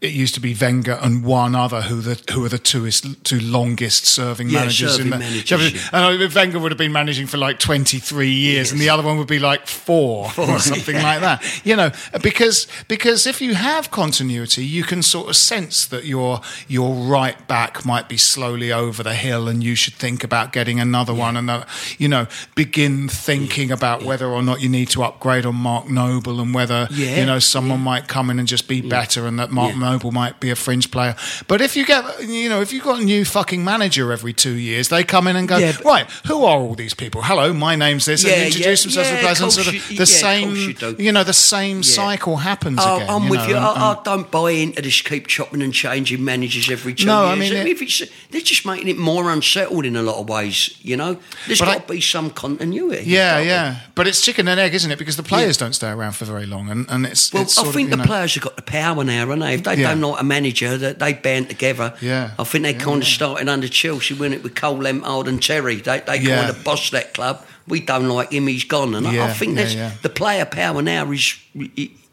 it 0.00 0.12
used 0.12 0.34
to 0.34 0.40
be 0.40 0.54
Wenger 0.54 0.98
and 1.00 1.24
one 1.24 1.54
other 1.54 1.80
who 1.82 2.00
the 2.00 2.20
who 2.32 2.44
are 2.44 2.48
the 2.48 2.58
two 2.58 2.84
is, 2.84 3.00
two 3.24 3.40
longest 3.40 4.04
serving 4.04 4.50
Yeah, 4.50 4.60
managers 4.60 4.98
in 4.98 5.10
the 5.10 5.18
managers, 5.18 5.72
yeah. 5.72 5.88
and 5.92 6.22
uh, 6.22 6.28
Wenger 6.34 6.58
would 6.58 6.70
have 6.70 6.78
been 6.78 6.92
managing 6.92 7.26
for 7.26 7.38
like 7.38 7.58
23 7.58 8.28
years 8.30 8.72
and 8.72 8.80
the 8.80 8.90
other 8.90 9.02
one 9.02 9.16
would 9.18 9.26
be 9.26 9.38
like 9.38 9.66
4 9.66 10.32
or 10.36 10.58
something 10.58 10.96
like 10.96 11.20
that. 11.22 11.42
You 11.64 11.76
know 11.76 11.90
because 12.22 12.66
because 12.88 13.26
if 13.26 13.40
you 13.40 13.54
have 13.54 13.90
continuity 13.90 14.64
you 14.64 14.84
can 14.84 15.02
sort 15.02 15.28
of 15.28 15.36
sense 15.36 15.86
that 15.86 16.04
your 16.04 16.40
your 16.68 16.94
right 16.94 17.46
back 17.48 17.84
might 17.86 18.08
be 18.08 18.16
slowly 18.18 18.72
over 18.72 19.02
the 19.02 19.14
hill 19.14 19.48
and 19.48 19.62
you 19.64 19.74
should 19.74 19.94
think 19.94 20.22
about 20.22 20.52
getting 20.52 20.78
another 20.80 21.14
one 21.14 21.36
and 21.36 21.48
uh, 21.50 21.64
you 21.98 22.08
know 22.08 22.26
begin 22.54 23.08
thinking 23.08 23.70
about 23.72 24.02
whether 24.02 24.26
or 24.26 24.42
not 24.42 24.60
you 24.60 24.68
need 24.68 24.88
to 24.90 25.02
upgrade 25.02 25.46
on 25.46 25.54
Mark 25.54 25.88
Noble 25.88 26.40
and 26.40 26.52
whether 26.54 26.86
Yeah, 26.90 27.20
you 27.20 27.26
know 27.26 27.38
someone 27.38 27.80
might 27.80 28.08
come 28.08 28.28
in 28.30 28.38
and 28.38 28.46
just 28.46 28.68
be 28.68 28.80
better 28.82 29.26
and 29.26 29.38
that 29.38 29.50
Mark 29.50 29.74
Noble 29.86 30.10
might 30.12 30.40
be 30.40 30.50
a 30.50 30.56
fringe 30.56 30.90
player 30.90 31.14
but 31.46 31.60
if 31.60 31.76
you 31.76 31.84
get 31.86 32.02
you 32.28 32.48
know 32.48 32.60
if 32.60 32.72
you've 32.72 32.82
got 32.84 33.00
a 33.00 33.04
new 33.04 33.24
fucking 33.24 33.62
manager 33.64 34.10
every 34.12 34.32
two 34.32 34.54
years 34.70 34.88
they 34.88 35.04
come 35.04 35.26
in 35.30 35.36
and 35.36 35.46
go 35.48 35.56
Yeah, 35.58 35.72
but- 35.76 35.84
right 35.84 36.06
who 36.26 36.44
are 36.44 36.58
all 36.58 36.74
these 36.74 36.94
people 36.94 37.22
hello 37.22 37.52
my 37.52 37.76
name's 37.76 38.04
this 38.04 38.24
Yeah, 38.24 38.32
and 38.34 38.46
introduce 38.46 38.80
yeah, 38.84 38.86
themselves 38.86 39.10
yeah, 39.10 39.16
to 39.16 39.22
the 39.22 39.44
and 39.44 39.52
sort 39.52 39.66
of 39.68 39.88
the 39.88 39.94
yeah, 39.94 40.04
same 40.04 40.56
you 40.56 40.96
you 41.06 41.12
know 41.12 41.24
the 41.24 41.32
same 41.32 41.82
cycle 41.82 42.36
happens 42.36 42.78
Oh, 42.82 42.96
again 42.96 43.08
I'm 43.10 43.24
you 43.24 43.30
with 43.30 43.40
know, 43.40 43.46
you. 43.48 43.56
and- 43.56 43.64
I, 43.64 43.74
and- 43.74 43.98
I 43.98 44.02
don't 44.04 44.30
buy 44.30 44.50
into 44.50 44.82
this 44.82 45.00
keep 45.02 45.26
chopping 45.28 45.62
and 45.62 45.72
changing 45.72 46.24
managers 46.24 46.68
every 46.70 46.94
two 46.94 47.06
No, 47.06 47.26
years. 47.26 47.32
I 47.32 47.38
mean, 47.38 47.52
it- 47.66 48.10
they're 48.30 48.40
just 48.40 48.66
making 48.66 48.88
it 48.88 48.98
more 48.98 49.30
unsettled 49.30 49.84
in 49.86 49.94
a 49.96 50.02
lot 50.02 50.16
of 50.20 50.28
ways. 50.28 50.76
You 50.82 50.96
know, 50.96 51.16
there's 51.46 51.60
got 51.60 51.86
to 51.86 51.92
be 51.92 52.00
some 52.00 52.30
continuity. 52.30 53.04
yeah, 53.06 53.40
be. 53.40 53.46
yeah, 53.46 53.76
but 53.94 54.06
it's 54.08 54.20
chicken 54.20 54.48
and 54.48 54.58
egg, 54.58 54.74
isn't 54.74 54.90
it? 54.90 54.98
Because 54.98 55.16
the 55.16 55.22
players 55.22 55.56
don't 55.56 55.72
stay 55.74 55.88
around 55.90 56.12
for 56.12 56.24
very 56.24 56.46
long, 56.46 56.68
and, 56.70 56.86
and 56.88 57.06
it's. 57.06 57.32
Well, 57.32 57.42
it's 57.44 57.58
I 57.58 57.64
think 57.70 57.86
of, 57.86 57.90
the 57.90 57.96
know- 57.98 58.04
players 58.04 58.34
have 58.34 58.42
got 58.42 58.56
the 58.56 58.62
power 58.62 59.04
now, 59.04 59.12
haven't 59.20 59.38
they? 59.40 59.54
If 59.54 59.62
they 59.64 59.75
Yeah. 59.80 59.88
don't 59.94 60.00
like 60.00 60.20
a 60.20 60.24
manager, 60.24 60.76
that 60.78 60.98
they 60.98 61.12
band 61.14 61.48
together. 61.48 61.94
Yeah. 62.00 62.30
I 62.38 62.44
think 62.44 62.64
they 62.64 62.72
Yeah, 62.72 62.78
kind 62.84 63.02
of 63.02 63.08
started 63.08 63.48
under 63.48 63.68
Chelsea 63.68 64.14
when 64.14 64.32
it 64.32 64.42
with 64.42 64.54
Cole 64.54 64.78
Lampard 64.82 65.28
and 65.28 65.42
Terry. 65.42 65.76
They 65.76 66.00
they 66.00 66.18
kind 66.18 66.50
of 66.50 66.64
bossed 66.64 66.92
that 66.92 67.14
club. 67.14 67.44
We 67.68 67.80
don't 67.80 68.08
like 68.08 68.30
him. 68.32 68.46
He's 68.46 68.64
gone, 68.64 68.94
and 68.94 69.06
I- 69.06 69.26
I 69.28 69.32
think 69.32 69.56
that's 69.56 69.74
the 70.02 70.08
player 70.08 70.44
power 70.44 70.82
now 70.82 71.10
is 71.12 71.34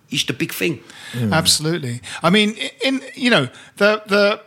is 0.10 0.26
the 0.26 0.34
big 0.34 0.54
thing. 0.54 0.80
Absolutely. 1.32 2.02
I 2.22 2.30
mean, 2.30 2.56
in 2.84 3.02
you 3.16 3.30
know 3.30 3.48
the 3.78 4.02
the 4.08 4.42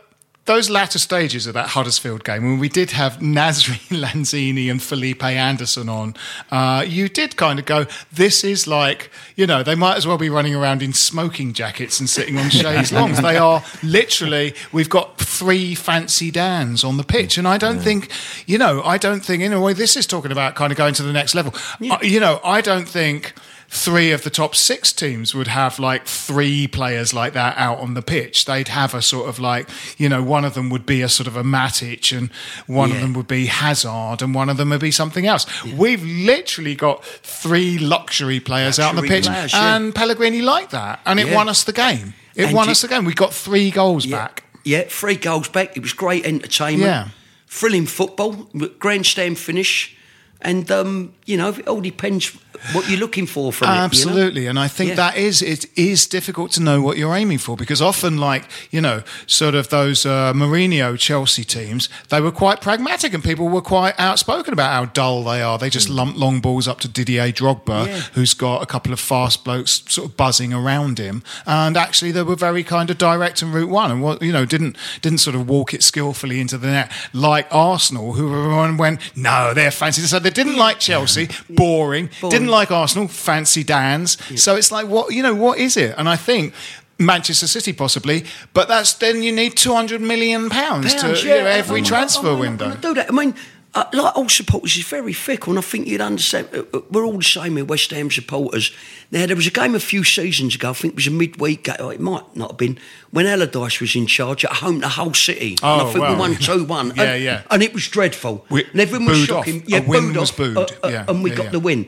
those 0.47 0.69
latter 0.69 0.97
stages 0.97 1.45
of 1.45 1.53
that 1.53 1.69
Huddersfield 1.69 2.23
game 2.23 2.43
when 2.43 2.57
we 2.59 2.69
did 2.69 2.91
have 2.91 3.13
Nasri 3.19 3.77
Lanzini 3.89 4.71
and 4.71 4.81
Felipe 4.81 5.23
Anderson 5.23 5.87
on, 5.87 6.15
uh, 6.51 6.83
you 6.87 7.07
did 7.07 7.37
kind 7.37 7.59
of 7.59 7.65
go, 7.65 7.85
"This 8.11 8.43
is 8.43 8.65
like 8.65 9.11
you 9.35 9.45
know 9.45 9.61
they 9.61 9.75
might 9.75 9.97
as 9.97 10.07
well 10.07 10.17
be 10.17 10.29
running 10.29 10.55
around 10.55 10.81
in 10.81 10.93
smoking 10.93 11.53
jackets 11.53 11.99
and 11.99 12.09
sitting 12.09 12.37
on 12.37 12.49
chaise 12.49 12.91
longs. 12.91 13.21
they 13.21 13.37
are 13.37 13.63
literally. 13.83 14.55
We've 14.71 14.89
got 14.89 15.19
three 15.19 15.75
fancy 15.75 16.31
Dans 16.31 16.83
on 16.83 16.97
the 16.97 17.03
pitch, 17.03 17.37
and 17.37 17.47
I 17.47 17.57
don't 17.57 17.79
think 17.79 18.09
you 18.47 18.57
know. 18.57 18.81
I 18.83 18.97
don't 18.97 19.23
think 19.23 19.43
in 19.43 19.53
a 19.53 19.61
way 19.61 19.73
this 19.73 19.95
is 19.95 20.07
talking 20.07 20.31
about 20.31 20.55
kind 20.55 20.71
of 20.71 20.77
going 20.77 20.93
to 20.95 21.03
the 21.03 21.13
next 21.13 21.35
level. 21.35 21.53
Uh, 21.89 21.97
you 22.01 22.19
know, 22.19 22.39
I 22.43 22.61
don't 22.61 22.87
think 22.87 23.33
three 23.69 24.11
of 24.11 24.23
the 24.23 24.29
top 24.29 24.55
six 24.55 24.93
teams 24.93 25.35
would 25.35 25.47
have 25.47 25.77
like 25.77 26.05
three 26.07 26.67
players 26.67 27.13
like 27.13 27.33
that 27.33 27.57
out 27.57 27.79
on 27.79 27.93
the 27.95 28.01
pitch. 28.01 28.45
They'd 28.45 28.69
have 28.69 28.93
a 28.93 29.01
sort 29.01 29.27
of 29.27 29.39
like, 29.39 29.69
you 29.97 30.07
know, 30.07 30.23
one 30.23 30.45
of 30.45 30.53
them 30.53 30.69
would 30.69 30.85
be 30.85 31.01
a 31.01 31.09
sort 31.09 31.27
of 31.27 31.35
a 31.35 31.43
Matic 31.43 32.17
and 32.17 32.29
one 32.65 32.91
of 32.91 33.01
them 33.01 33.13
would 33.13 33.27
be 33.27 33.47
Hazard 33.47 34.21
and 34.21 34.33
one 34.33 34.49
of 34.49 34.55
them 34.57 34.69
would 34.69 34.79
be 34.79 34.91
something 34.91 35.25
else. 35.27 35.45
We've 35.65 36.03
literally 36.03 36.75
got 36.75 37.03
three 37.03 37.77
luxury 37.77 38.39
players 38.39 38.79
out 38.79 38.89
on 38.89 38.95
the 38.95 39.01
pitch 39.07 39.25
players, 39.25 39.51
yeah. 39.53 39.75
and 39.75 39.93
Pellegrini 39.93 40.41
liked 40.41 40.71
that 40.71 41.01
and 41.05 41.19
it 41.19 41.27
Yeah. 41.27 41.35
won 41.35 41.49
us 41.49 41.63
the 41.65 41.73
game. 41.73 42.13
It 42.35 42.45
And 42.45 42.53
won 42.55 42.65
you- 42.67 42.71
us 42.71 42.81
the 42.81 42.87
game. 42.87 43.03
We 43.03 43.13
got 43.13 43.33
three 43.33 43.69
goals 43.71 44.05
Yeah. 44.05 44.17
back. 44.17 44.43
Yeah, 44.63 44.83
three 44.87 45.15
goals 45.15 45.49
back. 45.49 45.75
It 45.75 45.81
was 45.81 45.93
great 45.93 46.25
entertainment. 46.25 46.83
Yeah. 46.83 47.07
Thrilling 47.47 47.85
football, 47.85 48.49
grandstand 48.79 49.39
finish. 49.39 49.93
And, 50.41 50.69
um, 50.71 51.13
you 51.25 51.35
know, 51.35 51.49
it 51.49 51.67
all 51.67 51.81
depends 51.81 52.31
what 52.73 52.89
you're 52.89 52.99
looking 52.99 53.25
for 53.27 53.51
from 53.53 53.67
it. 53.67 53.71
you 53.71 53.77
know? 53.77 53.83
Absolutely, 53.85 54.47
and 54.47 54.59
I 54.59 54.67
think 54.67 54.89
Yeah. 54.89 54.95
that 54.95 55.17
is 55.17 55.41
it 55.41 55.65
is 55.75 56.07
difficult 56.07 56.51
to 56.53 56.61
know 56.61 56.81
what 56.81 56.97
you're 56.97 57.15
aiming 57.15 57.37
for 57.39 57.55
because 57.57 57.81
often, 57.81 58.17
like 58.17 58.43
you 58.71 58.81
know, 58.81 59.03
sort 59.25 59.55
of 59.55 59.69
those 59.69 60.05
uh, 60.05 60.33
Mourinho 60.33 60.97
Chelsea 60.97 61.43
teams, 61.43 61.89
they 62.09 62.21
were 62.21 62.31
quite 62.31 62.61
pragmatic 62.61 63.13
and 63.13 63.23
people 63.23 63.47
were 63.49 63.61
quite 63.61 63.93
outspoken 63.99 64.53
about 64.53 64.71
how 64.71 64.85
dull 64.85 65.23
they 65.23 65.41
are. 65.41 65.57
They 65.57 65.69
just 65.69 65.89
lump 65.89 66.17
long 66.17 66.39
balls 66.41 66.67
up 66.67 66.79
to 66.81 66.87
Didier 66.87 67.31
Drogba, 67.31 67.87
Yeah. 67.87 67.99
who's 68.13 68.33
got 68.33 68.61
a 68.61 68.65
couple 68.65 68.93
of 68.93 68.99
fast 68.99 69.43
blokes 69.43 69.81
sort 69.87 70.09
of 70.09 70.17
buzzing 70.17 70.53
around 70.53 70.99
him, 70.99 71.23
and 71.45 71.77
actually 71.77 72.11
they 72.11 72.23
were 72.23 72.35
very 72.35 72.63
kind 72.63 72.89
of 72.89 72.97
direct 72.97 73.41
and 73.41 73.53
route 73.53 73.69
one, 73.69 73.91
and 73.91 74.01
what 74.01 74.21
you 74.21 74.31
know 74.31 74.45
didn't 74.45 74.75
didn't 75.01 75.19
sort 75.19 75.35
of 75.35 75.47
walk 75.47 75.73
it 75.73 75.83
skillfully 75.83 76.39
into 76.39 76.57
the 76.57 76.67
net 76.67 76.91
like 77.13 77.47
Arsenal, 77.51 78.13
who 78.13 78.27
everyone 78.33 78.77
went 78.77 78.99
no, 79.15 79.53
they're 79.53 79.71
fancy. 79.71 80.01
So 80.01 80.19
they 80.19 80.29
didn't 80.29 80.57
like 80.57 80.79
Chelsea, 80.79 81.27
boring. 81.49 82.09
Boring. 82.21 82.31
Didn't 82.31 82.46
like 82.47 82.71
Arsenal, 82.71 83.07
fancy 83.07 83.63
Dan's. 83.63 84.17
So 84.41 84.55
it's 84.55 84.71
like, 84.71 84.87
what 84.87 85.13
you 85.13 85.21
know, 85.23 85.35
what 85.35 85.57
is 85.59 85.77
it? 85.77 85.95
And 85.97 86.07
I 86.09 86.15
think 86.15 86.53
Manchester 86.99 87.47
City 87.47 87.73
possibly, 87.73 88.25
but 88.53 88.67
that's 88.67 88.93
then 88.93 89.21
you 89.23 89.31
need 89.31 89.55
two 89.55 89.73
hundred 89.73 90.01
million 90.01 90.49
pounds 90.49 90.93
to 90.95 91.01
Pounds, 91.01 91.23
you 91.23 91.29
know, 91.29 91.45
every 91.45 91.79
I'm 91.79 91.85
transfer 91.85 92.31
I'm 92.31 92.39
window. 92.39 92.75
do 92.75 92.93
that. 92.95 93.09
I 93.09 93.11
mean, 93.13 93.35
uh, 93.75 93.83
like 93.93 94.15
all 94.17 94.27
supporters 94.29 94.75
is 94.77 94.83
very 94.87 95.13
fickle, 95.13 95.51
and 95.51 95.59
I 95.59 95.61
think 95.61 95.87
you'd 95.87 96.01
understand. 96.01 96.47
uh, 96.53 96.63
uh, 96.73 96.81
We're 96.89 97.05
all 97.05 97.17
the 97.19 97.23
same 97.23 97.53
with 97.55 97.69
West 97.69 97.91
Ham 97.91 98.09
supporters. 98.09 98.71
Now, 99.11 99.27
there 99.27 99.35
was 99.35 99.45
a 99.45 99.51
game 99.51 99.75
a 99.75 99.79
few 99.79 100.03
seasons 100.03 100.55
ago. 100.55 100.71
I 100.71 100.73
think 100.73 100.93
it 100.93 100.95
was 100.95 101.05
a 101.07 101.11
midweek 101.11 101.65
game. 101.65 101.75
or 101.79 101.93
It 101.93 101.99
might 101.99 102.35
not 102.35 102.51
have 102.51 102.57
been 102.57 102.79
when 103.11 103.27
Allardyce 103.27 103.79
was 103.79 103.95
in 103.95 104.07
charge 104.07 104.43
at 104.45 104.53
home 104.53 104.81
to 104.81 104.87
Hull 104.87 105.13
City. 105.13 105.51
and 105.51 105.59
Oh, 105.61 105.87
I 105.87 105.91
think 105.91 105.99
well. 105.99 106.13
we 106.13 106.19
won 106.19 106.35
two 106.39 106.63
one. 106.63 106.93
Yeah, 106.95 107.03
and, 107.03 107.23
yeah. 107.23 107.41
And 107.51 107.61
it 107.61 107.73
was 107.73 107.87
dreadful. 107.87 108.43
We- 108.49 108.63
and 108.65 108.81
everyone 108.81 109.07
was 109.09 109.25
shocking. 109.25 109.61
off. 109.61 109.69
Yeah, 109.69 109.77
A 109.79 109.87
win 109.87 110.07
booed 110.07 110.15
was 110.17 110.31
off, 110.31 110.37
booed. 110.37 110.57
uh, 110.57 110.65
uh, 110.83 110.87
Yeah, 110.87 111.05
and 111.07 111.21
we 111.21 111.29
yeah, 111.29 111.35
got 111.35 111.43
yeah. 111.45 111.51
the 111.51 111.59
win. 111.59 111.87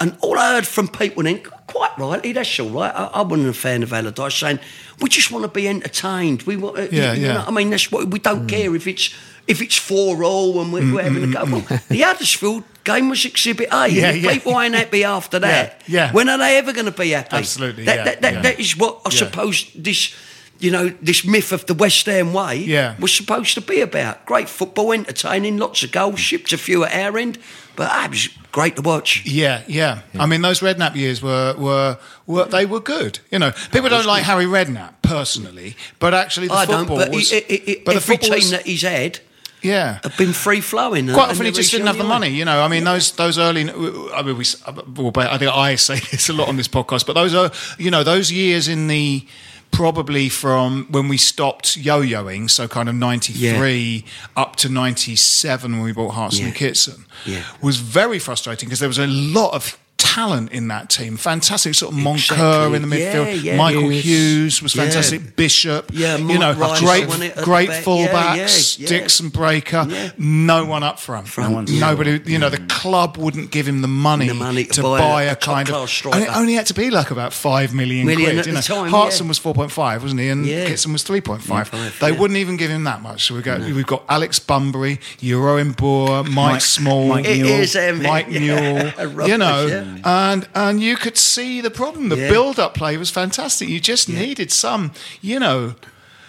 And 0.00 0.16
all 0.22 0.38
I 0.38 0.54
heard 0.54 0.66
from 0.66 0.88
people 0.88 1.22
then, 1.22 1.42
quite 1.66 1.96
rightly, 1.98 2.32
that's 2.32 2.58
all 2.58 2.70
right. 2.70 2.92
I, 2.94 3.06
I 3.06 3.22
wasn't 3.22 3.48
a 3.48 3.52
fan 3.52 3.82
of 3.82 3.92
Allardyce 3.92 4.34
saying 4.34 4.58
we 5.00 5.10
just 5.10 5.30
want 5.30 5.44
to 5.44 5.50
be 5.50 5.68
entertained. 5.68 6.42
We 6.44 6.56
want, 6.56 6.78
uh, 6.78 6.88
Yeah, 6.90 7.12
you 7.12 7.26
yeah. 7.26 7.34
know, 7.34 7.44
I 7.46 7.50
mean, 7.50 7.68
that's 7.68 7.92
what 7.92 8.08
we 8.08 8.18
don't 8.18 8.46
mm. 8.46 8.48
care 8.48 8.74
if 8.74 8.86
it's 8.86 9.14
if 9.46 9.60
it's 9.60 9.76
four 9.76 10.22
all 10.22 10.60
and 10.62 10.72
we're, 10.72 10.94
we're 10.94 11.02
having 11.02 11.24
a 11.24 11.26
mm, 11.26 11.32
go. 11.32 11.44
Mm, 11.44 11.70
well, 11.70 11.80
the 11.88 12.00
Huddersfield 12.00 12.62
game 12.84 13.08
was 13.08 13.24
Exhibit 13.24 13.68
A. 13.72 13.88
Yeah, 13.90 14.12
yeah. 14.12 14.32
People 14.32 14.58
ain't 14.60 14.74
happy 14.74 15.04
after 15.04 15.38
that. 15.40 15.82
Yeah, 15.86 16.06
yeah. 16.06 16.12
When 16.12 16.28
are 16.28 16.38
they 16.38 16.56
ever 16.56 16.72
going 16.72 16.86
to 16.86 16.92
be 16.92 17.10
happy? 17.10 17.36
Absolutely, 17.36 17.84
That, 17.84 17.96
yeah, 17.96 18.04
that, 18.04 18.20
that, 18.22 18.42
that 18.42 18.60
is 18.60 18.76
what 18.76 19.00
I 19.04 19.10
suppose 19.10 19.70
this. 19.74 20.14
You 20.60 20.70
know, 20.70 20.88
this 21.02 21.24
myth 21.24 21.52
of 21.52 21.64
the 21.66 21.74
West 21.74 22.06
Ham 22.06 22.32
way 22.32 22.56
Yeah. 22.58 22.94
was 23.00 23.12
supposed 23.12 23.54
to 23.54 23.60
be 23.60 23.80
about. 23.80 24.26
Great 24.26 24.48
football, 24.48 24.92
entertaining, 24.92 25.56
lots 25.58 25.82
of 25.82 25.90
goals, 25.92 26.20
shipped 26.20 26.52
a 26.52 26.58
few 26.58 26.84
at 26.84 26.92
our 26.94 27.18
end, 27.18 27.38
but 27.76 27.90
it 28.04 28.10
was 28.10 28.28
great 28.52 28.76
to 28.76 28.82
watch. 28.82 29.22
Yeah, 29.24 29.62
yeah, 29.66 30.00
I 30.18 30.26
mean, 30.26 30.42
those 30.42 30.60
Redknapp 30.60 30.94
years 30.96 31.22
were, 31.22 31.54
were 31.56 31.98
were 32.26 32.44
they 32.44 32.66
were 32.66 32.80
good. 32.80 33.20
You 33.30 33.38
know, 33.38 33.52
people 33.72 33.88
don't 33.88 34.06
like 34.06 34.24
Harry 34.24 34.44
Redknapp 34.44 34.94
personally, 35.02 35.76
but 35.98 36.12
actually 36.14 36.48
the 36.48 36.54
I 36.54 36.66
don't, 36.66 36.80
football 36.80 36.98
but 36.98 37.10
was. 37.10 37.32
it, 37.32 37.44
it, 37.50 37.68
it, 37.68 37.84
but 37.84 37.92
the 37.92 37.96
every 37.96 38.16
football 38.16 38.36
team 38.36 38.44
was- 38.44 38.50
that 38.50 38.66
he's 38.66 38.82
had 38.82 39.20
yeah, 39.62 39.98
have 40.02 40.16
been 40.16 40.32
free 40.32 40.60
flowing. 40.62 41.06
Quite 41.08 41.30
often 41.30 41.44
he 41.46 41.52
just 41.52 41.70
didn't 41.70 41.86
have 41.86 41.98
the 41.98 42.04
money, 42.04 42.28
you 42.28 42.44
know. 42.46 42.62
I 42.62 42.68
mean, 42.68 42.84
those 42.84 43.12
those 43.12 43.38
early. 43.38 43.68
Uh, 43.68 44.08
I 44.14 44.22
mean, 44.22 44.38
we. 44.38 44.44
Uh, 44.66 44.72
well, 44.96 45.12
I 45.16 45.36
think 45.38 45.54
I 45.54 45.74
say 45.76 46.00
this 46.10 46.28
a 46.30 46.32
lot 46.32 46.48
on 46.48 46.56
this 46.56 46.68
podcast, 46.68 47.06
but 47.06 47.12
those 47.14 47.34
are, 47.34 47.50
you 47.78 47.90
know, 47.90 48.02
those 48.02 48.32
years 48.32 48.68
in 48.68 48.86
the 48.88 49.26
probably 49.70 50.28
from 50.28 50.86
when 50.90 51.08
we 51.08 51.16
stopped 51.16 51.76
yo-yoing, 51.76 52.50
so 52.50 52.68
kind 52.68 52.88
of 52.88 52.94
'93 52.94 54.04
up 54.36 54.56
to 54.56 54.68
'97 54.68 55.72
when 55.72 55.82
we 55.82 55.92
bought 55.92 56.10
Hartson 56.14 56.46
and 56.46 56.54
Kitson, 56.54 57.04
Yeah. 57.24 57.42
was 57.62 57.76
very 57.76 58.18
frustrating 58.18 58.68
because 58.68 58.80
there 58.80 58.88
was 58.88 58.98
a 58.98 59.06
lot 59.06 59.54
of 59.54 59.78
talent 60.14 60.52
in 60.52 60.68
that 60.68 60.90
team. 60.90 61.16
Fantastic 61.16 61.74
sort 61.74 61.92
of 61.94 61.98
Moncur 62.00 62.32
Exactly. 62.32 62.76
in 62.76 62.82
the 62.88 62.96
midfield. 62.96 63.42
yeah. 63.42 63.56
Michael 63.56 63.88
Hughes. 63.88 64.04
Hughes, 64.04 64.62
was 64.62 64.74
Yeah. 64.74 64.84
fantastic. 64.84 65.36
Bishop, 65.36 65.90
Yeah, 65.92 66.16
you 66.16 66.38
know, 66.38 66.52
Rice 66.52 66.80
great, 66.80 67.08
won 67.08 67.22
it 67.22 67.36
great 67.36 67.68
back. 67.68 67.84
Yeah, 67.86 67.92
fullbacks. 67.92 68.78
yeah, 68.78 68.82
yeah. 68.82 68.88
Dixon 68.88 69.30
Breacker. 69.30 69.90
Yeah. 69.90 70.10
No 70.18 70.64
one 70.64 70.82
up 70.82 70.98
front. 70.98 71.28
Front, 71.28 71.54
one's 71.54 71.72
yeah. 71.72 71.80
Nobody, 71.80 72.20
you 72.26 72.38
know, 72.38 72.48
the 72.50 72.58
club 72.68 73.16
wouldn't 73.16 73.50
give 73.50 73.66
him 73.68 73.82
the 73.82 73.88
money, 73.88 74.28
The 74.28 74.34
money 74.34 74.64
to 74.64 74.72
to 74.72 74.82
buy 74.82 74.98
buy, 74.98 75.22
a- 75.24 75.28
a, 75.30 75.32
a 75.32 75.36
kind 75.36 75.70
of. 75.70 75.88
striker. 75.88 76.16
And 76.18 76.26
it 76.26 76.36
only 76.36 76.54
had 76.54 76.66
to 76.66 76.74
be 76.74 76.90
like 76.90 77.10
about 77.10 77.32
five 77.32 77.72
million, 77.74 78.06
Million 78.06 78.30
quid. 78.30 78.38
at 78.40 78.46
you 78.46 78.52
the 78.52 78.58
know, 78.58 78.82
time, 78.82 78.90
Hartson 78.90 79.26
yeah. 79.26 79.28
was 79.28 79.38
four 79.38 79.54
point 79.54 79.70
five, 79.70 80.02
wasn't 80.02 80.20
he? 80.20 80.28
And 80.28 80.44
Yeah. 80.46 80.66
Kitson 80.66 80.92
was 80.92 81.02
three 81.02 81.20
point 81.20 81.42
five. 81.42 81.68
Five, 81.68 81.98
They 82.00 82.10
yeah. 82.10 82.18
wouldn't 82.18 82.38
even 82.38 82.56
give 82.56 82.70
him 82.70 82.84
that 82.84 83.02
much. 83.02 83.26
So 83.28 83.34
we 83.36 83.42
got 83.42 83.60
we've 83.60 83.86
got 83.86 84.04
Alex 84.08 84.38
Bunbury, 84.38 84.98
Jeroen 85.22 85.74
Boere, 85.76 86.24
Mike, 86.24 86.34
Mike- 86.34 86.60
Small, 86.62 87.08
Mike 87.08 87.26
It 87.26 87.42
Newell. 87.74 87.90
um, 87.90 88.02
Mike 88.02 88.26
yeah, 88.30 88.40
Newell, 88.40 89.26
you 89.28 89.38
know, 89.38 89.96
yeah. 90.04 90.32
and 90.32 90.48
and 90.54 90.80
you 90.82 90.96
could 90.96 91.16
see 91.16 91.60
the 91.60 91.70
problem. 91.70 92.08
The 92.08 92.16
Yeah. 92.16 92.30
build-up 92.30 92.74
play 92.74 92.96
was 92.96 93.10
fantastic. 93.10 93.68
You 93.68 93.80
just 93.80 94.08
needed 94.08 94.50
some, 94.52 94.92
you 95.20 95.38
know, 95.38 95.74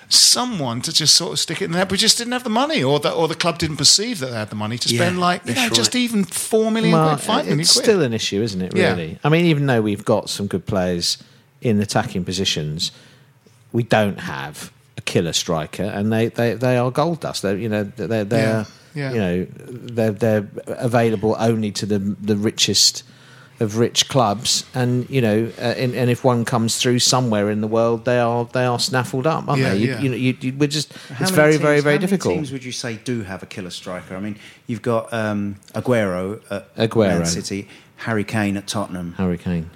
someone 0.09 0.81
to 0.81 0.91
just 0.91 1.15
sort 1.15 1.31
of 1.33 1.39
stick 1.39 1.61
it 1.61 1.65
in 1.65 1.71
there. 1.71 1.85
We 1.85 1.97
just 1.97 2.17
didn't 2.17 2.33
have 2.33 2.43
the 2.43 2.49
money, 2.49 2.83
or 2.83 2.99
the 2.99 3.11
or 3.11 3.27
the 3.27 3.35
club 3.35 3.57
didn't 3.57 3.77
perceive 3.77 4.19
that 4.19 4.27
they 4.27 4.35
had 4.37 4.49
the 4.49 4.55
money 4.55 4.77
to 4.77 4.87
spend 4.89 5.15
Yeah, 5.15 5.21
like 5.21 5.45
you 5.45 5.53
know 5.55 5.61
that's 5.61 5.77
just 5.77 5.95
even 5.95 6.23
four 6.25 6.71
million 6.71 6.93
Well, 6.93 7.09
quid, 7.15 7.21
five 7.21 7.45
million 7.45 7.59
it's 7.61 7.73
quid. 7.73 7.83
still 7.85 8.01
an 8.01 8.13
issue, 8.13 8.41
isn't 8.41 8.61
it? 8.61 8.75
Yeah. 8.75 8.91
Really. 8.91 9.19
I 9.23 9.29
mean, 9.29 9.45
even 9.45 9.65
though 9.67 9.81
we've 9.81 10.03
got 10.05 10.29
some 10.29 10.47
good 10.47 10.65
players 10.65 11.17
in 11.61 11.79
attacking 11.81 12.25
positions, 12.25 12.91
we 13.71 13.83
don't 13.83 14.19
have 14.19 14.71
a 14.97 15.01
killer 15.01 15.31
striker, 15.33 15.83
and 15.83 16.11
they, 16.11 16.27
they, 16.27 16.55
they 16.55 16.77
are 16.77 16.91
gold 16.91 17.21
dust. 17.21 17.41
They're 17.43 17.57
you 17.57 17.69
know 17.69 17.83
they're 17.85 18.25
they're 18.25 18.65
Yeah, 18.93 19.11
yeah. 19.11 19.11
you 19.13 19.19
know 19.19 19.47
they're 19.95 20.11
they're 20.11 20.47
available 20.67 21.37
only 21.39 21.71
to 21.71 21.85
the 21.85 21.99
the 21.99 22.35
richest 22.35 23.03
of 23.61 23.77
rich 23.77 24.09
clubs, 24.09 24.65
and 24.73 25.09
you 25.09 25.21
know, 25.21 25.49
uh, 25.57 25.61
and, 25.61 25.93
and 25.95 26.09
if 26.09 26.23
one 26.25 26.43
comes 26.43 26.77
through 26.77 26.99
somewhere 26.99 27.49
in 27.49 27.61
the 27.61 27.67
world, 27.67 28.03
they 28.03 28.19
are 28.19 28.43
they 28.45 28.65
are 28.65 28.79
snaffled 28.79 29.25
up, 29.27 29.47
aren't 29.47 29.61
Yeah, 29.61 29.69
they? 29.73 29.77
You, 29.79 29.87
yeah. 29.91 29.99
you 30.01 30.09
know, 30.09 30.15
you, 30.17 30.37
you, 30.41 30.53
we're 30.57 30.67
just 30.67 30.91
How 30.93 31.23
it's 31.23 31.31
very 31.31 31.51
teams- 31.53 31.61
very 31.61 31.79
very 31.79 31.95
how 31.95 31.99
many 32.01 32.07
difficult. 32.07 32.33
teams 32.35 32.51
would 32.51 32.63
you 32.65 32.71
say 32.73 32.97
do 32.97 33.21
have 33.23 33.41
a 33.43 33.45
killer 33.45 33.69
striker? 33.69 34.15
I 34.15 34.19
mean, 34.19 34.37
you've 34.67 34.81
got 34.81 35.13
um, 35.13 35.55
Aguero 35.73 36.41
at 36.51 36.75
Aguero. 36.75 37.19
Man 37.19 37.25
City, 37.25 37.67
Harry 37.97 38.23
Kane 38.23 38.57
at 38.57 38.67
Tottenham. 38.67 39.13
Harry 39.13 39.37
Kane. 39.37 39.69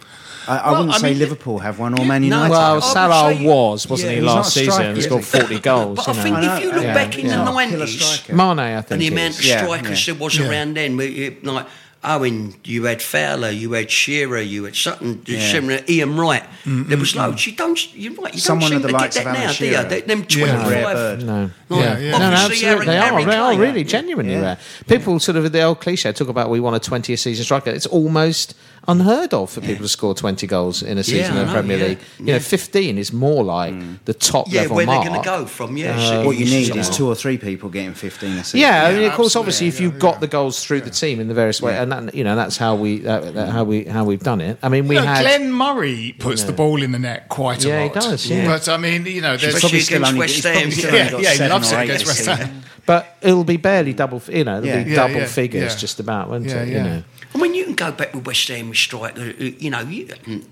I, 0.47 0.57
I 0.57 0.71
Well, 0.71 0.81
wouldn't 0.81 0.95
I 0.95 0.99
say 0.99 1.09
mean, 1.09 1.19
Liverpool 1.19 1.57
have 1.59 1.79
one 1.79 1.93
or 1.97 2.01
yeah, 2.03 2.07
Man 2.07 2.21
no, 2.21 2.25
United. 2.27 2.51
Well, 2.51 2.81
Salah 2.81 3.33
was, 3.43 3.87
wasn't 3.89 4.11
yeah, 4.11 4.15
he, 4.17 4.21
last 4.21 4.35
not 4.35 4.45
season? 4.45 4.93
He 4.93 4.99
is 4.99 5.05
scored 5.05 5.23
he? 5.23 5.39
40 5.39 5.59
goals. 5.71 5.95
But 5.97 6.09
I 6.09 6.13
you 6.13 6.21
think 6.21 6.37
if 6.37 6.63
you 6.63 6.71
look 6.71 6.83
Yeah, 6.83 6.93
back 6.93 7.17
in 7.17 7.27
the 7.27 7.35
Not 7.35 7.47
a 7.47 7.67
killer 7.67 7.77
nineties. 7.79 8.29
Mane, 8.29 8.59
I 8.59 8.81
think. 8.81 8.91
and 8.91 9.01
the 9.01 9.07
it 9.07 9.11
amount 9.13 9.29
of 9.39 9.43
strikers 9.43 10.07
yeah. 10.07 10.13
there 10.13 10.21
was 10.23 10.37
Yeah. 10.37 10.49
around 10.49 10.73
then, 10.77 10.97
like 11.43 11.65
Oh, 12.07 12.17
Owen, 12.19 12.53
you 12.63 12.83
had 12.83 13.01
Fowler, 13.01 13.49
you 13.49 13.71
had 13.73 13.89
Shearer, 13.89 14.39
you 14.39 14.63
had 14.65 14.75
Sutton, 14.75 15.23
Shearer, 15.25 15.79
Ian 15.89 16.17
Wright. 16.17 16.43
There 16.65 16.97
was 16.97 17.15
loads. 17.15 17.45
You 17.47 17.55
don't, 17.55 17.95
you're 17.95 18.13
right. 18.13 18.33
You 18.33 18.39
Someone 18.39 18.71
don't 18.71 18.77
of 18.77 18.81
seem 18.83 18.91
the 18.91 18.97
to 18.97 19.03
likes 19.03 19.15
get 19.15 19.23
that 19.25 19.35
Alan 19.35 19.47
now, 19.47 19.53
do 19.53 19.65
you? 19.65 19.83
They- 19.89 20.01
Them 20.01 20.19
Yeah. 20.19 20.25
twenty-five. 20.25 20.69
Rare 20.71 20.83
bird. 20.93 21.23
No, 21.23 21.41
Like, 21.69 21.99
yeah. 21.99 22.11
no, 22.11 22.17
no, 22.17 22.23
absolutely. 22.25 22.65
Aaron- 22.67 22.85
they 22.87 22.97
are. 22.97 23.01
Harry 23.09 23.25
They 23.25 23.35
are 23.35 23.57
really 23.57 23.83
genuinely 23.83 24.33
Yeah. 24.33 24.41
rare. 24.41 24.57
People 24.87 25.19
sort 25.19 25.35
of 25.37 25.51
the 25.51 25.61
old 25.61 25.79
cliche 25.81 26.11
talk 26.11 26.27
about 26.29 26.49
we 26.49 26.59
want 26.59 26.75
a 26.75 26.79
20 26.79 27.15
season 27.15 27.43
striker. 27.43 27.69
It's 27.71 27.85
almost 27.87 28.55
unheard 28.87 29.33
of 29.33 29.49
for 29.49 29.61
people 29.61 29.83
to 29.83 29.87
score 29.89 30.13
20 30.13 30.45
goals 30.47 30.83
in 30.83 30.97
a 30.97 31.03
season 31.03 31.25
I 31.25 31.27
in 31.29 31.35
the 31.35 31.45
know, 31.45 31.51
Premier 31.53 31.77
yeah. 31.77 31.85
League. 31.85 31.97
You 32.19 32.25
Yeah. 32.25 32.33
know, 32.33 32.39
15 32.39 32.97
is 32.97 33.11
more 33.13 33.43
like 33.43 33.73
the 34.05 34.13
top 34.13 34.47
Yeah, 34.51 34.61
level 34.61 34.75
where 34.77 34.85
they're 34.85 34.95
mark. 34.95 35.07
going 35.07 35.21
to 35.21 35.25
go 35.25 35.45
from? 35.45 35.75
Yeah, 35.77 35.97
Uh, 35.99 36.23
What 36.23 36.37
you 36.37 36.45
need 36.45 36.69
it's- 36.69 36.89
is 36.89 36.95
two 36.95 37.07
or 37.07 37.15
three 37.15 37.37
people 37.37 37.69
getting 37.69 37.93
15 37.93 38.31
a 38.37 38.43
season. 38.43 38.59
Yeah, 38.59 38.85
I 38.85 38.93
mean, 38.93 39.03
of 39.05 39.13
course, 39.13 39.27
absolutely. 39.35 39.39
obviously, 39.39 39.67
if 39.69 39.79
you've 39.81 39.99
got 39.99 40.15
yeah. 40.15 40.19
the 40.19 40.27
goals 40.27 40.63
through 40.63 40.81
the 40.81 40.89
team 40.89 41.19
in 41.19 41.27
the 41.27 41.33
various 41.33 41.61
ways, 41.61 41.77
and 41.79 41.91
that, 41.91 42.13
you 42.15 42.23
know 42.23 42.35
that's 42.35 42.57
how 42.57 42.75
we 42.75 42.99
that, 42.99 43.33
that- 43.33 43.49
how 43.49 43.63
we 43.63 43.85
how 43.85 44.03
we've 44.03 44.23
done 44.23 44.41
it. 44.41 44.57
I 44.61 44.69
mean, 44.69 44.87
we 44.87 44.95
You 44.95 45.01
know, 45.01 45.07
had 45.07 45.21
Glenn 45.23 45.51
Murray 45.51 46.15
puts 46.19 46.43
the 46.43 46.53
ball 46.53 46.81
in 46.83 46.91
the 46.91 46.99
net 46.99 47.27
quite 47.29 47.65
a 47.65 47.67
Yeah, 47.67 47.79
he 47.79 47.85
lot. 47.85 47.93
does, 47.95 48.29
yeah. 48.29 48.47
But 48.47 48.69
I 48.69 48.77
mean, 48.77 49.05
you 49.05 49.21
know, 49.21 49.35
there's 49.37 49.55
Especially 49.55 49.79
still 49.81 50.05
only- 50.05 50.19
West 50.19 50.35
he's 50.35 50.43
Ham. 50.43 50.53
probably 50.53 50.71
still 50.71 50.93
Yeah, 50.93 50.99
only 50.99 51.11
got 51.11 51.21
yeah, 51.21 51.33
he 51.43 51.49
loves 51.49 51.71
it 51.71 51.75
eight 51.79 51.83
against 51.85 52.05
West. 52.07 52.25
Ham. 52.27 52.61
but 52.85 53.17
it'll 53.21 53.43
be 53.43 53.57
barely 53.57 53.93
double. 53.93 54.21
You 54.31 54.43
know, 54.43 54.57
it'll 54.59 54.67
Yeah. 54.67 54.83
be 54.83 54.89
Yeah, 54.91 54.95
double 54.95 55.15
yeah, 55.21 55.25
figures 55.25 55.73
yeah. 55.73 55.79
just 55.79 55.99
about, 55.99 56.29
won't 56.29 56.45
Yeah, 56.45 56.57
it? 56.61 56.69
yeah. 56.69 56.77
You 56.77 56.83
know. 56.83 57.03
I 57.35 57.37
mean, 57.37 57.53
you 57.53 57.65
can 57.65 57.75
go 57.75 57.91
back 57.91 58.13
with 58.13 58.25
West 58.25 58.47
Ham 58.47 58.69
with 58.69 58.77
striker. 58.77 59.21
Uh, 59.21 59.25
uh, 59.25 59.51
You 59.59 59.69
know, 59.69 59.83
mm, 59.83 60.45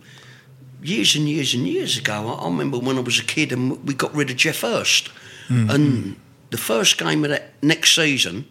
years 0.82 1.16
and 1.16 1.30
years 1.30 1.54
and 1.54 1.66
years 1.66 1.98
ago. 1.98 2.38
I, 2.38 2.46
remember 2.46 2.78
when 2.78 2.98
I 2.98 3.02
was 3.02 3.20
a 3.20 3.24
kid 3.24 3.54
and 3.54 3.88
we 3.88 3.94
got 3.94 4.14
rid 4.14 4.30
of 4.30 4.36
Geoff 4.36 4.62
Hurst, 4.62 5.10
mm. 5.48 5.74
and 5.74 6.18
the 6.50 6.58
first 6.58 6.98
game 6.98 7.24
of 7.24 7.30
that 7.30 7.54
next 7.64 7.96
season, 7.96 8.46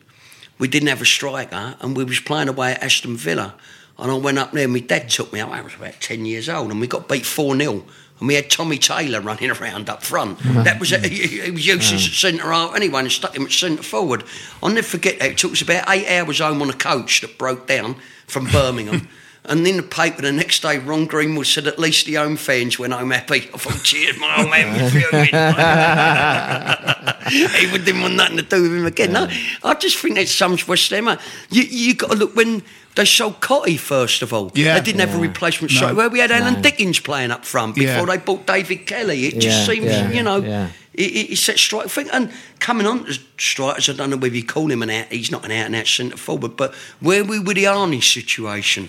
we 0.59 0.66
didn't 0.66 0.89
have 0.89 1.03
a 1.03 1.07
striker, 1.07 1.76
and 1.80 1.95
we 1.95 2.05
was 2.05 2.20
playing 2.20 2.49
away 2.49 2.72
at 2.72 2.83
Aston 2.83 3.18
Villa, 3.18 3.55
and 3.99 4.11
I 4.11 4.14
went 4.14 4.39
up 4.39 4.53
there. 4.53 4.64
and 4.64 4.72
My 4.72 4.80
dad 4.80 5.11
took 5.11 5.30
me 5.30 5.41
up. 5.41 5.51
I 5.51 5.61
was 5.61 5.74
about 5.74 6.01
ten 6.01 6.24
years 6.24 6.49
old, 6.49 6.70
and 6.70 6.80
we 6.80 6.87
got 6.87 7.09
beat 7.09 7.26
four 7.26 7.55
0 7.55 7.85
and 8.22 8.28
we 8.28 8.35
had 8.37 8.49
Tommy 8.49 8.78
Taylor 8.78 9.20
running 9.20 9.51
around 9.61 9.91
up 9.91 10.05
front. 10.05 10.39
Mm. 10.39 10.62
That 10.62 10.78
was 10.78 10.91
he, 10.91 11.26
he 11.26 11.51
was 11.51 11.66
useless 11.66 12.07
at 12.07 12.14
centre 12.14 12.53
half 12.53 12.74
anyway, 12.76 13.01
and 13.01 13.12
stuck 13.12 13.37
him 13.37 13.43
at 13.43 13.53
centre 13.53 13.83
forward. 13.83 14.22
I'll 14.62 14.70
never 14.70 14.87
forget 14.87 15.18
that. 15.18 15.33
It 15.33 15.39
took 15.39 15.53
us 15.53 15.61
about 15.61 15.91
eight 15.91 16.09
hours 16.09 16.39
home 16.39 16.62
on 16.62 16.70
a 16.70 16.74
coach 16.74 17.20
that 17.20 17.37
broke 17.37 17.66
down 17.66 17.97
from 18.33 18.47
Birmingham. 18.47 19.09
And 19.45 19.66
in 19.66 19.76
the 19.76 19.83
paper 19.83 20.22
the 20.22 20.30
next 20.30 20.62
day, 20.62 20.78
Ron 20.78 21.07
Greenwood 21.07 21.49
said 21.49 21.66
at 21.66 21.76
least 21.76 22.07
the 22.07 22.14
home 22.14 22.37
fans 22.37 22.78
went 22.78 22.93
home 22.93 23.11
happy. 23.11 23.51
I 23.53 23.59
thought, 23.59 23.83
cheers, 23.83 24.16
my 24.16 24.41
old 24.41 24.49
man 24.51 24.80
was 24.80 24.93
fuming. 24.93 25.26
he 27.61 27.66
would 27.72 27.85
didn't 27.85 28.03
want 28.03 28.14
nothing 28.14 28.37
to 28.37 28.45
do 28.45 28.62
with 28.62 28.72
him 28.72 28.87
again. 28.87 29.11
No, 29.12 29.28
I 29.64 29.74
just 29.74 29.99
think 29.99 30.14
that's 30.14 30.30
some 30.30 30.57
West 30.68 30.89
Ham. 30.91 31.09
You 31.51 31.62
you 31.64 31.95
got 31.95 32.12
to 32.12 32.16
look 32.16 32.37
when 32.37 32.62
they 32.95 33.05
sold 33.05 33.41
Cottee 33.41 33.80
first 33.80 34.22
of 34.22 34.33
all. 34.33 34.53
Yeah. 34.55 34.78
they 34.78 34.85
didn't 34.85 35.01
have 35.01 35.16
a 35.18 35.20
replacement 35.20 35.72
No. 35.80 35.93
Where 35.93 36.09
we 36.09 36.20
had 36.20 36.30
Alan 36.30 36.55
No. 36.55 36.61
Dickens 36.62 37.01
playing 37.01 37.33
up 37.33 37.45
front 37.45 37.74
before 37.74 38.07
Yeah. 38.07 38.16
they 38.16 38.18
bought 38.18 38.47
David 38.47 38.87
Kelly. 38.87 39.26
It 39.26 39.41
just 39.41 39.66
seems, 39.66 39.87
yeah, 39.87 40.09
you 40.12 40.22
know. 40.22 40.68
It, 40.95 41.30
it's 41.30 41.47
that 41.47 41.59
strike 41.59 41.88
thing, 41.88 42.09
and 42.11 42.32
coming 42.59 42.86
on 42.86 43.05
to 43.05 43.18
strikers, 43.38 43.88
I 43.88 43.95
don't 43.95 44.11
know 44.11 44.16
whether 44.16 44.36
you 44.36 44.45
call 44.45 44.70
him 44.70 44.82
an 44.82 44.90
out. 44.90 45.07
He's 45.07 45.30
not 45.30 45.45
an 45.45 45.53
out 45.53 45.66
and 45.66 45.76
out 45.76 45.86
centre 45.86 46.16
forward, 46.16 46.57
but 46.57 46.74
where 47.01 47.24
we 47.24 47.38
with 47.38 47.57
the 47.57 47.64
Arnie 47.64 48.03
situation 48.03 48.88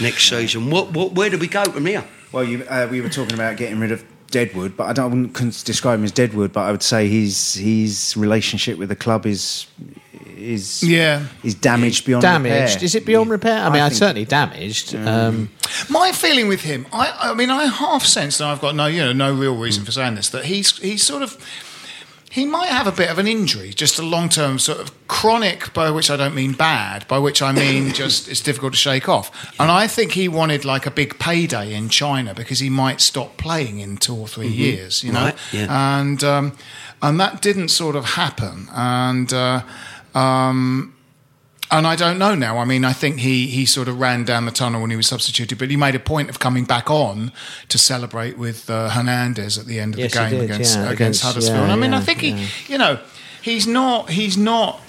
next 0.00 0.28
season? 0.28 0.70
What, 0.70 0.92
what, 0.92 1.12
where 1.12 1.30
do 1.30 1.38
we 1.38 1.48
go 1.48 1.64
from 1.64 1.86
here? 1.86 2.04
Well, 2.32 2.44
you, 2.44 2.64
uh, 2.64 2.88
we 2.90 3.00
were 3.00 3.08
talking 3.08 3.34
about 3.34 3.56
getting 3.56 3.78
rid 3.78 3.92
of 3.92 4.04
Deadwood, 4.30 4.76
but 4.76 4.84
I 4.84 4.92
don't 4.92 5.04
I 5.04 5.08
wouldn't 5.08 5.64
describe 5.64 5.98
him 5.98 6.04
as 6.04 6.12
Deadwood, 6.12 6.52
but 6.52 6.60
I 6.62 6.70
would 6.70 6.82
say 6.82 7.08
his 7.08 7.54
his 7.54 8.14
relationship 8.16 8.78
with 8.78 8.88
the 8.88 8.96
club 8.96 9.26
is 9.26 9.66
is 10.36 10.82
Yeah. 10.82 11.26
is 11.42 11.54
damaged 11.54 12.04
beyond 12.04 12.22
Damaged? 12.22 12.74
repair. 12.74 12.84
Is 12.84 12.94
it 12.94 13.06
beyond 13.06 13.30
repair? 13.30 13.58
I 13.64 13.70
mean, 13.70 13.82
I, 13.82 13.88
think- 13.88 13.98
certainly 13.98 14.24
damaged. 14.24 14.94
Um, 14.94 15.48
My 15.88 16.12
feeling 16.12 16.46
with 16.48 16.60
him, 16.62 16.86
I, 16.92 17.30
I 17.30 17.34
mean, 17.34 17.50
I 17.50 17.64
half 17.66 18.04
sense, 18.04 18.38
and 18.40 18.48
I've 18.48 18.60
got 18.60 18.74
no, 18.74 18.86
you 18.86 19.00
know, 19.00 19.12
no 19.12 19.32
real 19.34 19.56
reason 19.56 19.84
for 19.84 19.92
saying 19.92 20.14
this, 20.16 20.28
that 20.30 20.44
he's 20.44 20.76
he's 20.78 21.02
sort 21.02 21.22
of. 21.22 21.36
He 22.36 22.44
might 22.44 22.68
have 22.68 22.86
a 22.86 22.92
bit 22.92 23.08
of 23.08 23.18
an 23.18 23.26
injury, 23.26 23.70
just 23.70 23.98
a 23.98 24.02
long 24.02 24.28
term 24.28 24.58
sort 24.58 24.78
of 24.78 25.08
chronic, 25.08 25.72
by 25.72 25.90
which 25.90 26.10
I 26.10 26.18
don't 26.18 26.34
mean 26.34 26.52
bad, 26.52 27.08
by 27.08 27.18
which 27.18 27.40
I 27.40 27.50
mean 27.50 27.92
just 28.02 28.28
it's 28.28 28.42
difficult 28.42 28.74
to 28.74 28.78
shake 28.78 29.08
off. 29.08 29.54
And 29.58 29.70
I 29.70 29.86
think 29.86 30.12
he 30.12 30.28
wanted 30.28 30.62
like 30.62 30.84
a 30.84 30.90
big 30.90 31.18
payday 31.18 31.72
in 31.72 31.88
China 31.88 32.34
because 32.34 32.58
he 32.58 32.68
might 32.68 33.00
stop 33.00 33.38
playing 33.38 33.78
in 33.78 33.96
two 33.96 34.14
or 34.14 34.28
3 34.28 34.48
years, 34.48 35.02
you 35.02 35.12
know? 35.12 35.24
Right, 35.24 35.38
yeah. 35.50 35.98
And, 35.98 36.22
um, 36.22 36.52
and 37.00 37.18
that 37.18 37.40
didn't 37.40 37.68
sort 37.68 37.96
of 37.96 38.04
happen. 38.04 38.68
And, 38.70 39.32
uh, 39.32 39.62
um, 40.14 40.94
and 41.70 41.86
I 41.86 41.96
don't 41.96 42.18
know 42.18 42.34
now. 42.34 42.58
I 42.58 42.64
mean, 42.64 42.84
I 42.84 42.92
think 42.92 43.18
he, 43.18 43.46
he 43.48 43.66
sort 43.66 43.88
of 43.88 43.98
ran 43.98 44.24
down 44.24 44.44
the 44.44 44.52
tunnel 44.52 44.80
when 44.82 44.90
he 44.90 44.96
was 44.96 45.06
substituted, 45.08 45.58
but 45.58 45.70
he 45.70 45.76
made 45.76 45.94
a 45.94 45.98
point 46.00 46.30
of 46.30 46.38
coming 46.38 46.64
back 46.64 46.90
on 46.90 47.32
to 47.68 47.78
celebrate 47.78 48.38
with 48.38 48.70
uh, 48.70 48.90
Hernandez 48.90 49.58
at 49.58 49.66
the 49.66 49.80
end 49.80 49.94
of 49.94 50.00
Yes, 50.00 50.12
the 50.12 50.18
game 50.18 50.30
did, 50.30 50.42
against, 50.42 50.76
yeah, 50.76 50.82
against 50.84 50.94
against- 51.00 51.22
Huddersfield. 51.22 51.56
yeah, 51.56 51.62
And 51.64 51.72
I 51.72 51.76
mean, 51.76 51.92
I 51.94 51.98
yeah, 51.98 52.04
think 52.04 52.20
he, 52.20 52.46
you 52.72 52.78
know, 52.78 53.00
he's 53.42 53.66
not 53.66 54.10
he's 54.10 54.36
not 54.36 54.80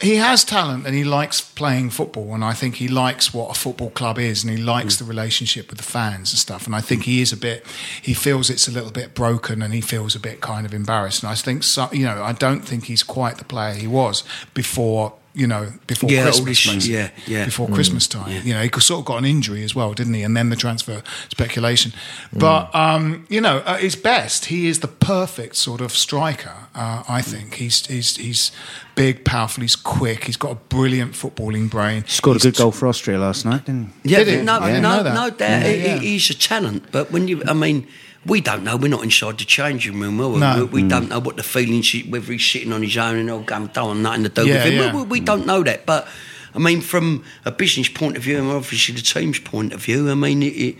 he 0.00 0.16
has 0.16 0.42
talent 0.42 0.84
and 0.84 0.96
he 0.96 1.04
likes 1.04 1.40
playing 1.40 1.88
football 1.90 2.34
and 2.34 2.44
I 2.44 2.54
think 2.54 2.74
he 2.76 2.88
likes 2.88 3.32
what 3.32 3.56
a 3.56 3.58
football 3.58 3.90
club 3.90 4.18
is 4.18 4.42
and 4.42 4.50
he 4.52 4.60
likes 4.60 4.96
the 4.96 5.04
relationship 5.04 5.68
with 5.70 5.78
the 5.78 5.84
fans 5.84 6.32
and 6.32 6.38
stuff 6.40 6.66
and 6.66 6.74
I 6.74 6.80
think 6.80 7.04
he 7.04 7.20
is 7.20 7.32
a 7.32 7.36
bit 7.36 7.64
he 8.02 8.12
feels 8.12 8.50
it's 8.50 8.66
a 8.66 8.72
little 8.72 8.90
bit 8.90 9.14
broken 9.14 9.62
and 9.62 9.72
he 9.72 9.80
feels 9.80 10.16
a 10.16 10.18
bit 10.18 10.40
kind 10.40 10.66
of 10.66 10.74
embarrassed 10.74 11.22
and 11.22 11.30
I 11.30 11.36
think 11.36 11.62
so, 11.62 11.88
you 11.92 12.04
know 12.04 12.20
I 12.20 12.32
don't 12.32 12.62
think 12.62 12.86
he's 12.86 13.04
quite 13.04 13.38
the 13.38 13.44
player 13.44 13.74
he 13.74 13.86
was 13.86 14.24
before 14.54 15.12
you 15.34 15.46
know 15.46 15.72
before 15.86 16.10
Yeah, 16.10 16.24
Christmas 16.24 16.64
this- 16.64 16.86
yeah, 16.88 17.10
yeah. 17.26 17.44
before 17.46 17.66
Christmas 17.68 18.06
time 18.06 18.42
you 18.44 18.52
know 18.52 18.60
he 18.62 18.70
sort 18.80 19.00
of 19.00 19.04
got 19.06 19.16
an 19.16 19.24
injury 19.24 19.64
as 19.64 19.74
well 19.74 19.94
didn't 19.94 20.14
he 20.14 20.22
and 20.22 20.36
then 20.36 20.50
the 20.50 20.56
transfer 20.56 21.02
speculation 21.30 21.92
but 22.32 22.74
um, 22.74 23.24
you 23.30 23.40
know 23.40 23.62
at 23.64 23.80
his 23.80 23.96
best 23.96 24.46
he 24.46 24.66
is 24.68 24.80
the 24.80 24.88
perfect 24.88 25.56
sort 25.56 25.80
of 25.80 25.92
striker 25.92 26.54
uh, 26.74 27.02
I 27.08 27.22
think 27.22 27.54
he's 27.54 27.86
he's 27.86 28.16
he's 28.16 28.52
big 28.94 29.24
powerful 29.24 29.62
he's 29.62 29.76
quick 29.76 30.24
he's 30.24 30.36
got 30.36 30.52
a 30.52 30.56
brilliant 30.56 31.12
footballing 31.12 31.70
brain 31.70 32.04
Scored 32.06 32.36
a 32.36 32.38
He's 32.38 32.44
good 32.52 32.56
goal 32.56 32.72
for 32.72 32.88
Austria 32.88 33.18
last 33.18 33.44
night, 33.46 33.64
didn't 33.64 33.90
he? 34.02 34.10
Yeah, 34.10 34.18
Did 34.24 34.38
he? 34.40 34.42
no, 34.44 34.58
I 34.58 34.66
didn't 34.66 34.82
no, 34.82 35.02
that. 35.02 35.14
no 35.14 35.30
doubt. 35.30 35.62
Yeah, 35.62 35.98
He- 35.98 36.08
He's 36.12 36.28
a 36.30 36.34
talent, 36.34 36.84
but 36.92 37.10
when 37.10 37.26
you, 37.28 37.42
I 37.46 37.54
mean, 37.54 37.86
we 38.26 38.40
don't 38.40 38.64
know. 38.64 38.76
We're 38.76 38.88
not 38.88 39.02
inside 39.02 39.38
the 39.38 39.44
changing 39.44 39.98
room. 39.98 40.20
Are 40.20 40.28
we? 40.28 40.40
No. 40.40 40.64
we, 40.66 40.82
we 40.82 40.88
don't 40.88 41.06
mm. 41.06 41.10
know 41.10 41.20
what 41.20 41.36
the 41.36 41.42
feelings, 41.42 41.94
is, 41.94 42.06
whether 42.06 42.32
he's 42.32 42.48
sitting 42.48 42.72
on 42.72 42.82
his 42.82 42.96
own 42.96 43.16
and 43.16 43.30
all 43.30 43.40
going, 43.40 43.66
don't 43.68 43.86
want 43.88 44.00
nothing 44.00 44.22
to 44.24 44.28
do 44.28 44.46
Yeah, 44.46 44.64
with 44.64 44.72
him. 44.72 44.72
yeah. 44.74 44.94
We, 44.94 45.02
we 45.02 45.20
don't 45.20 45.46
know 45.46 45.62
that, 45.62 45.86
but. 45.86 46.06
I 46.54 46.58
mean, 46.58 46.82
from 46.82 47.24
a 47.46 47.50
business 47.50 47.88
point 47.88 48.18
of 48.18 48.24
view, 48.24 48.38
and 48.38 48.50
obviously 48.50 48.94
the 48.94 49.00
team's 49.00 49.38
point 49.38 49.72
of 49.72 49.80
view, 49.80 50.10
I 50.10 50.14
mean, 50.14 50.42
it, 50.42 50.48
it, 50.48 50.76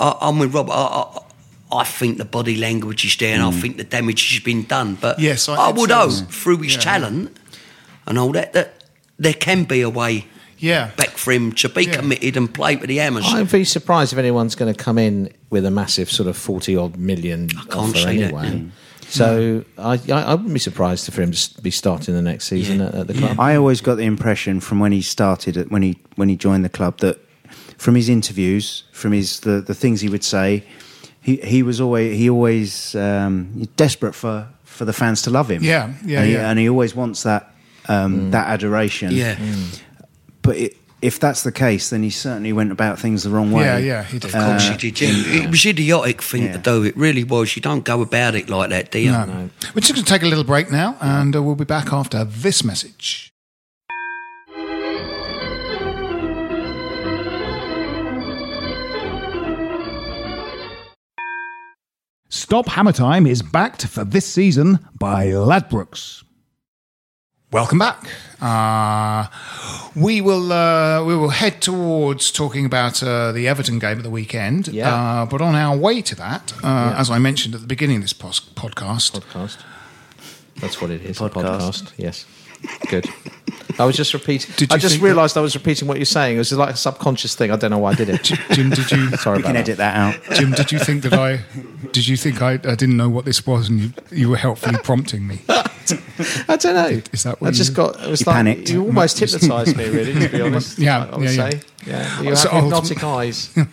I, 0.00 0.16
I'm 0.20 0.40
with 0.40 0.52
Rob. 0.52 0.68
I, 0.70 0.74
I, 0.74 1.20
I 1.70 1.84
think 1.84 2.18
the 2.18 2.24
body 2.24 2.56
language 2.56 3.04
is 3.04 3.16
there, 3.18 3.32
and 3.32 3.40
I 3.40 3.50
mm. 3.52 3.60
think 3.60 3.76
the 3.76 3.84
damage 3.84 4.32
has 4.32 4.42
been 4.42 4.64
done. 4.64 4.96
But 4.96 5.20
Yes, 5.20 5.48
I- 5.48 5.54
I, 5.54 5.68
it's- 5.68 5.80
would 5.80 5.90
it's- 5.90 6.20
hope 6.20 6.30
through 6.30 6.58
his 6.58 6.74
yeah. 6.74 6.80
talent 6.80 7.36
and 8.06 8.18
all 8.18 8.32
that 8.32 8.54
that 8.54 8.84
there 9.18 9.34
can 9.34 9.64
be 9.64 9.82
a 9.82 9.88
way 9.88 10.26
yeah 10.58 10.90
back 10.96 11.10
for 11.10 11.32
him 11.32 11.52
to 11.52 11.68
be 11.68 11.84
Yeah. 11.84 11.96
committed 11.96 12.36
and 12.36 12.52
play 12.52 12.76
for 12.76 12.86
the 12.86 12.96
Hammers. 12.96 13.24
I'd 13.26 13.50
be 13.50 13.64
surprised 13.64 14.12
if 14.12 14.18
anyone's 14.18 14.54
going 14.54 14.72
to 14.72 14.84
come 14.84 14.98
in 14.98 15.32
with 15.54 15.64
a 15.64 15.70
massive 15.70 16.08
sort 16.18 16.28
of 16.28 16.36
forty 16.36 16.74
odd 16.76 16.96
million 16.96 17.48
can't 17.48 17.74
offer 17.74 17.96
see 17.96 18.18
that, 18.20 18.32
anyway. 18.32 18.48
yeah. 18.50 18.70
So 19.20 19.28
I, 19.78 19.94
I, 20.16 20.22
I 20.30 20.34
wouldn't 20.34 20.54
be 20.54 20.58
surprised 20.70 21.12
for 21.12 21.22
him 21.22 21.30
to 21.32 21.62
be 21.62 21.70
starting 21.70 22.14
the 22.14 22.22
next 22.30 22.44
season 22.48 22.78
Yeah. 22.80 22.86
at, 22.88 22.94
at 23.00 23.06
the 23.06 23.14
club. 23.14 23.38
I 23.38 23.54
always 23.60 23.80
got 23.88 23.96
the 23.96 24.04
impression 24.14 24.60
from 24.60 24.80
when 24.80 24.92
he 24.92 25.02
started, 25.02 25.70
when 25.70 25.82
he 25.82 25.92
when 26.18 26.28
he 26.28 26.36
joined 26.46 26.64
the 26.64 26.74
club, 26.78 26.98
that 26.98 27.16
from 27.78 27.94
his 27.94 28.08
interviews, 28.08 28.84
from 28.92 29.12
his 29.12 29.40
the, 29.40 29.60
the 29.60 29.74
things 29.74 30.00
he 30.00 30.08
would 30.08 30.24
say, 30.24 30.64
he 31.20 31.36
he 31.36 31.62
was 31.62 31.80
always 31.80 32.18
he 32.18 32.28
always 32.30 32.94
um, 32.94 33.68
desperate 33.76 34.14
for 34.14 34.48
for 34.64 34.84
the 34.86 34.92
fans 34.92 35.22
to 35.22 35.30
love 35.30 35.48
him. 35.54 35.62
Yeah, 35.62 35.92
yeah, 36.04 36.18
and 36.20 36.26
he, 36.28 36.32
yeah. 36.34 36.50
and 36.50 36.58
he 36.58 36.68
always 36.68 36.94
wants 36.96 37.22
that 37.22 37.42
um, 37.88 38.30
that 38.32 38.46
adoration. 38.48 39.10
Yeah. 39.12 39.36
but 40.42 40.56
it 40.56 40.76
if 41.04 41.20
that's 41.20 41.42
the 41.42 41.52
case, 41.52 41.90
then 41.90 42.02
he 42.02 42.08
certainly 42.08 42.52
went 42.52 42.72
about 42.72 42.98
things 42.98 43.24
the 43.24 43.30
wrong 43.30 43.52
way. 43.52 43.64
Yeah, 43.64 43.76
yeah, 43.78 44.02
he 44.04 44.18
did. 44.18 44.34
Of 44.34 44.40
course 44.42 44.68
Uh, 44.68 44.72
he 44.78 44.90
did. 44.90 45.00
Yeah. 45.00 45.42
It 45.44 45.50
was 45.50 45.66
idiotic 45.66 46.22
thing 46.22 46.44
Yeah. 46.44 46.52
to 46.54 46.58
do. 46.58 46.82
It 46.82 46.96
really 46.96 47.24
was. 47.24 47.54
You 47.56 47.62
don't 47.62 47.84
go 47.84 48.00
about 48.00 48.34
it 48.34 48.48
like 48.48 48.70
that, 48.70 48.90
do 48.90 48.98
you? 48.98 49.10
No. 49.12 49.50
We're 49.74 49.80
just 49.80 49.92
going 49.94 50.04
to 50.04 50.10
take 50.10 50.22
a 50.22 50.26
little 50.26 50.44
break 50.44 50.70
now, 50.72 50.96
and 51.02 51.36
uh, 51.36 51.42
we'll 51.42 51.56
be 51.56 51.64
back 51.66 51.92
after 51.92 52.24
this 52.24 52.64
message. 52.64 53.30
Stop 62.28 62.66
Hammer 62.68 62.92
Time 62.92 63.26
is 63.26 63.42
backed 63.42 63.86
for 63.86 64.04
this 64.04 64.26
season 64.26 64.78
by 64.98 65.26
Ladbrokes. 65.26 66.24
Welcome 67.54 67.78
back. 67.78 68.04
Uh, 68.40 69.28
we 69.94 70.20
will 70.20 70.52
uh, 70.52 71.04
we 71.04 71.14
will 71.16 71.28
head 71.28 71.62
towards 71.62 72.32
talking 72.32 72.66
about 72.66 73.00
uh, 73.00 73.30
the 73.30 73.46
Everton 73.46 73.78
game 73.78 73.98
at 73.98 74.02
the 74.02 74.10
weekend. 74.10 74.66
Yeah. 74.66 74.92
Uh, 74.92 75.26
but 75.26 75.40
on 75.40 75.54
our 75.54 75.76
way 75.76 76.02
to 76.02 76.16
that, 76.16 76.52
uh, 76.64 76.96
as 76.98 77.10
I 77.10 77.18
mentioned 77.20 77.54
at 77.54 77.60
the 77.60 77.68
beginning 77.68 77.98
of 77.98 78.02
this 78.02 78.12
pos- 78.12 78.40
podcast, 78.40 79.20
Podcast. 79.20 79.62
That's 80.56 80.80
what 80.80 80.90
it 80.90 81.02
is. 81.02 81.16
Podcast. 81.16 81.30
A 81.30 81.44
podcast. 81.44 81.92
Yes. 81.96 82.26
Good. 82.90 83.06
I 83.78 83.84
was 83.84 83.96
just 83.96 84.14
repeating. 84.14 84.54
Did 84.56 84.72
I 84.72 84.78
just 84.78 85.00
realised 85.00 85.36
I 85.36 85.40
was 85.40 85.54
repeating 85.54 85.88
what 85.88 85.96
you're 85.98 86.04
saying. 86.04 86.36
It 86.36 86.38
was 86.38 86.52
like 86.52 86.74
a 86.74 86.76
subconscious 86.76 87.34
thing. 87.34 87.50
I 87.50 87.56
don't 87.56 87.70
know 87.70 87.78
why 87.78 87.92
I 87.92 87.94
did 87.94 88.08
it. 88.08 88.22
Jim, 88.22 88.70
did 88.70 88.90
you? 88.90 89.10
Sorry 89.16 89.38
We 89.38 89.42
about 89.42 89.48
can 89.48 89.54
that. 89.54 89.56
edit 89.56 89.76
that 89.78 89.96
out. 89.96 90.36
Jim, 90.36 90.52
did 90.52 90.70
you 90.72 90.78
think 90.78 91.02
that 91.02 91.12
I? 91.14 91.40
Did 91.92 92.06
you 92.08 92.16
think 92.16 92.40
I, 92.42 92.52
I 92.54 92.74
didn't 92.74 92.96
know 92.96 93.08
what 93.08 93.24
this 93.24 93.46
was, 93.46 93.68
and 93.68 93.80
you, 93.80 93.92
you 94.10 94.28
were 94.30 94.36
helpfully 94.36 94.78
prompting 94.82 95.26
me? 95.26 95.40
I 95.48 96.56
don't 96.56 96.74
know. 96.74 97.00
Is 97.12 97.24
that 97.24 97.40
what 97.40 97.48
I 97.48 97.50
just 97.50 97.70
you- 97.70 97.76
got? 97.76 98.00
It 98.02 98.08
was 98.10 98.20
You 98.20 98.24
like 98.26 98.36
panicked. 98.36 98.70
you 98.70 98.84
almost 98.84 99.18
hypnotised 99.18 99.76
me. 99.76 99.88
Really, 99.88 100.14
to 100.14 100.28
be 100.28 100.40
honest. 100.40 100.78
Yeah, 100.78 101.08
I 101.10 101.16
would 101.16 101.24
yeah, 101.24 101.30
yeah. 101.30 101.50
say. 101.50 101.60
Yeah, 101.86 102.22
you 102.22 102.36
So 102.36 102.48
have 102.50 102.62
hypnotic 102.64 103.04
eyes. 103.04 103.54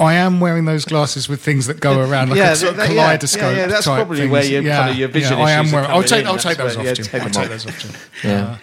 I 0.00 0.14
am 0.14 0.40
wearing 0.40 0.64
those 0.64 0.84
glasses 0.86 1.28
with 1.28 1.40
things 1.42 1.66
that 1.66 1.78
go 1.80 2.00
around 2.00 2.30
like 2.30 2.38
Yeah, 2.38 2.52
a 2.52 2.56
sort 2.56 2.70
of 2.72 2.76
that- 2.78 2.88
yeah, 2.88 2.94
kaleidoscope. 3.04 3.42
yeah, 3.42 3.56
yeah, 3.56 3.66
that's 3.66 3.84
probably 3.86 4.18
things. 4.18 4.30
where 4.32 4.44
your- 4.44 4.62
kind 4.62 4.90
of 4.90 4.96
your 4.96 5.08
vision 5.08 5.38
yeah, 5.38 5.44
I 5.44 5.50
am 5.52 5.70
wearing. 5.70 5.90
I'll 5.90 6.02
take. 6.02 6.22
in. 6.22 6.26
I'll 6.26 6.38
take 6.38 6.56
those 6.56 6.76
where- 6.76 6.90
off, 6.90 6.98
yeah, 6.98 7.04
Jim. 7.04 7.20
I'll 7.22 7.30
take 7.30 7.48
those 7.50 7.66
off, 7.66 7.78
Jim. 7.78 7.90
Yeah. 8.24 8.56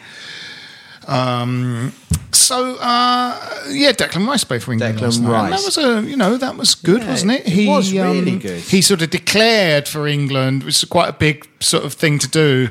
Um, 1.08 1.94
so 2.32 2.76
uh, 2.76 3.64
yeah, 3.70 3.92
Declan 3.94 4.28
Rice 4.28 4.44
played 4.44 4.62
for 4.62 4.74
England. 4.74 4.98
Declan 4.98 5.02
last 5.02 5.20
night. 5.22 5.30
And 5.44 5.52
Rice. 5.52 5.76
that 5.76 5.84
was 5.86 6.06
a 6.06 6.10
you 6.10 6.18
know 6.18 6.38
that 6.38 6.58
was 6.58 6.76
good, 6.76 7.02
Yeah, 7.02 7.10
wasn't 7.10 7.32
it? 7.32 7.48
it 7.48 7.68
was 7.68 7.94
really 7.94 8.38
good. 8.38 8.60
He 8.62 8.82
sort 8.82 9.02
of 9.02 9.10
declared 9.10 9.88
for 9.88 10.08
England, 10.08 10.64
which 10.64 10.84
is 10.84 10.90
quite 10.90 11.08
a 11.10 11.14
big 11.14 11.48
sort 11.62 11.86
of 11.86 11.94
thing 11.94 12.20
to 12.20 12.28
do. 12.28 12.70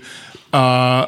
Uh, 0.52 1.06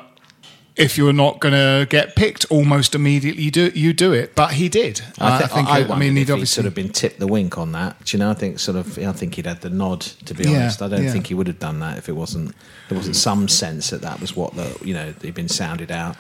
if 0.79 0.97
you're 0.97 1.13
not 1.13 1.41
going 1.41 1.53
to 1.55 1.87
get 1.91 2.17
picked 2.17 2.47
almost 2.51 2.95
immediately, 2.95 3.43
you 3.43 3.51
do 3.51 3.71
you 3.75 3.93
do 3.93 4.13
it. 4.13 4.35
But 4.35 4.53
he 4.53 4.69
did. 4.69 5.01
I, 5.19 5.39
th- 5.39 5.51
I, 5.53 5.59
I 5.59 5.81
wondered 5.81 5.99
mean, 5.99 6.13
he'd 6.17 6.19
he'd 6.27 6.31
obviously 6.31 6.63
sort 6.63 6.67
of 6.67 6.75
been 6.75 6.89
tipped 6.91 7.19
the 7.19 7.27
wink 7.27 7.59
on 7.59 7.73
that. 7.73 8.05
Do 8.05 8.17
you 8.17 8.21
know? 8.23 8.31
I 8.31 8.35
think 8.35 8.59
sort 8.59 8.77
of. 8.77 8.97
I 8.99 9.13
think 9.13 9.35
he'd 9.35 9.47
had 9.47 9.61
the 9.61 9.71
nod. 9.71 10.01
To 10.01 10.35
be 10.35 10.45
Yeah, 10.45 10.59
honest, 10.61 10.81
I 10.83 10.89
don't 10.89 11.05
yeah. 11.05 11.11
think 11.13 11.27
he 11.27 11.35
would 11.35 11.47
have 11.49 11.59
done 11.59 11.81
that 11.81 11.99
if 11.99 12.09
it 12.09 12.13
wasn't. 12.13 12.55
There 12.89 12.97
wasn't 12.97 13.17
some 13.17 13.49
sense 13.49 13.91
that 13.91 14.01
that 14.03 14.21
was 14.21 14.35
what 14.37 14.55
the 14.55 14.79
you 14.85 14.95
know 14.95 15.13
he'd 15.23 15.35
been 15.35 15.49
sounded 15.49 15.91
out. 15.91 16.17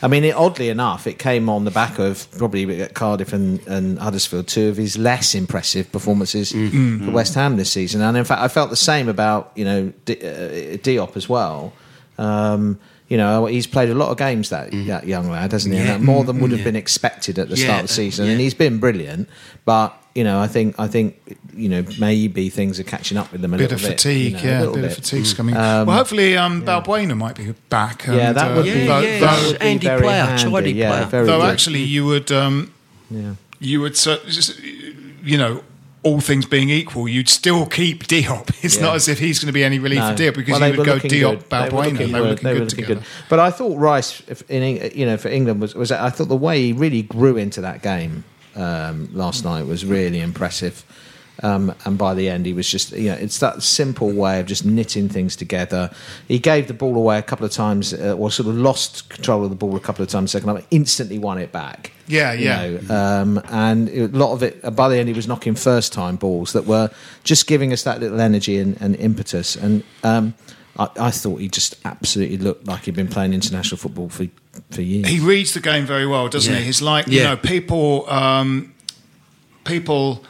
I 0.00 0.06
mean, 0.06 0.22
it, 0.22 0.34
oddly 0.36 0.68
enough, 0.68 1.08
it 1.08 1.18
came 1.18 1.48
on 1.48 1.64
the 1.64 1.72
back 1.72 1.98
of 1.98 2.28
probably 2.38 2.80
at 2.82 2.94
Cardiff 2.94 3.32
and, 3.32 3.58
and 3.66 3.98
Huddersfield, 3.98 4.46
two 4.46 4.68
of 4.68 4.76
his 4.76 4.96
less 4.96 5.34
impressive 5.34 5.90
performances 5.90 6.52
for 6.52 7.10
West 7.10 7.34
Ham 7.34 7.56
this 7.56 7.72
season. 7.72 8.00
And 8.00 8.16
in 8.16 8.24
fact, 8.24 8.40
I 8.40 8.46
felt 8.46 8.70
the 8.70 8.76
same 8.76 9.08
about 9.08 9.50
you 9.56 9.64
know 9.64 9.92
D- 10.04 10.14
uh, 10.20 10.78
Diop 10.78 11.16
as 11.16 11.28
well. 11.28 11.72
Um, 12.16 12.78
you 13.08 13.16
know, 13.16 13.46
he's 13.46 13.66
played 13.66 13.88
a 13.88 13.94
lot 13.94 14.10
of 14.10 14.18
games 14.18 14.50
that, 14.50 14.70
that 14.86 15.06
young 15.06 15.30
lad, 15.30 15.52
hasn't 15.52 15.74
he? 15.74 15.80
Yeah. 15.80 15.94
And 15.94 16.04
more 16.04 16.24
than 16.24 16.40
would 16.40 16.50
have 16.50 16.60
Yeah. 16.60 16.64
been 16.64 16.76
expected 16.76 17.38
at 17.38 17.48
the 17.48 17.56
Yeah, 17.56 17.64
start 17.64 17.80
of 17.82 17.88
the 17.88 17.94
season, 17.94 18.26
yeah. 18.26 18.32
and 18.32 18.40
he's 18.40 18.54
been 18.54 18.78
brilliant. 18.78 19.28
But 19.64 19.94
you 20.14 20.24
know, 20.24 20.40
I 20.40 20.46
think 20.48 20.74
I 20.78 20.88
think 20.88 21.16
you 21.54 21.68
know 21.68 21.84
maybe 21.98 22.50
things 22.50 22.78
are 22.80 22.84
catching 22.84 23.16
up 23.16 23.30
with 23.32 23.40
them 23.40 23.54
a 23.54 23.56
bit 23.56 23.70
little 23.70 23.76
of 23.76 23.82
bit. 23.90 24.00
fatigue, 24.00 24.32
you 24.32 24.38
know, 24.38 24.42
yeah, 24.44 24.58
a 24.58 24.60
little 24.60 24.74
bit, 24.74 24.84
of 24.84 24.90
bit. 24.90 24.96
fatigue's 25.04 25.32
coming. 25.34 25.56
Um, 25.56 25.86
well, 25.86 25.96
hopefully, 25.96 26.36
um, 26.36 26.62
Balbuena 26.64 27.16
might 27.16 27.36
be 27.36 27.54
back. 27.70 28.04
Yeah, 28.06 28.28
and, 28.28 28.36
that 28.36 28.50
uh, 28.52 28.54
would 28.56 28.64
be 28.64 28.70
Yeah, 28.70 28.86
though, 28.86 29.00
yeah, 29.00 29.20
though- 29.20 29.46
would 29.48 29.58
be 29.60 29.66
Andy 29.66 29.86
very 29.86 30.00
player, 30.02 30.24
handy, 30.24 30.72
yeah, 30.72 30.90
player. 30.90 31.04
very 31.06 31.26
though 31.26 31.40
good. 31.40 31.50
actually 31.50 31.82
you 31.84 32.04
would 32.06 32.30
um, 32.32 32.72
Yeah. 33.10 33.34
you 33.60 33.80
would 33.80 33.96
you 35.24 35.38
know 35.38 35.62
all 36.04 36.20
things 36.20 36.46
being 36.46 36.70
equal 36.70 37.08
you'd 37.08 37.28
still 37.28 37.66
keep 37.66 38.04
Diop 38.04 38.48
it's 38.64 38.76
Yeah. 38.76 38.82
not 38.82 38.94
as 38.96 39.08
if 39.08 39.18
he's 39.18 39.38
going 39.40 39.48
to 39.48 39.52
be 39.52 39.64
any 39.64 39.78
relief 39.78 39.98
No. 39.98 40.10
for 40.16 40.22
Diop 40.22 40.34
because 40.36 40.52
Well, 40.52 40.60
they 40.60 40.70
you 40.72 40.78
would 40.78 40.86
go 40.86 40.98
Diop 40.98 41.00
good. 41.00 41.10
They 41.10 41.26
were 41.32 41.40
Balbuena 41.70 41.92
looking- 41.92 42.12
they 42.12 42.20
were 42.20 42.26
looking 42.28 42.44
they 42.44 42.52
good 42.52 42.60
were 42.60 42.64
looking 42.66 42.84
together 42.84 43.02
But 43.28 43.38
I 43.40 43.50
thought 43.50 43.76
Rice, 43.78 44.22
if 44.28 44.42
in 44.50 44.90
you 44.94 45.06
know, 45.06 45.16
for 45.16 45.28
England 45.28 45.60
was 45.60 45.74
was 45.74 45.90
I 45.90 46.10
thought 46.10 46.28
the 46.28 46.36
way 46.36 46.62
he 46.62 46.72
really 46.72 47.02
grew 47.02 47.36
into 47.36 47.60
that 47.62 47.82
game 47.82 48.24
um, 48.54 49.08
last 49.12 49.44
night 49.44 49.66
was 49.66 49.84
really 49.84 50.20
impressive. 50.20 50.84
Um, 51.42 51.72
and 51.84 51.96
by 51.96 52.14
the 52.14 52.28
end, 52.28 52.46
he 52.46 52.52
was 52.52 52.68
just, 52.68 52.90
you 52.92 53.10
know, 53.10 53.14
it's 53.14 53.38
that 53.38 53.62
simple 53.62 54.10
way 54.10 54.40
of 54.40 54.46
just 54.46 54.64
knitting 54.64 55.08
things 55.08 55.36
together. 55.36 55.90
He 56.26 56.38
gave 56.40 56.66
the 56.66 56.74
ball 56.74 56.96
away 56.96 57.18
a 57.18 57.22
couple 57.22 57.46
of 57.46 57.52
times, 57.52 57.94
uh, 57.94 58.16
or 58.18 58.30
sort 58.30 58.48
of 58.48 58.56
lost 58.56 59.08
control 59.08 59.44
of 59.44 59.50
the 59.50 59.56
ball 59.56 59.76
a 59.76 59.80
couple 59.80 60.02
of 60.02 60.08
times, 60.08 60.32
second 60.32 60.48
half, 60.48 60.66
instantly 60.72 61.18
won 61.18 61.38
it 61.38 61.52
back. 61.52 61.92
Yeah, 62.08 62.32
you 62.32 62.44
yeah. 62.46 62.78
know, 62.88 62.94
um, 62.94 63.42
and 63.50 63.88
a 63.88 64.08
lot 64.08 64.32
of 64.32 64.42
it, 64.42 64.74
by 64.74 64.88
the 64.88 64.96
end, 64.96 65.08
he 65.08 65.14
was 65.14 65.28
knocking 65.28 65.54
first 65.54 65.92
time 65.92 66.16
balls 66.16 66.54
that 66.54 66.64
were 66.66 66.90
just 67.22 67.46
giving 67.46 67.72
us 67.72 67.84
that 67.84 68.00
little 68.00 68.20
energy 68.20 68.58
and, 68.58 68.76
and 68.80 68.96
impetus. 68.96 69.54
And 69.54 69.84
um, 70.02 70.34
I, 70.76 70.88
I 70.98 71.10
thought 71.12 71.36
he 71.40 71.48
just 71.48 71.76
absolutely 71.84 72.38
looked 72.38 72.66
like 72.66 72.84
he'd 72.86 72.96
been 72.96 73.08
playing 73.08 73.32
international 73.32 73.76
football 73.78 74.08
for, 74.08 74.26
for 74.70 74.82
years. 74.82 75.06
he 75.06 75.20
reads 75.20 75.54
the 75.54 75.60
game 75.60 75.84
very 75.86 76.06
well 76.06 76.28
doesn't 76.28 76.52
Yeah. 76.52 76.58
he 76.60 76.66
he's 76.66 76.82
like 76.82 77.06
you 77.08 77.22
know 77.24 77.36
people 77.36 78.08
um, 78.10 78.72
people 79.64 80.24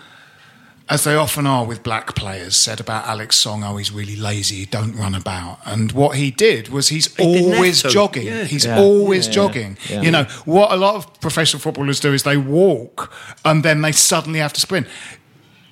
as 0.90 1.04
they 1.04 1.14
often 1.14 1.46
are 1.46 1.66
with 1.66 1.82
black 1.82 2.14
players, 2.14 2.56
said 2.56 2.80
about 2.80 3.06
Alex 3.06 3.36
Song, 3.36 3.62
oh, 3.62 3.76
he's 3.76 3.92
really 3.92 4.16
lazy, 4.16 4.56
he 4.56 4.64
don't 4.64 4.94
run 4.96 5.14
about. 5.14 5.58
And 5.66 5.92
what 5.92 6.16
he 6.16 6.30
did 6.30 6.68
was 6.70 6.88
he's 6.88 7.08
didn't 7.08 7.52
always 7.54 7.82
jogging. 7.82 8.26
Yeah. 8.26 8.44
He's 8.44 8.64
Yeah. 8.64 8.78
always 8.78 9.26
Yeah, 9.26 9.30
yeah, 9.30 9.34
jogging. 9.34 9.76
yeah. 9.90 10.00
You 10.02 10.10
know, 10.10 10.24
what 10.46 10.72
a 10.72 10.76
lot 10.76 10.94
of 10.94 11.20
professional 11.20 11.60
footballers 11.60 12.00
do 12.00 12.14
is 12.14 12.22
they 12.22 12.38
walk 12.38 13.12
and 13.44 13.62
then 13.62 13.82
they 13.82 13.92
suddenly 13.92 14.38
have 14.38 14.52
to 14.54 14.60
sprint. 14.60 14.86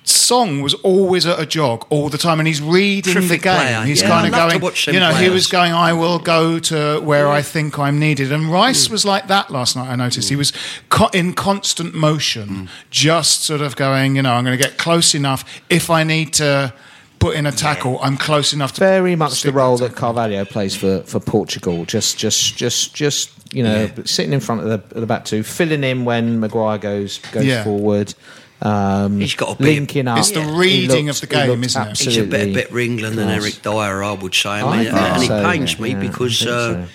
Song 0.09 0.61
was 0.61 0.73
always 0.75 1.25
at 1.25 1.39
a 1.39 1.45
jog 1.45 1.85
all 1.89 2.09
the 2.09 2.17
time, 2.17 2.39
and 2.39 2.47
he's 2.47 2.61
reading 2.61 3.13
the 3.27 3.37
game. 3.37 3.55
player. 3.55 3.81
He's 3.83 4.01
Yeah, 4.01 4.07
kind 4.09 4.33
I 4.35 4.47
of 4.47 4.61
going, 4.61 4.73
you 4.93 4.99
know, 4.99 5.13
he 5.13 5.29
was 5.29 5.47
going, 5.47 5.73
I 5.73 5.93
will 5.93 6.19
go 6.19 6.59
to 6.59 6.99
where 7.01 7.27
I 7.27 7.41
think 7.41 7.77
I'm 7.77 7.99
needed. 7.99 8.31
And 8.31 8.51
Rice 8.51 8.89
was 8.89 9.03
like 9.05 9.27
that 9.27 9.49
last 9.51 9.75
night, 9.75 9.89
I 9.89 9.95
noticed. 9.95 10.29
He 10.29 10.35
was 10.35 10.53
co- 10.89 11.09
in 11.13 11.33
constant 11.33 11.93
motion, 11.93 12.69
just 12.89 13.43
sort 13.43 13.61
of 13.61 13.75
going, 13.75 14.15
you 14.15 14.21
know, 14.21 14.33
I'm 14.33 14.43
going 14.45 14.57
to 14.57 14.63
get 14.63 14.77
close 14.77 15.13
enough. 15.13 15.43
If 15.69 15.89
I 15.89 16.03
need 16.03 16.33
to 16.35 16.73
put 17.19 17.35
in 17.35 17.45
a 17.45 17.51
tackle, 17.51 17.99
I'm 18.01 18.15
close 18.17 18.53
enough 18.53 18.73
to. 18.73 18.79
very 18.79 19.15
much 19.15 19.41
the 19.41 19.51
role 19.51 19.77
that 19.77 19.89
that 19.89 19.95
Carvalho 19.97 20.45
plays 20.45 20.75
for, 20.75 21.01
for 21.01 21.19
Portugal. 21.19 21.83
Just, 21.85 22.17
just, 22.17 22.55
just, 22.55 22.93
just 22.93 23.31
you 23.53 23.63
know, 23.63 23.89
sitting 24.05 24.33
in 24.33 24.39
front 24.39 24.61
of 24.61 24.67
the, 24.67 24.95
of 24.95 25.01
the 25.01 25.07
back 25.07 25.25
two, 25.25 25.41
filling 25.43 25.83
in 25.83 26.05
when 26.05 26.39
Maguire 26.39 26.77
goes 26.77 27.17
goes 27.31 27.45
Yeah. 27.45 27.63
forward. 27.63 28.13
Um, 28.61 29.19
He's 29.19 29.35
got 29.35 29.57
to 29.57 29.63
be- 29.63 29.75
linking 29.75 30.07
up. 30.07 30.17
It's 30.19 30.31
the 30.31 30.41
reading 30.41 31.05
looked- 31.07 31.21
of 31.23 31.29
the 31.29 31.35
game, 31.35 31.49
looked 31.49 31.65
isn't 31.65 31.87
it? 31.89 31.97
He's 31.99 32.17
a 32.17 32.23
better 32.23 32.35
absolutely 32.37 32.53
bet 32.61 32.69
for 32.71 32.79
England 32.79 33.17
than. 33.17 33.29
Eric 33.29 33.61
Dier, 33.61 34.03
I 34.03 34.11
would 34.13 34.33
say. 34.33 34.49
I 34.49 34.61
I 34.61 34.77
mean, 34.77 34.85
think 34.85 34.97
and 34.97 35.23
it 35.23 35.27
so, 35.27 35.43
pains 35.51 35.79
me 35.79 35.89
yeah, 35.91 35.99
because, 35.99 36.39
think 36.39 36.49
uh, 36.51 36.73
so. 36.73 36.87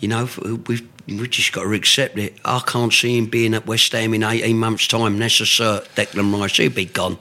you 0.00 0.08
know, 0.08 0.28
we've 0.66 0.88
we've 1.06 1.30
just 1.30 1.52
got 1.52 1.64
to 1.64 1.72
accept 1.74 2.16
it. 2.18 2.36
I 2.44 2.60
can't 2.66 2.92
see 2.92 3.18
him 3.18 3.26
being 3.26 3.52
at 3.54 3.66
West 3.66 3.92
Ham 3.92 4.14
in 4.14 4.22
18 4.22 4.56
months' 4.56 4.86
time. 4.86 5.18
That's 5.18 5.40
a 5.40 5.44
cert. 5.44 5.86
Declan 5.94 6.32
Rice, 6.40 6.56
he'll 6.56 6.70
be 6.70 6.86
gone. 6.86 7.18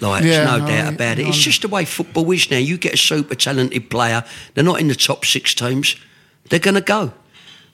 Like, 0.00 0.22
Yeah, 0.22 0.44
there's 0.44 0.46
no, 0.46 0.58
no, 0.58 0.66
doubt 0.66 0.94
about 0.94 1.18
it. 1.18 1.22
no. 1.24 1.28
It's 1.30 1.38
just 1.38 1.62
the 1.62 1.68
way 1.68 1.84
football 1.84 2.30
is 2.30 2.50
now. 2.50 2.58
You 2.58 2.78
get 2.78 2.94
a 2.94 2.98
super 2.98 3.34
talented 3.34 3.90
player, 3.90 4.22
they're 4.54 4.62
not 4.64 4.80
in 4.80 4.88
the 4.88 4.94
top 4.94 5.24
six 5.24 5.52
teams, 5.54 5.96
they're 6.50 6.58
going 6.60 6.74
to 6.76 6.80
go. 6.82 7.12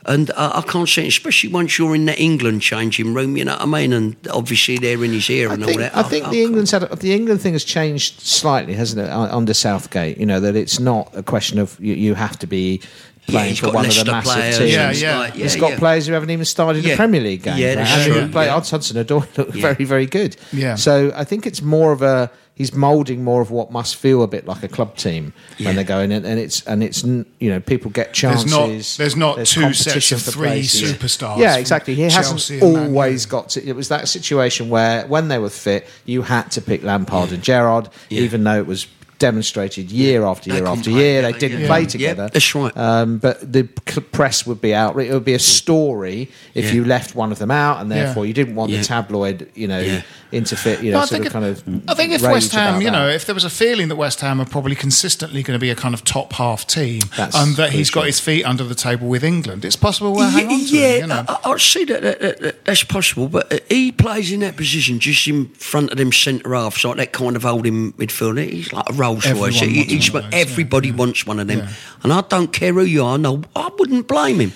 And 0.06 0.30
uh, 0.32 0.52
I 0.54 0.60
can't 0.70 0.88
see 0.88 1.04
it, 1.04 1.08
especially 1.08 1.50
once 1.50 1.78
you're 1.78 1.94
in 1.94 2.04
that 2.06 2.18
England 2.20 2.62
changing 2.62 3.14
room, 3.14 3.36
you 3.36 3.44
know 3.44 3.52
what 3.52 3.62
I 3.62 3.66
mean? 3.66 3.92
And 3.92 4.16
obviously 4.30 4.76
they're 4.78 5.02
in 5.02 5.12
his 5.12 5.30
ear 5.30 5.50
I 5.50 5.54
and 5.54 5.64
think, 5.64 5.76
all 5.76 5.82
that. 5.82 5.96
I 5.96 6.02
think 6.02 6.28
the 6.30 6.42
England's 6.42 6.70
had, 6.70 6.82
the 7.00 7.14
England 7.14 7.40
thing 7.40 7.54
has 7.54 7.64
changed 7.64 8.20
slightly, 8.20 8.74
hasn't 8.74 9.00
it, 9.06 9.10
under 9.10 9.54
Southgate? 9.54 10.18
You 10.18 10.26
know 10.26 10.40
that 10.40 10.56
it's 10.56 10.78
not 10.78 11.10
a 11.16 11.22
question 11.22 11.58
of 11.58 11.78
you, 11.80 11.94
you 11.94 12.14
have 12.14 12.38
to 12.40 12.46
be 12.46 12.82
playing 13.26 13.48
he's 13.50 13.58
for 13.60 13.66
got 13.66 13.74
one 13.76 13.86
of 13.86 13.94
the 13.94 14.04
massive 14.04 14.32
players 14.34 14.58
teams. 14.58 14.72
Yeah, 14.72 14.88
and 14.90 15.00
yeah. 15.00 15.18
like- 15.18 15.34
He's 15.34 15.56
got 15.56 15.70
yeah. 15.72 15.78
players 15.78 16.06
who 16.06 16.12
haven't 16.12 16.30
even 16.30 16.44
started 16.44 16.84
a 16.84 16.96
Premier 16.96 17.22
League 17.22 17.42
game. 17.42 17.56
Yeah, 17.56 17.76
that's 17.76 17.90
and 17.90 18.12
true. 18.12 18.22
he 18.26 18.28
played 18.30 18.46
Yeah. 18.46 18.60
Hudson 18.60 19.02
Odoi 19.02 19.38
looked 19.38 19.54
Yeah. 19.54 19.62
very, 19.62 19.84
very 19.86 20.06
good. 20.06 20.36
Yeah. 20.52 20.74
So 20.74 21.10
I 21.16 21.24
think 21.24 21.46
it's 21.46 21.62
more 21.62 21.92
of 21.92 22.02
a 22.02 22.30
he's 22.54 22.72
moulding 22.74 23.24
more 23.24 23.40
of 23.42 23.50
what 23.50 23.70
must 23.72 23.96
feel 23.96 24.22
a 24.22 24.28
bit 24.28 24.46
like 24.46 24.62
a 24.62 24.68
club 24.68 24.96
team 24.96 25.32
Yeah. 25.58 25.66
when 25.68 25.76
they're 25.76 25.84
going 25.84 26.12
in, 26.12 26.24
and 26.24 26.38
it's 26.38 26.62
and 26.66 26.82
it's 26.82 27.02
you 27.04 27.24
know 27.40 27.60
people 27.60 27.90
get 27.90 28.08
There's 28.08 28.18
chances. 28.44 28.50
not- 28.50 28.96
there's 28.98 29.16
not 29.16 29.36
two 29.46 29.72
sets 29.74 30.12
of 30.12 30.22
three 30.22 30.48
places. 30.48 30.92
superstars 30.92 31.38
Yeah, 31.38 31.56
exactly. 31.56 31.94
He 31.94 32.08
Chelsea 32.08 32.54
hasn't 32.58 32.62
always 32.62 33.26
got 33.26 33.48
to. 33.50 33.66
It 33.66 33.74
was 33.74 33.88
that 33.88 34.08
situation 34.08 34.68
where 34.68 35.06
when 35.06 35.28
they 35.28 35.38
were 35.38 35.50
fit, 35.50 35.86
you 36.04 36.22
had 36.22 36.50
to 36.52 36.60
pick 36.62 36.82
Lampard 36.84 37.32
and 37.32 37.42
Gerrard, 37.42 37.88
Yeah. 38.08 38.20
even 38.22 38.44
though 38.44 38.58
it 38.58 38.66
was 38.66 38.86
demonstrated 39.18 39.90
year 39.90 40.24
after 40.24 40.50
year 40.52 40.66
after 40.66 40.90
year. 40.90 41.22
yeah, 41.22 41.30
They 41.30 41.38
didn't 41.38 41.60
yeah. 41.62 41.66
play 41.66 41.80
Yeah, 41.82 41.86
together. 41.86 42.30
that's 42.32 42.54
right. 42.54 42.76
Um, 42.76 43.18
but 43.18 43.52
the 43.52 43.64
press 43.64 44.46
would 44.46 44.60
be 44.60 44.74
out. 44.74 44.98
It 44.98 45.12
would 45.12 45.24
be 45.24 45.34
a 45.34 45.38
story 45.38 46.30
if 46.54 46.66
Yeah. 46.66 46.72
you 46.72 46.84
left 46.84 47.14
one 47.14 47.32
of 47.32 47.38
them 47.38 47.50
out, 47.50 47.80
and 47.80 47.90
Yeah. 47.90 48.04
therefore 48.04 48.26
you 48.26 48.34
didn't 48.34 48.54
want 48.54 48.70
Yeah. 48.72 48.78
the 48.78 48.84
tabloid, 48.84 49.48
you 49.54 49.66
know, 49.68 49.80
Yeah. 49.80 50.02
interfere. 50.32 50.80
You 50.82 50.90
know, 50.90 50.98
No, 50.98 51.02
I 51.02 51.06
sort 51.06 51.10
think 51.10 51.26
of 51.26 51.32
kind 51.32 51.44
if, 51.46 51.66
of. 51.66 51.82
I 51.88 51.94
think 51.94 52.12
if 52.12 52.22
West 52.22 52.52
Ham, 52.52 52.80
you 52.82 52.90
know, 52.90 53.06
that. 53.06 53.14
if 53.14 53.26
there 53.26 53.34
was 53.34 53.44
a 53.44 53.50
feeling 53.50 53.88
that 53.88 53.96
West 53.96 54.20
Ham 54.20 54.40
are 54.40 54.44
probably 54.46 54.74
consistently 54.74 55.42
going 55.42 55.54
to 55.58 55.60
be 55.60 55.70
a 55.70 55.76
kind 55.76 55.94
of 55.94 56.02
top 56.04 56.32
half 56.34 56.66
team, 56.66 57.02
That's 57.16 57.36
and 57.36 57.56
that 57.56 57.70
he's 57.72 57.90
got 57.90 58.00
crucial. 58.02 58.06
his 58.06 58.20
feet 58.20 58.44
under 58.44 58.64
the 58.64 58.74
table 58.74 59.06
with 59.08 59.22
England, 59.24 59.64
it's 59.64 59.76
possible 59.76 60.12
we'll 60.12 60.28
hang 60.28 60.48
on 60.48 60.58
to 60.58 60.76
yeah, 60.76 60.88
him. 60.88 61.00
You 61.02 61.06
know? 61.08 61.24
I, 61.28 61.38
I 61.52 61.56
see 61.58 61.84
that, 61.84 62.02
that, 62.02 62.20
that, 62.20 62.40
that- 62.40 62.64
that's 62.64 62.82
possible, 62.84 63.28
but 63.28 63.52
uh, 63.52 63.58
he 63.68 63.92
plays 63.92 64.32
in 64.32 64.40
that 64.40 64.56
position 64.56 64.98
just 64.98 65.26
in 65.28 65.48
front 65.50 65.90
of 65.92 65.98
them 65.98 66.12
centre 66.12 66.54
halves, 66.54 66.82
like 66.84 66.96
that 66.96 67.12
kind 67.12 67.36
of 67.36 67.42
holding 67.42 67.92
midfielder. 67.92 68.50
He's 68.50 68.72
like 68.72 68.88
a 68.88 68.92
Rolls 69.04 69.26
Royce. 69.26 70.10
One 70.12 70.24
everybody 70.32 70.88
yeah, 70.88 70.94
yeah. 70.94 70.98
wants 70.98 71.26
one 71.26 71.38
of 71.40 71.46
them, 71.46 71.58
Yeah. 71.58 71.68
and 72.02 72.12
I 72.12 72.20
don't 72.22 72.52
care 72.52 72.72
who 72.72 72.82
you 72.84 73.04
are. 73.04 73.18
No, 73.18 73.42
I 73.54 73.70
wouldn't 73.78 74.06
blame 74.08 74.40
him. 74.40 74.52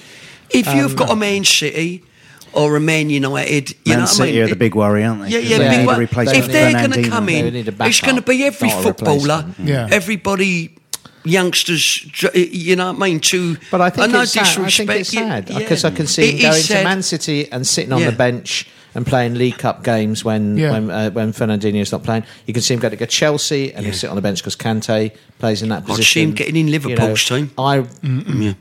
If 0.50 0.66
Um, 0.68 0.76
you've 0.78 0.96
got 0.96 1.10
a 1.10 1.16
Man 1.16 1.44
City 1.44 2.02
or 2.52 2.76
a 2.76 2.80
Man 2.80 3.10
United, 3.10 3.70
you 3.84 3.92
Man 3.92 3.98
know 4.00 4.06
City 4.06 4.30
I 4.30 4.32
mean? 4.32 4.42
are 4.42 4.48
the 4.48 4.56
big 4.56 4.74
worry, 4.74 5.04
aren't 5.04 5.22
they? 5.22 5.28
Yeah, 5.30 5.38
yeah, 5.38 5.58
they 5.58 6.06
big. 6.06 6.28
If 6.36 6.46
they're 6.46 6.72
going 6.72 6.92
to 7.02 7.08
come 7.08 7.28
in, 7.28 7.54
it's 7.54 8.00
going 8.00 8.16
to 8.16 8.22
be 8.22 8.44
every 8.44 8.70
footballer. 8.70 9.44
Yeah. 9.62 9.88
everybody, 9.90 10.76
youngsters. 11.24 12.06
You 12.34 12.76
know 12.76 12.92
what 12.92 13.02
I 13.02 13.06
mean? 13.10 13.20
To 13.20 13.56
But 13.70 13.80
I 13.80 13.90
think 13.90 14.12
no 14.12 14.22
it's 14.22 14.32
sad. 14.32 14.58
I 14.58 14.70
think 14.70 14.90
it's 14.90 15.12
yeah, 15.14 15.20
sad 15.28 15.50
yeah. 15.50 15.58
because 15.58 15.84
I 15.84 15.90
can 15.90 16.06
see 16.06 16.22
It 16.28 16.34
him 16.36 16.50
going 16.50 16.62
sad. 16.62 16.78
to 16.78 16.84
Man 16.84 17.02
City 17.02 17.52
and 17.52 17.66
sitting 17.66 17.92
on 17.92 18.00
Yeah. 18.00 18.10
the 18.10 18.16
bench 18.16 18.66
and 18.94 19.06
playing 19.06 19.34
League 19.34 19.58
Cup 19.58 19.84
games 19.84 20.24
when 20.24 20.56
Yeah. 20.56 20.72
when 20.72 20.90
uh, 20.90 21.10
when 21.10 21.32
Fernandinho's 21.32 21.92
not 21.92 22.02
playing. 22.02 22.24
You 22.46 22.54
can 22.54 22.62
see 22.62 22.74
him 22.74 22.80
go 22.80 22.88
to 22.88 22.96
go 22.96 23.06
Chelsea 23.06 23.72
and 23.72 23.84
he'll 23.84 23.94
sit 23.94 24.08
on 24.10 24.16
the 24.16 24.22
bench 24.22 24.38
because 24.40 24.56
Kante 24.56 25.12
plays 25.38 25.62
in 25.62 25.68
that 25.70 25.84
position. 25.86 25.92
I'd 25.92 25.96
position. 25.96 26.12
see 26.12 26.22
him 26.24 26.32
getting 26.32 26.56
in 26.56 26.70
Liverpool's 26.70 27.24
team. 27.24 27.50
I 27.58 27.84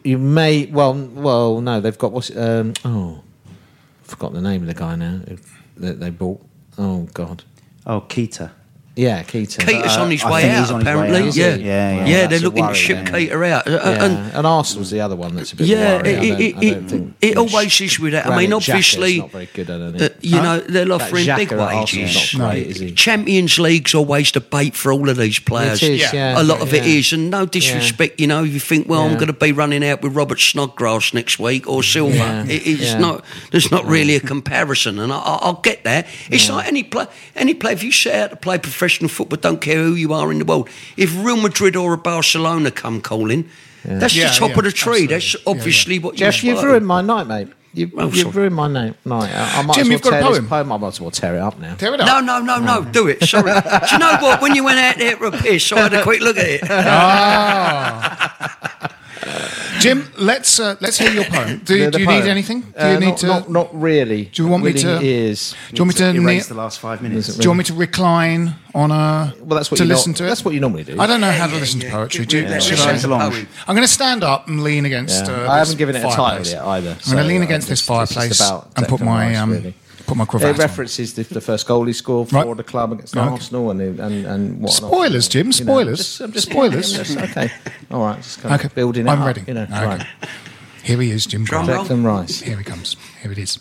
you 0.03 0.17
may 0.17 0.65
well 0.67 0.93
well 0.93 1.61
no 1.61 1.79
they've 1.79 1.97
got 1.97 2.11
what's 2.11 2.35
um, 2.35 2.73
oh 2.85 3.21
I 4.03 4.07
forgot 4.07 4.33
the 4.33 4.41
name 4.41 4.61
of 4.61 4.67
the 4.67 4.73
guy 4.73 4.95
now 4.95 5.21
that 5.77 5.99
they 5.99 6.09
bought. 6.09 6.41
Oh 6.77 7.07
God. 7.13 7.43
Oh, 7.85 8.01
Keita. 8.01 8.51
Yeah, 8.97 9.23
Keaton. 9.23 9.65
Keita's 9.65 9.95
on 9.97 10.11
his 10.11 10.23
I 10.23 10.31
way 10.31 10.41
think 10.41 10.53
out, 10.53 10.59
he's 10.61 10.71
on 10.71 10.79
his 10.79 10.85
way 10.85 10.91
apparently. 10.91 11.17
out. 11.17 11.23
Yeah. 11.23 11.27
Is 11.27 11.35
he? 11.35 11.41
Yeah, 11.41 11.95
yeah. 11.95 12.05
yeah, 12.05 12.05
they're 12.05 12.27
that's 12.27 12.41
a 12.41 12.45
looking 12.45 12.63
to 12.63 12.67
worry, 12.67 12.75
ship 12.75 12.97
yeah. 12.97 13.11
Keita 13.11 13.49
out. 13.51 13.67
Uh, 13.67 13.71
Yeah. 13.71 14.03
And 14.05 14.33
And, 14.35 14.47
Arsenal's 14.47 14.89
the 14.91 15.01
other 15.01 15.15
one 15.15 15.35
that's 15.35 15.53
a 15.53 15.55
bit 15.55 15.67
yeah, 15.67 15.97
worrying. 16.01 16.17
I 16.19 16.23
it, 16.23 16.53
don't- 16.55 16.63
I 16.63 16.69
don't 16.73 16.89
think 16.89 17.15
it 17.21 17.37
always 17.37 17.81
is 17.81 17.99
with 17.99 18.11
that. 18.13 18.25
I 18.25 18.29
mean, 18.37 18.49
Granit 18.49 18.63
Xhaka's 18.63 18.69
obviously, 18.69 19.17
not 19.19 19.31
very 19.31 19.49
good 19.53 19.69
at 19.69 19.81
uh, 19.81 20.03
it. 20.05 20.17
you 20.21 20.35
know, 20.35 20.59
they're 20.59 20.91
offering 20.91 21.25
That 21.27 21.37
big 21.37 21.51
at 21.53 21.59
Arsenal's 21.59 21.93
wages. 21.93 22.35
not 22.39 22.51
great, 22.51 22.67
is 22.67 22.79
he? 22.79 22.91
Champions 22.93 23.59
League's 23.59 23.93
always 23.95 24.31
the 24.31 24.41
bait 24.41 24.75
for 24.75 24.91
all 24.91 25.09
of 25.09 25.17
these 25.17 25.39
players. 25.39 25.83
It 25.83 25.91
is, 25.91 26.01
Yeah. 26.01 26.33
yeah. 26.35 26.41
A 26.41 26.43
lot 26.43 26.61
of 26.61 26.73
it 26.73 26.83
yeah. 26.85 26.93
is, 26.99 27.13
and 27.13 27.29
no 27.29 27.45
disrespect, 27.45 28.19
you 28.19 28.27
know, 28.27 28.43
if 28.43 28.53
you 28.53 28.59
think, 28.59 28.89
well, 28.89 29.01
I'm 29.03 29.11
Yeah. 29.11 29.17
going 29.17 29.27
to 29.27 29.33
be 29.33 29.51
running 29.51 29.85
out 29.85 30.01
with 30.01 30.15
Robert 30.15 30.39
Snodgrass 30.39 31.13
next 31.13 31.37
week 31.39 31.67
or 31.69 31.83
Silva. 31.83 32.15
Yeah. 32.15 32.43
it, 32.45 32.65
it's 32.67 32.81
Yeah. 32.93 32.97
not. 32.99 33.23
There's 33.51 33.71
not 33.71 33.85
really 33.85 34.15
a 34.15 34.19
comparison, 34.19 34.97
and 34.99 35.11
I, 35.13 35.17
I, 35.17 35.35
I'll 35.43 35.61
get 35.61 35.83
that. 35.83 36.07
It's 36.31 36.49
like 36.49 36.67
any 36.67 36.83
play, 36.83 37.05
any 37.35 37.53
play. 37.53 37.73
If 37.73 37.83
you 37.83 37.91
set 37.91 38.15
out 38.15 38.29
to 38.31 38.35
play 38.37 38.57
professional 38.57 38.86
football, 38.89 39.37
don't 39.39 39.61
care 39.61 39.83
who 39.83 39.93
you 39.93 40.13
are 40.13 40.31
in 40.31 40.39
the 40.39 40.45
world. 40.45 40.69
If 40.97 41.15
Real 41.23 41.37
Madrid 41.37 41.75
or 41.75 41.93
a 41.93 41.97
Barcelona 41.97 42.71
come 42.71 43.01
calling, 43.01 43.47
that's 43.83 44.15
Yeah, 44.15 44.29
the 44.29 44.35
top 44.35 44.49
yeah, 44.51 44.57
of 44.57 44.63
the 44.65 44.71
tree. 44.71 45.03
absolutely. 45.03 45.07
That's 45.15 45.33
Yeah, 45.33 45.39
yeah. 45.45 45.51
obviously 45.51 45.99
what 45.99 46.15
Jeff, 46.15 46.43
you 46.43 46.53
you've 46.53 46.63
ruined 46.63 46.87
my 46.87 47.01
night, 47.01 47.27
mate. 47.27 47.47
You've, 47.73 47.91
Oh, 47.95 48.09
you've 48.09 48.35
ruined 48.35 48.55
my 48.55 48.67
night. 48.67 48.95
night. 49.05 49.29
I, 49.33 49.59
I 49.59 49.61
might 49.61 49.75
Jim, 49.75 49.83
as 49.83 49.87
well 49.87 49.91
you've 49.91 50.01
got 50.01 50.07
a 50.07 50.11
tear 50.13 50.21
poem. 50.23 50.33
This 50.41 50.49
poem. 50.49 50.71
I 50.71 50.77
might 50.77 50.87
as 50.87 51.01
well 51.01 51.11
tear 51.11 51.35
it 51.35 51.39
up 51.41 51.59
now. 51.59 51.75
Tear 51.75 51.93
it 51.93 52.01
up. 52.01 52.07
No, 52.07 52.19
no, 52.39 52.59
no, 52.59 52.81
no. 52.81 52.91
Do 52.91 53.07
it. 53.07 53.23
Sorry. 53.23 53.51
Do 53.61 53.87
you 53.91 53.97
know 53.99 54.17
what? 54.19 54.41
When 54.41 54.55
you 54.55 54.63
went 54.63 54.79
out 54.79 54.97
there 54.97 55.15
for 55.17 55.25
a 55.27 55.31
piss, 55.31 55.71
I 55.71 55.81
had 55.81 55.93
a 55.93 56.01
quick 56.01 56.21
look 56.21 56.37
at 56.37 56.47
it. 56.47 56.61
Ah. 56.69 58.86
Jim, 59.79 60.07
let's 60.17 60.59
uh, 60.59 60.75
let's 60.81 60.97
hear 60.97 61.11
your 61.11 61.23
poem. 61.35 61.61
Do, 61.63 61.77
The- 61.85 61.91
do 61.91 61.99
you 61.99 62.05
poem. 62.05 62.19
need 62.23 62.29
anything? 62.29 62.61
Do 62.61 62.79
Uh, 62.79 62.91
you 62.93 62.99
need 62.99 63.05
not, 63.09 63.17
to? 63.19 63.27
Not, 63.27 63.49
not 63.51 63.81
really. 63.81 64.25
Do 64.25 64.43
you 64.43 64.49
want 64.49 64.63
me 64.63 64.73
Willing 64.73 64.99
to- 64.99 65.05
Ears. 65.05 65.55
do 65.71 65.75
you 65.77 65.83
want 65.85 65.89
me 65.89 65.93
to? 65.99 66.09
erase 66.21 66.49
kneel- 66.49 66.55
the 66.57 66.61
last 66.63 66.79
five 66.79 67.01
minutes? 67.01 67.35
do 67.35 67.43
you 67.43 67.49
want 67.49 67.59
me 67.59 67.63
to 67.65 67.73
recline 67.73 68.55
on 68.73 68.91
a? 68.91 69.33
Well, 69.39 69.55
that's 69.57 69.69
what 69.71 69.77
to 69.77 69.83
you 69.83 69.89
listen 69.89 70.11
nor- 70.11 70.17
to 70.17 70.23
it. 70.25 70.27
That's 70.27 70.43
what 70.45 70.53
you 70.53 70.59
normally 70.59 70.83
do. 70.83 70.99
I 70.99 71.07
don't 71.07 71.21
know 71.21 71.31
how 71.31 71.47
to 71.47 71.55
listen 71.55 71.79
to 71.81 71.89
poetry. 71.89 72.25
Do 72.25 72.37
you, 72.37 72.43
Yeah, 72.43 72.59
should 72.59 72.79
listen 72.79 73.11
I? 73.11 73.25
I'm 73.67 73.75
going 73.75 73.81
to 73.87 73.87
stand 73.87 74.23
up 74.23 74.47
and 74.47 74.63
lean 74.63 74.85
against. 74.85 75.25
Yeah. 75.25 75.31
Uh, 75.45 75.51
I 75.51 75.57
haven't 75.59 75.77
given 75.77 75.95
it 75.95 75.99
a 76.03 76.09
title 76.09 76.45
yet 76.45 76.61
either. 76.63 76.97
I'm 77.05 77.11
going 77.13 77.23
to 77.23 77.27
lean 77.27 77.41
uh, 77.41 77.45
against 77.45 77.67
this 77.69 77.81
it's- 77.87 78.11
it's 78.11 78.37
just 78.37 78.41
fireplace 78.49 78.71
and 78.75 78.87
put 78.87 79.01
my 79.01 79.35
um, 79.35 79.51
really. 79.51 79.73
Put 80.07 80.17
my 80.17 80.23
It 80.23 80.29
cravat 80.29 80.55
on. 80.55 80.57
references 80.57 81.13
the, 81.13 81.23
the 81.23 81.41
first 81.41 81.67
goal 81.67 81.85
he 81.85 81.93
scored 81.93 82.29
for 82.29 82.43
Right. 82.43 82.57
the 82.57 82.63
club 82.63 82.91
against 82.93 83.15
Okay. 83.15 83.27
Arsenal 83.29 83.69
and 83.71 83.81
and 83.81 84.25
and 84.25 84.59
whatnot. 84.61 84.91
Spoilers, 84.91 85.27
Jim, 85.27 85.47
You 85.47 85.65
know, 85.65 85.73
spoilers. 85.73 85.97
just- 85.99 86.21
I'm 86.21 86.31
just- 86.31 86.49
Spoilers. 86.49 86.93
Just- 86.93 87.17
okay. 87.17 87.51
All 87.91 88.03
right. 88.05 88.17
Just 88.21 88.41
kind 88.41 88.55
of 88.55 88.59
Okay, 88.61 88.69
building 88.73 89.05
it 89.07 89.09
I'm 89.11 89.19
up, 89.21 89.27
ready. 89.27 89.43
You 89.47 89.53
know. 89.53 89.63
Okay. 89.63 89.85
Right. 89.85 90.05
Here 90.83 90.99
he 91.01 91.11
is, 91.11 91.25
Jim. 91.25 91.43
Drum 91.43 91.65
Grant. 91.65 91.89
roll. 91.89 91.99
Declan 91.99 92.05
Rice. 92.05 92.39
Here 92.41 92.57
he 92.57 92.63
comes. 92.63 92.95
Here 93.21 93.31
it 93.31 93.37
is. 93.37 93.59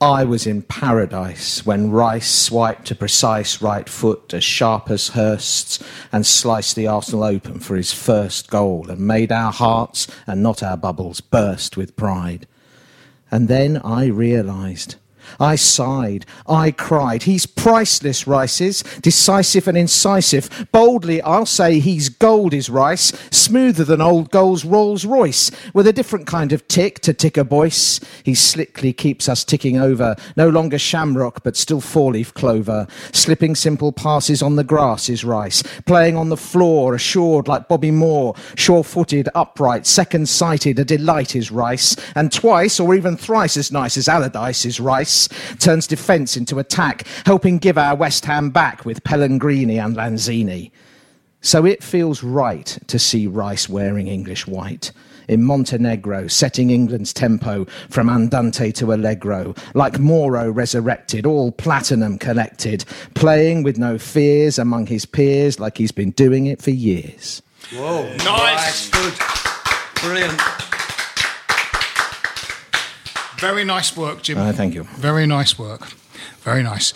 I 0.00 0.22
was 0.24 0.46
in 0.46 0.62
paradise 0.62 1.66
when 1.66 1.90
Rice 1.90 2.30
swiped 2.30 2.90
a 2.92 2.94
precise 2.94 3.60
right 3.60 3.88
foot 3.88 4.32
as 4.32 4.44
sharp 4.44 4.90
as 4.90 5.08
Hurst's 5.08 5.80
and 6.12 6.24
sliced 6.24 6.76
the 6.76 6.86
Arsenal 6.86 7.24
open 7.24 7.58
for 7.58 7.74
his 7.74 7.92
first 7.92 8.48
goal 8.48 8.86
and 8.88 9.00
made 9.00 9.32
our 9.32 9.50
hearts 9.52 10.06
and 10.26 10.40
not 10.40 10.62
our 10.62 10.76
bubbles 10.76 11.20
burst 11.20 11.76
with 11.76 11.96
pride. 11.96 12.46
And 13.30 13.48
then 13.48 13.78
I 13.84 14.06
realised. 14.06 14.94
I 15.40 15.56
sighed. 15.56 16.26
I 16.46 16.70
cried. 16.70 17.24
He's 17.24 17.46
priceless, 17.46 18.26
Rice 18.26 18.60
is. 18.60 18.82
Decisive 19.02 19.68
and 19.68 19.76
incisive. 19.76 20.68
Boldly, 20.72 21.22
I'll 21.22 21.46
say 21.46 21.80
he's 21.80 22.08
gold, 22.08 22.54
is 22.54 22.70
Rice. 22.70 23.12
Smoother 23.30 23.84
than 23.84 24.00
old 24.00 24.30
gold's 24.30 24.64
Rolls 24.64 25.04
Royce. 25.04 25.50
With 25.74 25.86
a 25.86 25.92
different 25.92 26.26
kind 26.26 26.52
of 26.52 26.66
tick 26.68 27.00
to 27.00 27.12
tick 27.12 27.36
a 27.36 27.44
voice. 27.44 28.00
He 28.22 28.34
slickly 28.34 28.92
keeps 28.92 29.28
us 29.28 29.44
ticking 29.44 29.78
over. 29.78 30.16
No 30.36 30.48
longer 30.48 30.78
shamrock, 30.78 31.42
but 31.42 31.56
still 31.56 31.80
four 31.80 32.12
leaf 32.12 32.32
clover. 32.34 32.86
Slipping 33.12 33.54
simple 33.54 33.92
passes 33.92 34.42
on 34.42 34.56
the 34.56 34.64
grass 34.64 35.08
is 35.08 35.24
Rice. 35.24 35.62
Playing 35.86 36.16
on 36.16 36.28
the 36.28 36.36
floor, 36.36 36.94
assured 36.94 37.48
like 37.48 37.68
Bobby 37.68 37.90
Moore. 37.90 38.34
Sure 38.54 38.84
footed, 38.84 39.28
upright, 39.34 39.86
second 39.86 40.28
sighted. 40.28 40.78
A 40.78 40.84
delight 40.84 41.34
is 41.34 41.50
Rice. 41.50 41.96
And 42.14 42.30
twice, 42.30 42.78
or 42.78 42.94
even 42.94 43.16
thrice 43.16 43.56
as 43.56 43.72
nice 43.72 43.96
as 43.96 44.08
Allardyce 44.08 44.64
is 44.64 44.78
Rice. 44.78 45.17
Turns 45.58 45.88
defence 45.88 46.36
into 46.36 46.60
attack, 46.60 47.06
helping 47.26 47.58
give 47.58 47.76
our 47.76 47.96
West 47.96 48.24
Ham 48.26 48.50
back 48.50 48.84
with 48.84 49.02
Pellegrini 49.02 49.78
and 49.78 49.96
Lanzini. 49.96 50.70
So 51.40 51.64
it 51.64 51.82
feels 51.82 52.22
right 52.22 52.78
to 52.86 52.98
see 52.98 53.26
Rice 53.26 53.68
wearing 53.68 54.06
English 54.06 54.46
white. 54.46 54.92
In 55.28 55.44
Montenegro, 55.44 56.26
setting 56.26 56.70
England's 56.70 57.12
tempo 57.12 57.66
from 57.90 58.08
Andante 58.08 58.72
to 58.72 58.94
Allegro, 58.94 59.54
like 59.74 59.98
Moro 59.98 60.50
resurrected, 60.50 61.26
all 61.26 61.52
platinum 61.52 62.18
collected, 62.18 62.84
playing 63.14 63.62
with 63.62 63.76
no 63.78 63.98
fears 63.98 64.58
among 64.58 64.86
his 64.86 65.04
peers 65.04 65.60
like 65.60 65.76
he's 65.76 65.92
been 65.92 66.12
doing 66.12 66.46
it 66.46 66.62
for 66.62 66.70
years. 66.70 67.42
Whoa. 67.74 68.04
Nice. 68.24 68.88
Good. 68.88 69.14
Brilliant. 70.00 70.67
Very 73.38 73.64
nice 73.64 73.96
work, 73.96 74.22
Jim. 74.22 74.38
Uh, 74.38 74.52
thank 74.52 74.74
you. 74.74 74.84
Very 74.96 75.26
nice 75.26 75.58
work. 75.58 75.86
Very 76.40 76.62
nice. 76.62 76.92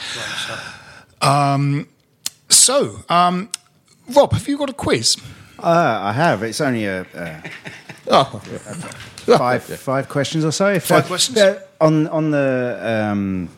Um, 1.20 1.86
so, 2.49 3.05
um, 3.09 3.49
Rob, 4.09 4.32
have 4.32 4.49
you 4.49 4.59
got 4.59 4.70
a 4.70 4.72
quiz? 4.72 5.16
Uh, 5.59 6.01
I 6.03 6.12
have. 6.12 6.43
It's 6.43 6.61
only 6.61 6.86
a 6.86 7.07
uh, 7.14 8.24
five 9.38 9.62
five 9.62 10.09
questions 10.09 10.45
or 10.45 10.51
so. 10.53 10.72
If 10.72 10.86
Five 10.86 11.07
questions? 11.07 11.38
yeah, 11.38 11.59
on 11.80 12.09
on 12.09 12.30
the 12.32 12.78
um, 12.82 13.49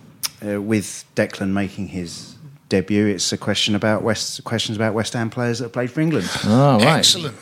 uh, 0.47 0.61
with 0.61 1.05
Declan 1.16 1.51
making 1.51 1.89
his 1.89 2.35
debut. 2.68 3.07
It's 3.07 3.32
a 3.32 3.39
question 3.39 3.74
about 3.74 4.03
West 4.03 4.45
questions 4.45 4.76
about 4.76 4.95
West 4.95 5.12
Ham 5.14 5.30
players 5.30 5.59
that 5.59 5.66
have 5.66 5.72
played 5.72 5.91
for 5.91 6.01
England. 6.01 6.28
Oh, 6.45 6.78
right. 6.78 6.99
Excellent. 6.99 7.37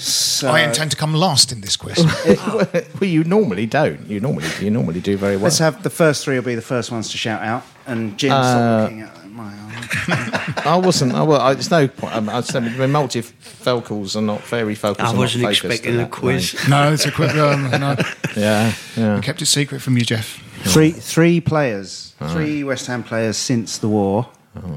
So, 0.00 0.48
I 0.48 0.60
intend 0.62 0.90
to 0.92 0.96
come 0.96 1.12
last 1.14 1.52
in 1.52 1.60
this 1.60 1.76
quiz. 1.76 1.98
well, 2.26 3.10
you 3.10 3.22
normally 3.24 3.66
don't. 3.66 4.06
You 4.06 4.18
normally 4.20 4.46
you 4.60 4.70
normally 4.70 5.00
do 5.00 5.16
very 5.18 5.36
well. 5.36 5.44
let's 5.44 5.58
have 5.58 5.82
the 5.82 5.90
first 5.90 6.24
three 6.24 6.36
will 6.36 6.42
be 6.42 6.54
the 6.54 6.62
first 6.62 6.90
ones 6.90 7.10
to 7.10 7.18
shout 7.18 7.42
out. 7.42 7.64
And 7.86 8.16
Jim, 8.18 8.32
Uh, 8.32 8.82
looking 8.82 9.02
at 9.02 9.28
my 9.30 9.52
arm. 9.58 10.54
I 10.64 10.76
wasn't. 10.82 11.12
I, 11.14 11.22
well, 11.22 11.40
I, 11.40 11.52
there's 11.52 11.70
no 11.70 11.86
point. 11.86 12.14
I'm, 12.16 12.28
I 12.30 12.40
said 12.40 12.64
the 12.64 12.86
multifocals 12.86 14.16
are 14.16 14.22
not 14.22 14.40
very 14.44 14.74
focused. 14.74 15.06
I 15.06 15.12
are 15.12 15.16
wasn't 15.18 15.44
focused 15.44 15.64
expecting 15.64 16.00
a 16.00 16.08
quiz. 16.08 16.54
way. 16.54 16.60
no, 16.70 16.92
it's 16.92 17.04
a 17.06 17.12
quick. 17.12 17.34
Um, 17.34 17.70
no. 17.70 17.96
Yeah, 18.36 18.72
yeah. 18.96 19.16
We 19.16 19.22
kept 19.22 19.42
it 19.42 19.46
secret 19.46 19.82
from 19.82 19.98
you, 19.98 20.04
Jeff. 20.04 20.40
Three 20.64 20.92
three 20.92 21.40
players, 21.40 22.14
three 22.28 22.62
West 22.64 22.86
Ham 22.86 23.02
players 23.02 23.36
since 23.36 23.76
the 23.78 23.88
war. 23.88 24.28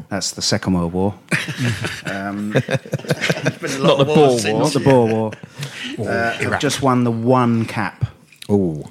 That's 0.09 0.31
the 0.31 0.41
Second 0.41 0.73
World 0.73 0.93
War. 0.93 1.15
um, 2.05 2.51
Not 2.53 2.61
the 3.97 4.05
ball 4.05 4.37
war. 4.43 4.59
not 4.59 4.73
the 4.73 4.81
Boer 4.83 5.07
War. 5.07 5.31
Uh, 5.99 6.33
have 6.33 6.59
just 6.59 6.81
won 6.81 7.03
the 7.03 7.11
one 7.11 7.65
cap. 7.65 8.05
Oh, 8.49 8.89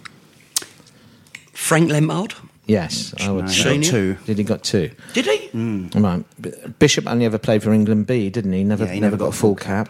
Frank 1.53 1.91
Lampard. 1.91 2.35
yeah. 2.67 2.83
Yes, 2.83 3.13
I 3.21 3.31
would 3.31 3.47
No, 3.47 3.51
say. 3.51 3.75
he 3.79 3.81
got 3.83 3.91
two. 3.91 4.17
Did 4.25 4.39
he 4.39 4.45
got 4.45 4.63
two? 4.63 4.91
Did 5.15 5.27
he? 5.27 5.51
Right. 5.99 6.25
B- 6.41 6.53
Bishop 6.79 7.07
only 7.09 7.25
ever 7.25 7.39
played 7.39 7.63
for 7.63 7.73
England 7.73 8.07
B, 8.07 8.31
didn't 8.31 8.53
he? 8.53 8.63
Never, 8.63 8.85
Yeah, 8.85 8.93
he 8.93 9.01
never, 9.01 9.13
never 9.13 9.17
got, 9.19 9.25
got 9.31 9.35
a 9.35 9.39
full 9.39 9.55
cap. 9.57 9.89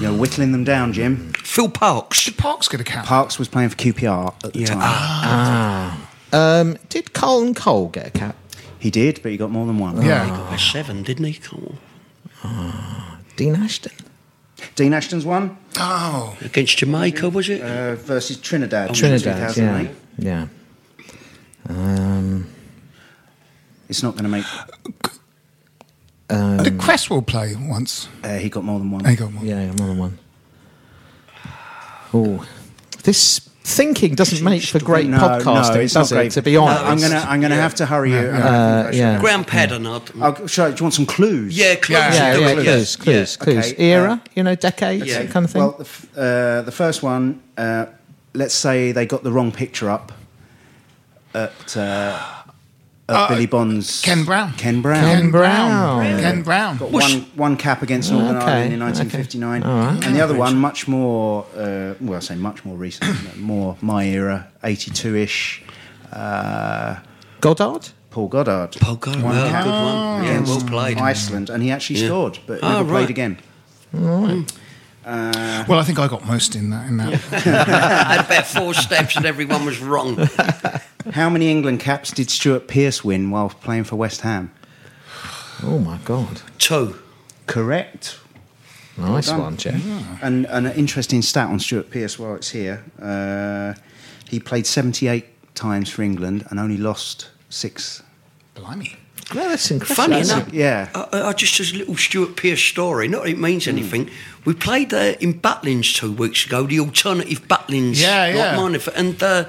You're 0.00 0.14
whittling 0.14 0.52
them 0.52 0.64
down, 0.64 0.92
Jim. 0.94 1.32
Phil 1.34 1.68
Parkes. 1.68 2.24
Did 2.24 2.38
Parkes 2.38 2.68
get 2.68 2.80
a 2.80 2.84
cap? 2.84 3.04
Parkes 3.04 3.38
was 3.38 3.48
playing 3.48 3.68
for 3.68 3.76
QPR 3.76 4.34
at 4.44 4.52
the 4.54 4.60
Yeah. 4.60 4.66
time. 4.66 4.78
Ah. 4.82 6.08
Um, 6.32 6.78
did 6.88 7.12
Carlton 7.12 7.54
Cole 7.54 7.88
get 7.88 8.06
a 8.06 8.10
cap? 8.10 8.36
He 8.86 8.90
did, 8.92 9.20
but 9.20 9.32
he 9.32 9.36
got 9.36 9.50
more 9.50 9.66
than 9.66 9.78
one. 9.80 10.00
yeah. 10.00 10.24
He 10.24 10.30
got 10.30 10.60
seven, 10.60 11.02
didn't 11.02 11.24
he? 11.24 11.32
Come 11.34 11.76
on. 12.44 13.18
Dean 13.34 13.56
Ashton. 13.56 13.90
Dean 14.76 14.94
Ashton's 14.94 15.24
one 15.26 15.56
Oh. 15.76 16.36
Against 16.40 16.78
Jamaica, 16.78 17.28
was 17.28 17.48
it? 17.48 17.62
uh, 17.62 17.96
versus 17.96 18.36
Trinidad. 18.36 18.94
Trinidad, 18.94 19.56
yeah. 19.56 19.88
Yeah. 20.18 20.46
Um, 21.68 22.46
It's 23.88 24.04
not 24.04 24.12
going 24.12 24.22
to 24.22 24.30
make. 24.30 24.44
Did 26.64 26.78
Cresswell 26.78 27.22
play 27.22 27.56
once? 27.58 28.08
Uh, 28.22 28.36
he 28.38 28.48
got 28.48 28.62
more 28.62 28.78
than 28.78 28.92
one. 28.92 29.02
There 29.02 29.16
got 29.16 29.32
more. 29.32 29.40
One. 29.40 29.48
yeah, 29.48 29.58
another 29.62 29.94
one. 29.94 30.18
Oh, 32.14 32.46
this 33.02 33.40
thinking 33.66 34.14
doesn't 34.14 34.44
make 34.44 34.62
for 34.62 34.78
great 34.78 35.08
No, 35.08 35.18
podcasting, 35.18 35.74
no, 35.74 35.80
it's 35.80 35.92
does 35.94 36.12
not 36.12 36.16
it? 36.18 36.22
great. 36.22 36.32
To 36.32 36.42
be 36.42 36.52
No, 36.54 36.64
honest, 36.66 36.84
I'm 36.84 36.98
gonna, 37.00 37.26
I'm 37.28 37.40
gonna 37.40 37.56
have 37.56 37.74
to 37.76 37.86
hurry 37.86 38.12
you. 38.12 38.18
Uh, 38.18 38.90
yeah. 38.94 39.18
Ground 39.18 39.46
pattern. 39.48 39.86
I'd- 39.86 40.12
Oh, 40.20 40.46
shall 40.46 40.66
I- 40.66 40.70
do 40.70 40.76
you 40.78 40.82
want 40.84 40.94
some 40.94 41.06
clues? 41.06 41.56
Yeah, 41.58 41.74
close. 41.74 41.98
Yeah, 41.98 42.14
yeah, 42.14 42.32
to 42.34 42.40
yeah, 42.40 42.48
it, 42.48 42.54
clues, 42.62 42.96
clues, 42.96 43.36
Yeah. 43.38 43.44
clues. 43.44 43.72
Okay, 43.72 43.84
Era, 43.90 44.12
uh, 44.24 44.28
you 44.36 44.42
know, 44.44 44.54
decades, 44.54 45.06
Yeah. 45.06 45.22
that 45.22 45.30
kind 45.30 45.44
of 45.44 45.50
thing. 45.50 45.62
Well, 45.62 45.72
the, 45.78 45.84
f- 45.84 46.06
uh, 46.16 46.62
the 46.62 46.70
first 46.72 47.02
one, 47.02 47.40
uh, 47.58 47.86
let's 48.34 48.54
say 48.54 48.92
they 48.92 49.04
got 49.04 49.24
the 49.24 49.32
wrong 49.32 49.50
picture 49.50 49.90
up 49.90 50.12
at, 51.34 51.76
uh, 51.76 52.18
at 53.08 53.28
Billy 53.28 53.46
Bonds. 53.46 54.02
Ken 54.02 54.24
Brown. 54.24 54.52
Ken 54.54 54.82
Brown. 54.82 55.02
Ken 55.04 55.30
Brown. 55.30 56.20
Ken 56.20 56.42
Brown. 56.42 56.76
Got 56.78 56.90
one, 56.90 57.20
one 57.36 57.56
cap 57.56 57.82
against 57.82 58.10
Northern 58.10 58.36
Okay, 58.36 58.46
Ireland 58.46 58.72
in 58.74 58.82
okay. 58.82 58.98
1959. 58.98 59.62
And 60.04 60.14
the 60.16 60.20
other 60.20 60.34
one, 60.34 60.56
much 60.58 60.88
more, 60.88 61.44
uh, 61.56 61.94
well, 62.00 62.16
I 62.16 62.20
say 62.20 62.34
much 62.34 62.64
more 62.64 62.76
recent, 62.76 63.36
more 63.38 63.76
my 63.80 64.04
era, 64.06 64.48
82 64.64 65.14
ish. 65.16 65.62
Uh, 66.12 66.96
Goddard. 67.40 67.88
Paul 68.10 68.28
Goddard. 68.28 68.72
Paul 68.80 68.96
Goddard, 68.96 69.22
One 69.22 69.34
well, 69.36 69.50
cap 69.50 69.64
good 69.64 69.70
one. 69.70 70.24
Yeah, 70.24 70.40
well 70.40 70.60
played. 70.66 70.98
Iceland, 70.98 71.50
and 71.50 71.62
he 71.62 71.70
actually 71.70 72.00
Yeah. 72.00 72.06
scored, 72.08 72.38
but 72.46 72.60
Oh, 72.62 72.68
never 72.68 72.84
right. 72.84 72.98
played 73.00 73.10
again. 73.10 73.38
Well, 73.92 75.78
I 75.78 75.84
think 75.84 75.98
I 75.98 76.08
got 76.08 76.26
most 76.26 76.56
in 76.56 76.70
that. 76.70 76.88
In 76.88 76.96
that. 76.96 77.12
I 77.46 78.14
had 78.14 78.24
about 78.26 78.46
four 78.46 78.74
steps 78.74 79.16
and 79.16 79.24
everyone 79.26 79.64
was 79.64 79.78
wrong. 79.80 80.16
How 81.12 81.30
many 81.30 81.50
England 81.50 81.80
caps 81.80 82.10
did 82.10 82.30
Stuart 82.30 82.68
Pearce 82.68 83.04
win 83.04 83.30
while 83.30 83.48
playing 83.48 83.84
for 83.84 83.96
West 83.96 84.22
Ham? 84.22 84.50
Oh 85.62 85.78
my 85.78 85.98
God! 86.04 86.42
Two. 86.58 86.96
Correct. 87.46 88.18
Nice 88.98 89.26
done. 89.28 89.40
one, 89.40 89.56
Jeff. 89.56 89.84
And, 90.22 90.46
and 90.46 90.66
an 90.66 90.72
interesting 90.72 91.20
stat 91.22 91.48
on 91.48 91.60
Stuart 91.60 91.90
Pearce 91.90 92.18
while 92.18 92.34
it's 92.34 92.50
here. 92.50 92.82
Uh, 93.00 93.74
he 94.28 94.40
played 94.40 94.66
78 94.66 95.54
times 95.54 95.90
for 95.90 96.02
England 96.02 96.46
and 96.50 96.58
only 96.58 96.76
lost 96.78 97.28
six. 97.50 98.02
Blimey. 98.54 98.96
Yeah, 99.34 99.48
that's 99.48 99.70
incredible. 99.70 99.94
Funny 99.96 100.16
That's 100.16 100.30
enough, 100.32 100.52
Yeah. 100.52 100.88
I, 100.94 101.22
I 101.22 101.32
just 101.32 101.58
as 101.60 101.72
a 101.72 101.76
little 101.76 101.96
Stuart 101.96 102.36
Pearce 102.36 102.62
story. 102.62 103.08
Not 103.08 103.24
that 103.24 103.30
it 103.30 103.38
means 103.38 103.66
anything. 103.66 104.08
We 104.44 104.54
played 104.54 104.94
uh, 104.94 105.14
in 105.20 105.40
Butlins 105.40 105.94
two 105.94 106.12
weeks 106.12 106.46
ago. 106.46 106.62
The 106.64 106.78
alternative 106.80 107.46
Butlins, 107.48 108.00
Yeah, 108.00 108.28
yeah. 108.28 108.56
Like 108.56 108.72
mine, 108.72 108.94
and 108.96 109.22
uh, 109.22 109.44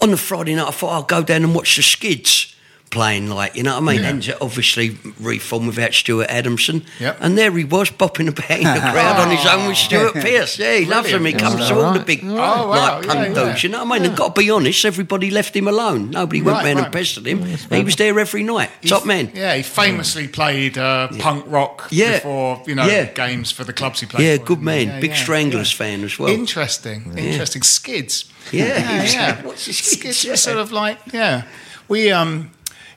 on 0.00 0.10
the 0.10 0.16
Friday 0.16 0.54
night, 0.54 0.68
I 0.68 0.70
thought 0.70 0.92
I'll 0.92 1.02
go 1.02 1.22
down 1.22 1.44
and 1.44 1.54
watch 1.54 1.76
the 1.76 1.82
Skids 1.82 2.53
playing. 2.90 3.28
Like 3.28 3.56
you 3.56 3.62
know 3.62 3.78
what 3.80 3.90
I 3.90 3.94
mean? 3.94 4.02
Yeah. 4.02 4.10
And 4.10 4.34
obviously 4.40 4.96
reformed 5.20 5.66
without 5.66 5.92
Stuart 5.94 6.26
Adamson. 6.30 6.84
Yep. 7.00 7.16
And 7.20 7.36
there 7.36 7.50
he 7.56 7.64
was 7.64 7.90
bopping 7.90 8.28
about 8.28 8.50
in 8.50 8.64
the 8.64 8.80
crowd 8.92 9.20
on 9.20 9.36
his 9.36 9.44
own 9.46 9.66
with 9.66 9.76
Stuart 9.76 10.14
Pearce. 10.14 10.58
Yeah, 10.58 10.76
he 10.76 10.84
loves 10.84 11.10
him. 11.10 11.24
He 11.24 11.32
comes 11.32 11.60
Oh, 11.62 11.68
to 11.68 11.80
all 11.80 11.92
the 11.92 12.00
big 12.00 12.22
Oh, 12.24 12.34
wow. 12.34 12.66
like 12.68 13.06
punk 13.06 13.34
yeah. 13.36 13.44
dudes. 13.46 13.62
You 13.64 13.70
know 13.70 13.84
what 13.84 13.96
I 13.96 13.98
mean? 13.98 14.08
And 14.08 14.16
got 14.16 14.34
to 14.34 14.40
be 14.40 14.50
honest, 14.50 14.84
everybody 14.84 15.30
left 15.30 15.56
him 15.56 15.66
alone. 15.68 16.10
Nobody 16.10 16.40
went 16.42 16.56
Right, 16.58 16.64
round 16.66 16.76
right. 16.78 16.84
and 16.86 16.92
pestered 16.92 17.26
him. 17.26 17.42
he 17.44 17.82
was 17.84 17.96
there 17.96 18.18
every 18.18 18.42
night. 18.42 18.70
Top 18.86 19.04
man. 19.06 19.30
Yeah, 19.34 19.54
he 19.56 19.62
famously 19.62 20.28
played 20.28 20.78
uh, 20.78 21.08
punk 21.18 21.44
rock 21.48 21.88
before 21.90 22.62
you 22.66 22.74
know 22.74 23.08
games 23.14 23.50
for 23.50 23.64
the 23.64 23.72
clubs 23.72 24.00
he 24.00 24.06
played. 24.06 24.24
Yeah, 24.24 24.36
for. 24.38 24.44
good 24.44 24.62
man. 24.62 25.00
Big 25.00 25.14
Stranglers 25.14 25.72
fan 25.72 26.04
as 26.04 26.18
well. 26.18 26.30
Interesting, 26.30 27.16
interesting. 27.18 27.62
Skids. 27.62 28.30
Yeah. 28.52 28.66
yeah, 28.66 29.02
yeah. 29.12 29.42
What's 29.42 29.66
the 29.66 29.72
Skids? 29.72 30.00
Skids 30.18 30.24
Yeah. 30.24 30.34
sort 30.36 30.58
of 30.58 30.70
like 30.72 30.98
yeah. 31.12 31.42
We 31.88 32.12
um 32.12 32.50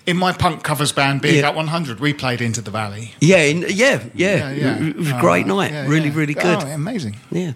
in 0.08 0.18
my 0.18 0.32
punk 0.32 0.64
covers 0.64 0.92
band, 0.92 1.22
Big 1.22 1.36
Yeah. 1.36 1.50
Up 1.50 1.56
100, 1.56 2.00
we 2.00 2.14
played 2.14 2.42
Into 2.42 2.62
the 2.62 2.72
Valley. 2.72 3.14
Yeah, 3.20 3.38
in, 3.44 3.62
yeah, 3.62 4.04
yeah, 4.16 4.50
Yeah, 4.50 4.52
yeah. 4.52 4.78
It 4.88 4.96
was 4.96 5.10
a 5.12 5.18
Oh, 5.18 5.22
great 5.22 5.46
right. 5.46 5.48
night. 5.48 5.72
Yeah, 5.74 5.86
really, 5.88 6.08
yeah. 6.10 6.16
really 6.16 6.34
good. 6.34 6.64
Oh, 6.64 6.68
amazing. 6.68 7.18
Yeah. 7.30 7.54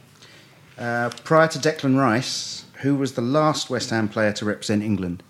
Uh, 0.77 1.09
prior 1.23 1.47
to 1.47 1.57
Declan 1.59 1.97
Rice, 1.97 2.65
who 2.81 2.95
was 2.95 3.13
the 3.13 3.21
last 3.21 3.69
West 3.69 3.89
Ham 3.89 4.07
player 4.09 4.33
to 4.33 4.45
represent 4.45 4.83
England? 4.83 5.23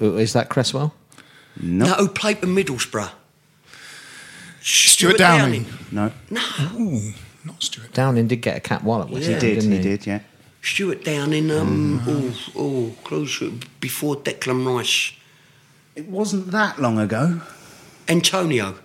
Oh, 0.00 0.16
Is 0.16 0.32
that 0.34 0.48
Cresswell? 0.48 0.94
No. 1.60 1.86
No, 1.86 1.92
who 1.94 2.08
played 2.08 2.38
for 2.38 2.46
Middlesbrough? 2.46 3.10
Stewart 4.62 5.16
Downing. 5.18 5.66
No. 5.90 6.12
Ooh, 6.74 7.12
not 7.44 7.62
Stewart. 7.62 7.92
Downing 7.92 8.28
did 8.28 8.36
get 8.42 8.56
a 8.56 8.60
cap 8.60 8.82
while 8.82 9.02
at 9.02 9.08
West 9.10 9.26
Yeah. 9.28 9.34
He 9.34 9.40
did, 9.40 9.54
didn't 9.60 9.72
he 9.72 9.78
did, 9.82 10.06
yeah. 10.06 10.20
Stewart 10.62 11.04
Downing, 11.04 11.50
um, 11.50 12.02
oh, 12.06 12.34
oh, 12.56 12.94
close 13.04 13.42
before 13.80 14.16
Declan 14.16 14.66
Rice. 14.76 15.12
It 15.96 16.06
wasn't 16.06 16.50
that 16.50 16.78
long 16.80 16.98
ago. 16.98 17.40
Antonio. 18.08 18.76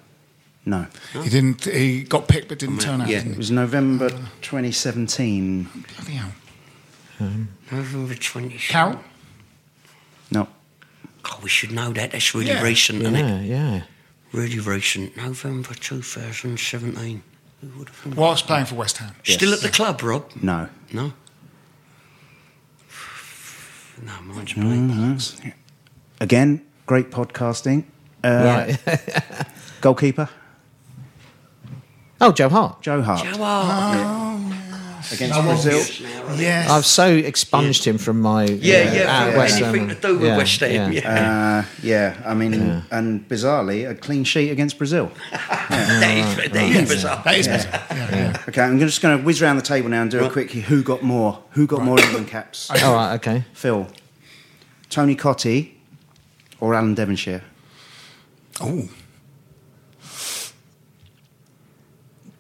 No. 0.66 0.88
He 1.22 1.30
didn't. 1.30 1.66
He 1.66 2.04
got 2.04 2.28
picked, 2.28 2.48
but 2.50 2.60
didn't 2.60 2.80
turn 2.80 3.02
out. 3.02 3.08
Yeah. 3.08 3.20
didn't 3.20 3.34
It 3.34 3.38
was 3.38 3.52
November 3.52 4.10
2017. 4.10 5.70
Bloody 5.96 6.14
hell. 6.14 6.32
November 7.72 8.16
20. 8.16 8.58
Carroll. 8.58 9.00
No. 10.32 10.48
Oh, 11.26 11.40
we 11.44 11.50
should 11.50 11.72
know 11.72 11.92
that. 11.94 12.12
That's 12.12 12.34
really 12.34 12.48
Yeah. 12.48 12.64
recent, 12.64 13.02
isn't 13.02 13.16
Yeah, 13.16 13.40
it? 13.40 13.46
yeah. 13.46 13.82
Really 14.32 14.60
recent. 14.60 15.16
November 15.18 15.74
2017. 15.76 17.22
Who 17.62 17.80
would 17.80 17.90
have 17.90 17.98
thought? 17.98 18.16
Whilst 18.16 18.48
playing 18.48 18.66
for 18.66 18.76
West 18.76 18.98
Ham. 18.98 19.16
Still 19.24 19.54
at 19.54 19.62
the 19.62 19.70
club, 19.70 20.02
Rob? 20.02 20.30
No. 20.42 20.70
No. 20.92 21.14
No, 24.02 24.12
mine's 24.24 24.54
blank. 24.54 25.54
Again, 26.20 26.66
great 26.86 27.12
podcasting. 27.12 27.86
Uh, 28.24 28.66
Right. 28.84 29.48
Goalkeeper, 29.82 30.30
oh, 32.22 32.32
Joe 32.32 32.50
Hart. 32.50 32.82
Joe 32.82 33.02
Hart. 33.02 33.24
Joe 33.24 33.38
Hart. 33.38 34.56
Against 35.12 35.42
Brazil. 35.42 36.08
Yes. 36.38 36.70
I've 36.70 36.86
so 36.86 37.08
expunged 37.08 37.84
him 37.84 37.98
from 37.98 38.22
my 38.22 38.46
Yeah, 38.46 38.78
uh, 38.78 38.94
yeah, 38.94 39.26
at 39.26 39.38
West 39.38 39.62
anything 39.62 39.88
Ham. 39.90 39.96
to 39.96 40.02
do 40.02 40.14
with 40.18 40.28
Yeah, 40.28 40.38
West 40.38 40.60
Ham, 40.60 40.92
yeah. 40.92 41.64
Uh, 41.64 41.66
yeah, 41.84 42.22
I 42.26 42.34
mean, 42.34 42.84
and 42.92 43.28
bizarrely, 43.30 43.90
a 43.90 43.96
clean 43.96 44.24
sheet 44.24 44.50
against 44.50 44.78
Brazil. 44.78 45.12
that 45.32 46.18
is, 46.18 46.52
that 46.52 46.56
is 46.56 46.90
bizarre. 46.90 47.22
That 47.24 47.36
is 47.38 47.48
bizarre. 47.48 47.82
Yeah, 47.96 48.16
yeah. 48.16 48.44
Okay, 48.50 48.62
I'm 48.62 48.80
just 48.80 49.02
going 49.02 49.18
to 49.18 49.24
whiz 49.24 49.42
around 49.42 49.56
the 49.56 49.62
table 49.62 49.90
now 49.90 50.02
and 50.02 50.12
do 50.12 50.24
a 50.24 50.30
quick 50.30 50.52
who 50.52 50.84
got 50.84 51.02
more. 51.02 51.42
Who 51.52 51.66
got 51.68 51.82
more 51.84 52.00
England 52.00 52.28
caps? 52.28 52.70
All 52.84 52.94
right, 52.94 53.16
okay. 53.16 53.46
Phil, 53.54 53.88
Tony 54.90 55.16
Cottee, 55.16 55.72
or 56.60 56.74
Alan 56.76 56.94
Devonshire? 56.94 57.42
Oh. 58.62 58.90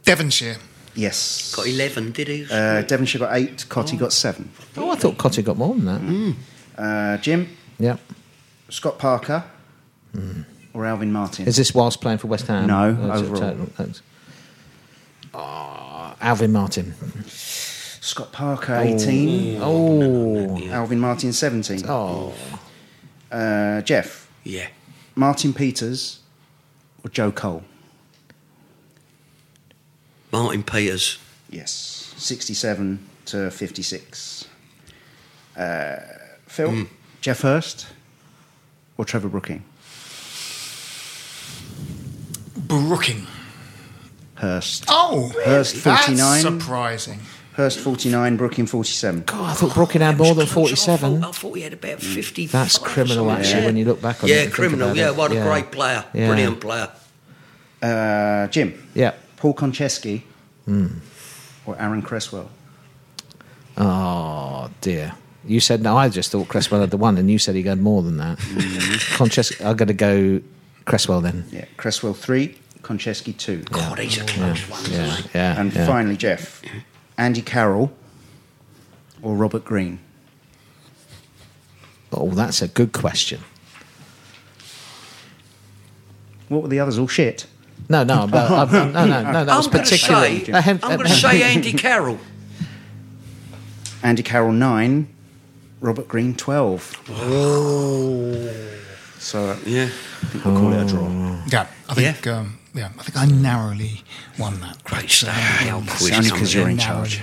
Devonshire. 0.03 0.57
Yes. 0.95 1.53
Got 1.55 1.67
11, 1.67 2.11
did 2.13 2.27
he? 2.27 2.45
Uh, 2.49 2.81
Devonshire 2.83 3.19
got 3.19 3.35
eight, 3.35 3.65
Cottee 3.69 3.97
got 3.99 4.13
seven. 4.13 4.49
Oh, 4.77 4.91
I 4.91 4.95
thought 4.95 5.17
Cotter 5.17 5.41
got 5.41 5.57
more 5.57 5.75
than 5.75 5.85
that. 5.85 6.01
Mm. 6.01 6.35
Uh, 6.77 7.17
Jim, 7.17 7.49
Yeah. 7.77 7.97
Scott 8.69 8.97
Parker, 8.97 9.43
or 10.73 10.85
Alvin 10.85 11.11
Martin? 11.11 11.47
Is 11.47 11.57
this 11.57 11.73
whilst 11.73 12.01
playing 12.01 12.17
for 12.19 12.27
West 12.27 12.47
Ham? 12.47 12.67
No, 12.67 12.93
That's 12.93 13.21
a 13.21 13.23
overall. 13.25 13.41
total- 13.41 13.69
that's- 13.77 14.01
Ah, 15.33 16.15
Alvin 16.21 16.51
Martin. 16.51 16.93
Scott 17.27 18.31
Parker, 18.31 18.75
18. 18.75 19.59
Oh. 19.61 20.57
Alvin 20.69 20.99
Martin, 20.99 21.33
17. 21.33 21.83
Oh. 21.89 22.33
Uh, 23.31 23.81
Jeff, 23.81 24.29
yeah. 24.43 24.67
Martin 25.15 25.53
Peters, 25.53 26.19
or 27.03 27.09
Joe 27.09 27.31
Cole? 27.31 27.63
Martin 30.35 30.63
Peters. 30.63 31.17
Yes, 31.49 32.13
67 32.17 32.99
to 33.27 33.49
56. 33.49 34.45
Uh, 35.55 35.95
Phil, 36.45 36.87
Geoff 37.21 37.39
Hurst, 37.41 37.87
or 38.97 39.05
Trevor 39.05 39.29
Brooking? 39.29 39.63
Brooking. 42.57 43.27
Hurst. 44.35 44.83
Oh, 44.89 45.31
Hurst, 45.45 45.81
That's 45.85 46.05
49. 46.07 46.41
surprising. 46.41 47.19
Hurst 47.53 47.79
49, 47.79 48.35
Brooking 48.35 48.65
47. 48.65 49.23
God, 49.25 49.51
I 49.51 49.53
thought 49.53 49.73
Brooking 49.73 50.01
had 50.01 50.17
more 50.17 50.35
than 50.35 50.47
47. 50.47 51.23
I 51.23 51.31
thought 51.31 51.53
he 51.53 51.61
had 51.61 51.71
about 51.71 52.01
50. 52.01 52.47
That's 52.47 52.77
criminal, 52.77 53.31
actually, 53.31 53.65
when 53.65 53.77
you 53.77 53.85
look 53.85 54.01
back 54.01 54.21
on 54.21 54.29
it. 54.29 54.33
Yeah, 54.33 54.49
criminal. 54.49 54.93
Yeah, 54.93 55.11
what 55.11 55.31
a 55.31 55.35
Yeah. 55.35 55.43
great 55.45 55.71
player. 55.71 56.03
Yeah. 56.13 56.27
Brilliant 56.27 56.59
player. 56.59 56.89
Uh, 57.81 58.47
Jim. 58.47 58.73
Yeah. 58.93 59.13
Paul 59.37 59.53
Konchesky 59.53 60.23
Hmm. 60.65 60.87
or 61.65 61.79
Aaron 61.79 62.01
Cresswell. 62.01 62.49
Oh, 63.77 64.69
dear. 64.81 65.13
You 65.45 65.59
said 65.59 65.81
no. 65.83 65.95
I 65.97 66.09
just 66.09 66.31
thought 66.31 66.47
Cresswell 66.47 66.81
had 66.81 66.89
the 66.91 66.97
one, 66.97 67.17
and 67.17 67.29
you 67.29 67.37
said 67.37 67.55
he 67.55 67.63
had 67.63 67.79
more 67.79 68.01
than 68.01 68.17
that. 68.17 68.39
Conches- 69.15 69.59
I'm 69.61 69.75
going 69.75 69.87
to 69.89 69.93
go 69.93 70.41
Cresswell 70.85 71.21
then. 71.21 71.45
Yeah, 71.51 71.65
Cresswell 71.77 72.13
3, 72.13 72.57
Konchesky 72.81 73.37
2. 73.37 73.63
God, 73.71 73.99
he's 73.99 74.17
a 74.17 74.25
close 74.25 74.67
one. 74.69 74.81
Yeah, 74.89 75.17
yeah. 75.35 75.59
And 75.59 75.73
yeah. 75.73 75.85
finally, 75.85 76.17
Jeff, 76.17 76.61
Andy 77.17 77.41
Carroll 77.41 77.91
or 79.21 79.35
Robert 79.35 79.65
Green. 79.65 79.99
Oh, 82.11 82.31
that's 82.31 82.61
a 82.61 82.67
good 82.67 82.91
question. 82.93 83.41
What 86.49 86.61
were 86.63 86.69
the 86.69 86.79
others? 86.79 86.97
All 86.97 87.07
shit. 87.07 87.45
No, 87.89 88.03
no, 88.03 88.27
but 88.27 88.51
uh, 88.51 88.65
no, 88.91 89.05
no, 89.05 89.05
no. 89.31 89.45
That 89.45 89.57
was 89.57 89.67
I'm 89.67 89.71
going 89.73 89.85
to 89.85 89.91
particularly. 89.91 90.45
say, 90.45 90.51
Uh, 90.51 90.61
I'm 90.65 90.77
going 90.77 91.01
uh, 91.01 91.03
to 91.03 91.09
say 91.09 91.43
Andy 91.43 91.73
Carroll. 91.73 92.19
Andy 94.03 94.23
Carroll 94.23 94.51
9, 94.51 95.07
Robert 95.81 96.07
Green 96.07 96.35
12. 96.35 97.01
Oh. 97.11 98.53
So 99.19 99.39
uh, 99.49 99.57
Yeah. 99.65 99.83
I 99.85 100.25
think 100.27 100.45
we'll 100.45 100.55
call 100.59 100.73
it 100.73 100.83
a 100.83 100.87
draw. 100.87 101.41
Yeah, 101.47 101.67
I 101.89 101.93
think. 101.93 102.25
Yeah. 102.25 102.37
Um, 102.39 102.59
yeah, 102.73 102.89
I 102.99 103.03
think 103.03 103.17
I 103.17 103.25
narrowly 103.25 104.01
won 104.37 104.59
that. 104.61 104.83
Great 104.83 105.09
stuff. 105.09 105.35
The 105.63 105.71
old 105.71 105.87
quiz. 105.87 106.53
you're 106.53 106.67
in 106.69 106.77
charge. 106.77 107.21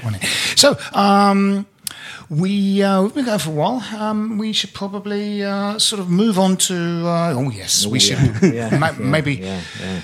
So, 0.56 0.78
um, 0.94 1.66
we 2.30 2.82
uh, 2.82 3.02
we've 3.02 3.14
been 3.14 3.26
going 3.26 3.38
for 3.38 3.50
a 3.50 3.52
while. 3.52 3.84
Um, 3.94 4.38
we 4.38 4.54
should 4.54 4.72
probably 4.72 5.42
uh, 5.42 5.78
sort 5.78 6.00
of 6.00 6.08
move 6.08 6.38
on 6.38 6.56
to. 6.56 6.74
Uh, 7.06 7.34
oh 7.36 7.50
yes, 7.50 7.86
we 7.86 7.98
should 8.00 8.18
Yeah, 8.42 8.76
ma- 8.78 8.86
yeah, 8.90 8.98
maybe 8.98 9.34
yeah, 9.34 9.60
yeah. 9.78 10.00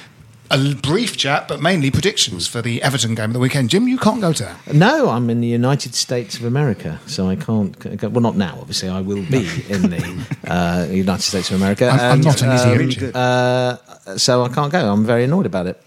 A 0.51 0.75
brief 0.75 1.17
chat, 1.17 1.47
but 1.49 1.61
mainly 1.61 1.91
predictions 1.91 2.47
for 2.47 2.63
the 2.63 2.83
Everton 2.83 3.15
game 3.15 3.27
of 3.27 3.33
the 3.35 3.39
weekend. 3.39 3.71
Jim, 3.71 3.87
you 3.89 3.99
can't 3.99 4.21
go 4.21 4.33
to 4.33 4.43
that. 4.45 4.75
No, 4.75 5.11
I'm 5.11 5.29
in 5.31 5.41
the 5.41 5.47
United 5.49 5.95
States 5.95 6.37
of 6.37 6.45
America, 6.45 7.01
so 7.07 7.29
I 7.29 7.37
can't. 7.37 7.79
Go, 7.99 8.09
well, 8.09 8.23
not 8.23 8.37
now. 8.37 8.57
Obviously, 8.61 8.89
I 8.89 9.01
will 9.01 9.25
be 9.27 9.39
in 9.69 9.83
the 9.83 10.27
uh, 10.47 10.87
United 10.91 11.23
States 11.23 11.51
of 11.51 11.57
America. 11.57 11.87
I'm- 11.87 12.13
I'm 12.13 12.21
not 12.21 12.41
an 12.43 12.53
easy 12.89 13.07
um, 13.07 13.13
uh, 13.15 13.77
so 14.17 14.43
I 14.45 14.49
can't 14.49 14.73
go. 14.73 14.91
I'm 14.93 15.05
very 15.05 15.25
annoyed 15.25 15.47
about 15.47 15.67
it, 15.67 15.83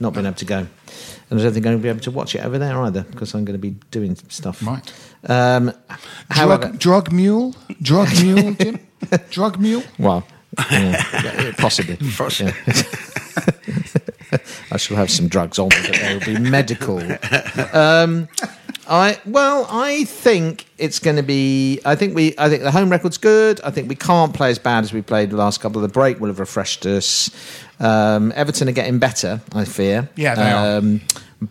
not 0.00 0.14
being 0.14 0.26
able 0.26 0.36
to 0.36 0.44
go. 0.44 0.66
And 1.30 1.38
I 1.38 1.42
don't 1.42 1.52
think 1.52 1.66
I'm 1.66 1.72
going 1.72 1.78
to 1.78 1.82
be 1.82 1.88
able 1.90 2.00
to 2.00 2.10
watch 2.10 2.34
it 2.34 2.42
over 2.42 2.56
there 2.58 2.80
either 2.84 3.02
because 3.02 3.34
I'm 3.34 3.44
going 3.44 3.58
to 3.60 3.60
be 3.60 3.76
doing 3.90 4.16
stuff. 4.28 4.62
Right. 4.66 4.90
Um, 5.28 5.72
however, 6.30 6.68
Drug, 6.68 6.78
drug 6.78 7.12
mule, 7.12 7.54
drug 7.82 8.08
mule, 8.22 8.54
Jim, 8.54 8.78
drug 9.30 9.58
mule. 9.58 9.82
well, 9.98 10.26
yeah, 10.70 11.52
possibly. 11.58 11.96
Yeah. 12.40 12.52
I 14.70 14.76
shall 14.76 14.96
have 14.98 15.10
some 15.10 15.28
drugs 15.28 15.58
on 15.58 15.68
me, 15.70 15.76
but 15.82 15.92
they 15.96 16.14
will 16.14 16.24
be 16.34 16.38
medical. 16.38 17.00
Um, 17.72 18.28
I 18.86 19.18
well, 19.24 19.66
I 19.70 20.04
think 20.04 20.66
it's 20.76 20.98
going 20.98 21.16
to 21.16 21.22
be. 21.22 21.80
I 21.84 21.94
think 21.94 22.14
we. 22.14 22.34
I 22.38 22.48
think 22.50 22.62
the 22.62 22.70
home 22.70 22.90
record's 22.90 23.16
good. 23.18 23.60
I 23.62 23.70
think 23.70 23.88
we 23.88 23.94
can't 23.94 24.34
play 24.34 24.50
as 24.50 24.58
bad 24.58 24.84
as 24.84 24.92
we 24.92 25.00
played 25.02 25.30
the 25.30 25.36
last 25.36 25.60
couple. 25.60 25.82
of 25.82 25.88
The 25.90 25.92
break 25.92 26.20
will 26.20 26.28
have 26.28 26.40
refreshed 26.40 26.84
us. 26.86 27.30
Um, 27.80 28.32
Everton 28.34 28.68
are 28.68 28.72
getting 28.72 28.98
better. 28.98 29.40
I 29.54 29.64
fear. 29.64 30.08
Yeah, 30.16 30.34
they 30.34 30.50
are. 30.50 30.78
um, 30.78 31.00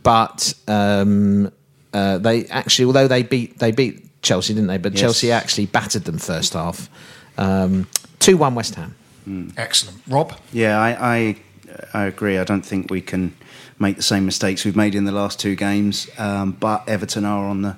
But 0.03 0.53
um, 0.67 1.51
uh, 1.93 2.17
they 2.19 2.45
actually, 2.47 2.85
although 2.85 3.07
they 3.07 3.23
beat 3.23 3.57
they 3.59 3.71
beat 3.71 4.21
Chelsea, 4.21 4.53
didn't 4.53 4.67
they? 4.67 4.77
But 4.77 4.93
Yes. 4.93 5.01
Chelsea 5.01 5.31
actually 5.31 5.65
battered 5.67 6.03
them 6.05 6.17
first 6.19 6.53
half. 6.53 6.89
Um, 7.39 7.87
Two 8.27 8.35
one 8.35 8.55
West 8.55 8.75
Ham. 8.75 8.93
Excellent, 9.55 10.01
Rob. 10.05 10.37
Yeah, 10.51 10.77
I, 10.77 11.15
I 11.17 11.35
I 11.93 12.03
agree. 12.07 12.37
I 12.37 12.43
don't 12.43 12.61
think 12.65 12.91
we 12.91 12.99
can 12.99 13.33
make 13.79 13.95
the 13.95 14.03
same 14.03 14.25
mistakes 14.25 14.65
we've 14.65 14.75
made 14.75 14.95
in 14.95 15.05
the 15.05 15.13
last 15.13 15.39
two 15.39 15.55
games. 15.55 16.09
Um, 16.17 16.51
but 16.51 16.89
Everton 16.89 17.23
are 17.23 17.45
on 17.45 17.61
the 17.61 17.77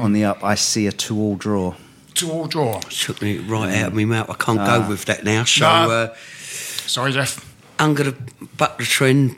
on 0.00 0.14
the 0.14 0.24
up. 0.24 0.42
I 0.42 0.54
see 0.54 0.86
a 0.86 0.92
two-all 0.92 1.36
draw. 1.36 1.74
Two 2.14 2.30
all 2.30 2.46
draw. 2.46 2.80
Took 2.80 3.20
me 3.20 3.36
right 3.40 3.74
out 3.76 3.88
of 3.88 3.94
my 3.94 4.06
mouth. 4.06 4.30
I 4.30 4.34
can't 4.34 4.58
go 4.58 4.88
with 4.88 5.04
that 5.04 5.22
now. 5.22 5.44
So 5.44 5.66
No. 5.66 5.90
uh, 5.90 6.14
Sorry, 6.16 7.12
Jeff. 7.12 7.44
I'm 7.78 7.92
going 7.92 8.12
to 8.12 8.46
buck 8.56 8.78
the 8.78 8.84
trend. 8.84 9.36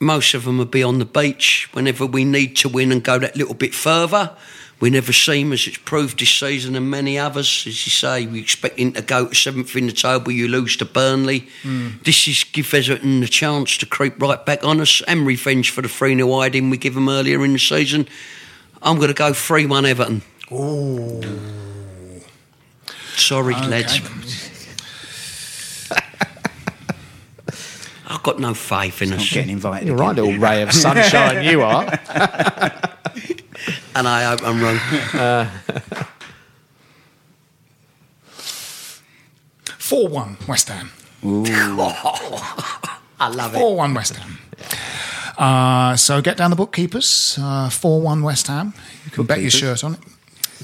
Most 0.00 0.34
of 0.34 0.44
them 0.44 0.58
will 0.58 0.66
be 0.66 0.82
on 0.82 0.98
the 0.98 1.06
beach 1.06 1.70
whenever 1.72 2.04
we 2.04 2.24
need 2.26 2.56
to 2.56 2.68
win 2.68 2.92
and 2.92 3.02
go 3.02 3.18
that 3.18 3.36
little 3.36 3.54
bit 3.54 3.72
further. 3.74 4.36
We 4.82 4.90
never 4.90 5.12
seem, 5.12 5.52
as 5.52 5.68
it's 5.68 5.78
proved 5.78 6.18
this 6.18 6.30
season, 6.30 6.74
and 6.74 6.90
many 6.90 7.16
others, 7.16 7.62
as 7.68 7.86
you 7.86 7.92
say, 7.92 8.26
we 8.26 8.40
expecting 8.40 8.92
to 8.94 9.02
go 9.02 9.28
to 9.28 9.34
seventh 9.34 9.76
in 9.76 9.86
the 9.86 9.92
table. 9.92 10.32
You 10.32 10.48
lose 10.48 10.76
to 10.78 10.84
Burnley. 10.84 11.46
Hmm. 11.62 11.90
This 12.02 12.26
is 12.26 12.42
give 12.42 12.74
Everton 12.74 13.20
the 13.20 13.28
chance 13.28 13.78
to 13.78 13.86
creep 13.86 14.20
right 14.20 14.44
back 14.44 14.64
on 14.64 14.80
us 14.80 15.00
and 15.06 15.24
revenge 15.24 15.70
for 15.70 15.82
the 15.82 15.88
3 15.88 16.16
0 16.16 16.28
hiding 16.32 16.68
we 16.68 16.78
give 16.78 16.94
them 16.94 17.08
earlier 17.08 17.44
in 17.44 17.52
the 17.52 17.60
season. 17.60 18.08
I'm 18.82 18.96
going 18.96 19.06
to 19.06 19.14
go 19.14 19.32
3 19.32 19.66
1 19.66 19.86
Everton. 19.86 20.22
Oh, 20.50 21.22
Sorry, 23.14 23.54
lads. 23.54 24.00
I've 28.08 28.22
got 28.24 28.40
no 28.40 28.52
faith 28.52 29.00
in 29.00 29.12
I'm 29.12 29.20
us. 29.20 29.30
getting 29.32 29.50
invited. 29.50 29.86
You're 29.86 29.94
again. 29.94 30.06
right, 30.08 30.16
little 30.16 30.40
ray 30.40 30.62
of 30.62 30.72
sunshine. 30.72 31.44
you 31.44 31.62
are. 31.62 32.80
And 33.94 34.08
I 34.08 34.22
hope 34.24 34.40
I'm 34.42 34.62
wrong. 34.62 34.78
four 39.78 40.08
one 40.08 40.36
West 40.48 40.68
Ham. 40.68 40.90
I 41.24 42.88
love 43.28 43.54
it. 43.54 43.58
Four 43.58 43.76
one 43.76 43.94
West 43.94 44.16
Ham. 44.16 44.38
Uh, 45.38 45.96
so 45.96 46.20
get 46.22 46.36
down 46.36 46.50
the 46.50 46.56
bookkeepers. 46.56 47.38
Uh, 47.40 47.68
Four 47.70 48.00
one 48.00 48.22
West 48.22 48.46
Ham. 48.48 48.74
You 49.04 49.10
can 49.10 49.26
bet 49.26 49.40
your 49.40 49.50
shirt 49.50 49.82
on 49.84 49.94
it. 49.94 50.00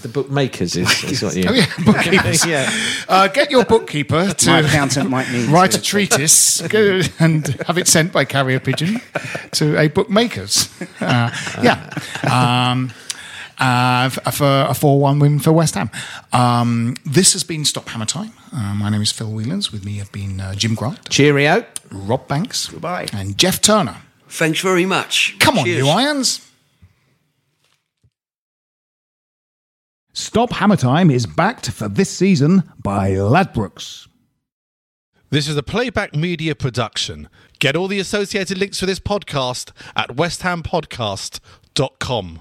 The 0.03 0.09
bookmakers 0.09 0.76
is, 0.76 1.05
is 1.05 1.22
what 1.22 1.35
you. 1.35 1.45
Oh 1.49 1.53
yeah, 1.53 1.66
bookkeepers. 1.85 2.47
yeah. 2.47 2.70
Uh, 3.09 3.26
get 3.29 3.51
your 3.51 3.64
bookkeeper 3.64 4.33
to 4.33 4.51
My 4.51 4.61
accountant 4.61 5.11
might 5.11 5.29
need 5.33 5.49
write 5.49 5.72
to- 5.72 5.79
a 5.79 5.83
treatise 5.83 6.61
go 6.68 7.01
and 7.18 7.47
have 7.66 7.79
it 7.79 7.89
sent 7.89 8.12
by 8.12 8.24
carrier 8.24 8.61
pigeon 8.61 9.01
to 9.53 9.76
a 9.76 9.89
bookmakers. 9.89 10.68
Uh, 11.01 11.31
yeah. 11.62 11.91
Um, 12.31 12.93
uh, 13.59 14.09
for 14.11 14.66
a 14.68 14.74
4 14.74 15.00
1 15.00 15.18
win 15.18 15.38
for 15.38 15.52
West 15.52 15.74
Ham. 15.74 15.90
Um, 16.32 16.96
this 17.04 17.32
has 17.32 17.44
been 17.44 17.64
Stop 17.64 17.88
Hammer 17.88 18.06
Time. 18.06 18.32
Uh, 18.52 18.74
my 18.74 18.90
name 18.90 19.02
is 19.02 19.12
Phil 19.12 19.28
Whelans. 19.30 19.72
With 19.72 19.84
me 19.84 19.96
have 19.98 20.11
been 20.12 20.40
uh, 20.40 20.54
Jim 20.54 20.74
Grant, 20.74 21.09
Cheerio. 21.11 21.64
Rob 21.90 22.26
Banks, 22.28 22.68
Goodbye. 22.68 23.06
and 23.12 23.36
Jeff 23.38 23.61
Turner. 23.61 23.96
Thanks 24.28 24.61
very 24.61 24.86
much. 24.86 25.36
Come 25.38 25.59
on, 25.59 25.64
Cheers. 25.64 25.84
you 25.86 25.90
irons. 25.90 26.44
Stop 30.12 30.50
Hammer 30.52 30.76
Time 30.76 31.11
is 31.11 31.26
backed 31.26 31.70
for 31.70 31.88
this 31.88 32.11
season 32.11 32.62
by 32.82 33.11
Ladbrokes. 33.12 34.06
This 35.30 35.46
is 35.46 35.56
a 35.56 35.62
playback 35.62 36.14
media 36.14 36.54
production. 36.54 37.28
Get 37.59 37.76
all 37.76 37.86
the 37.86 37.98
associated 38.00 38.56
links 38.59 38.80
for 38.80 38.86
this 38.86 38.98
podcast 38.98 39.72
at 39.94 40.16
westhampodcast.com. 40.16 42.40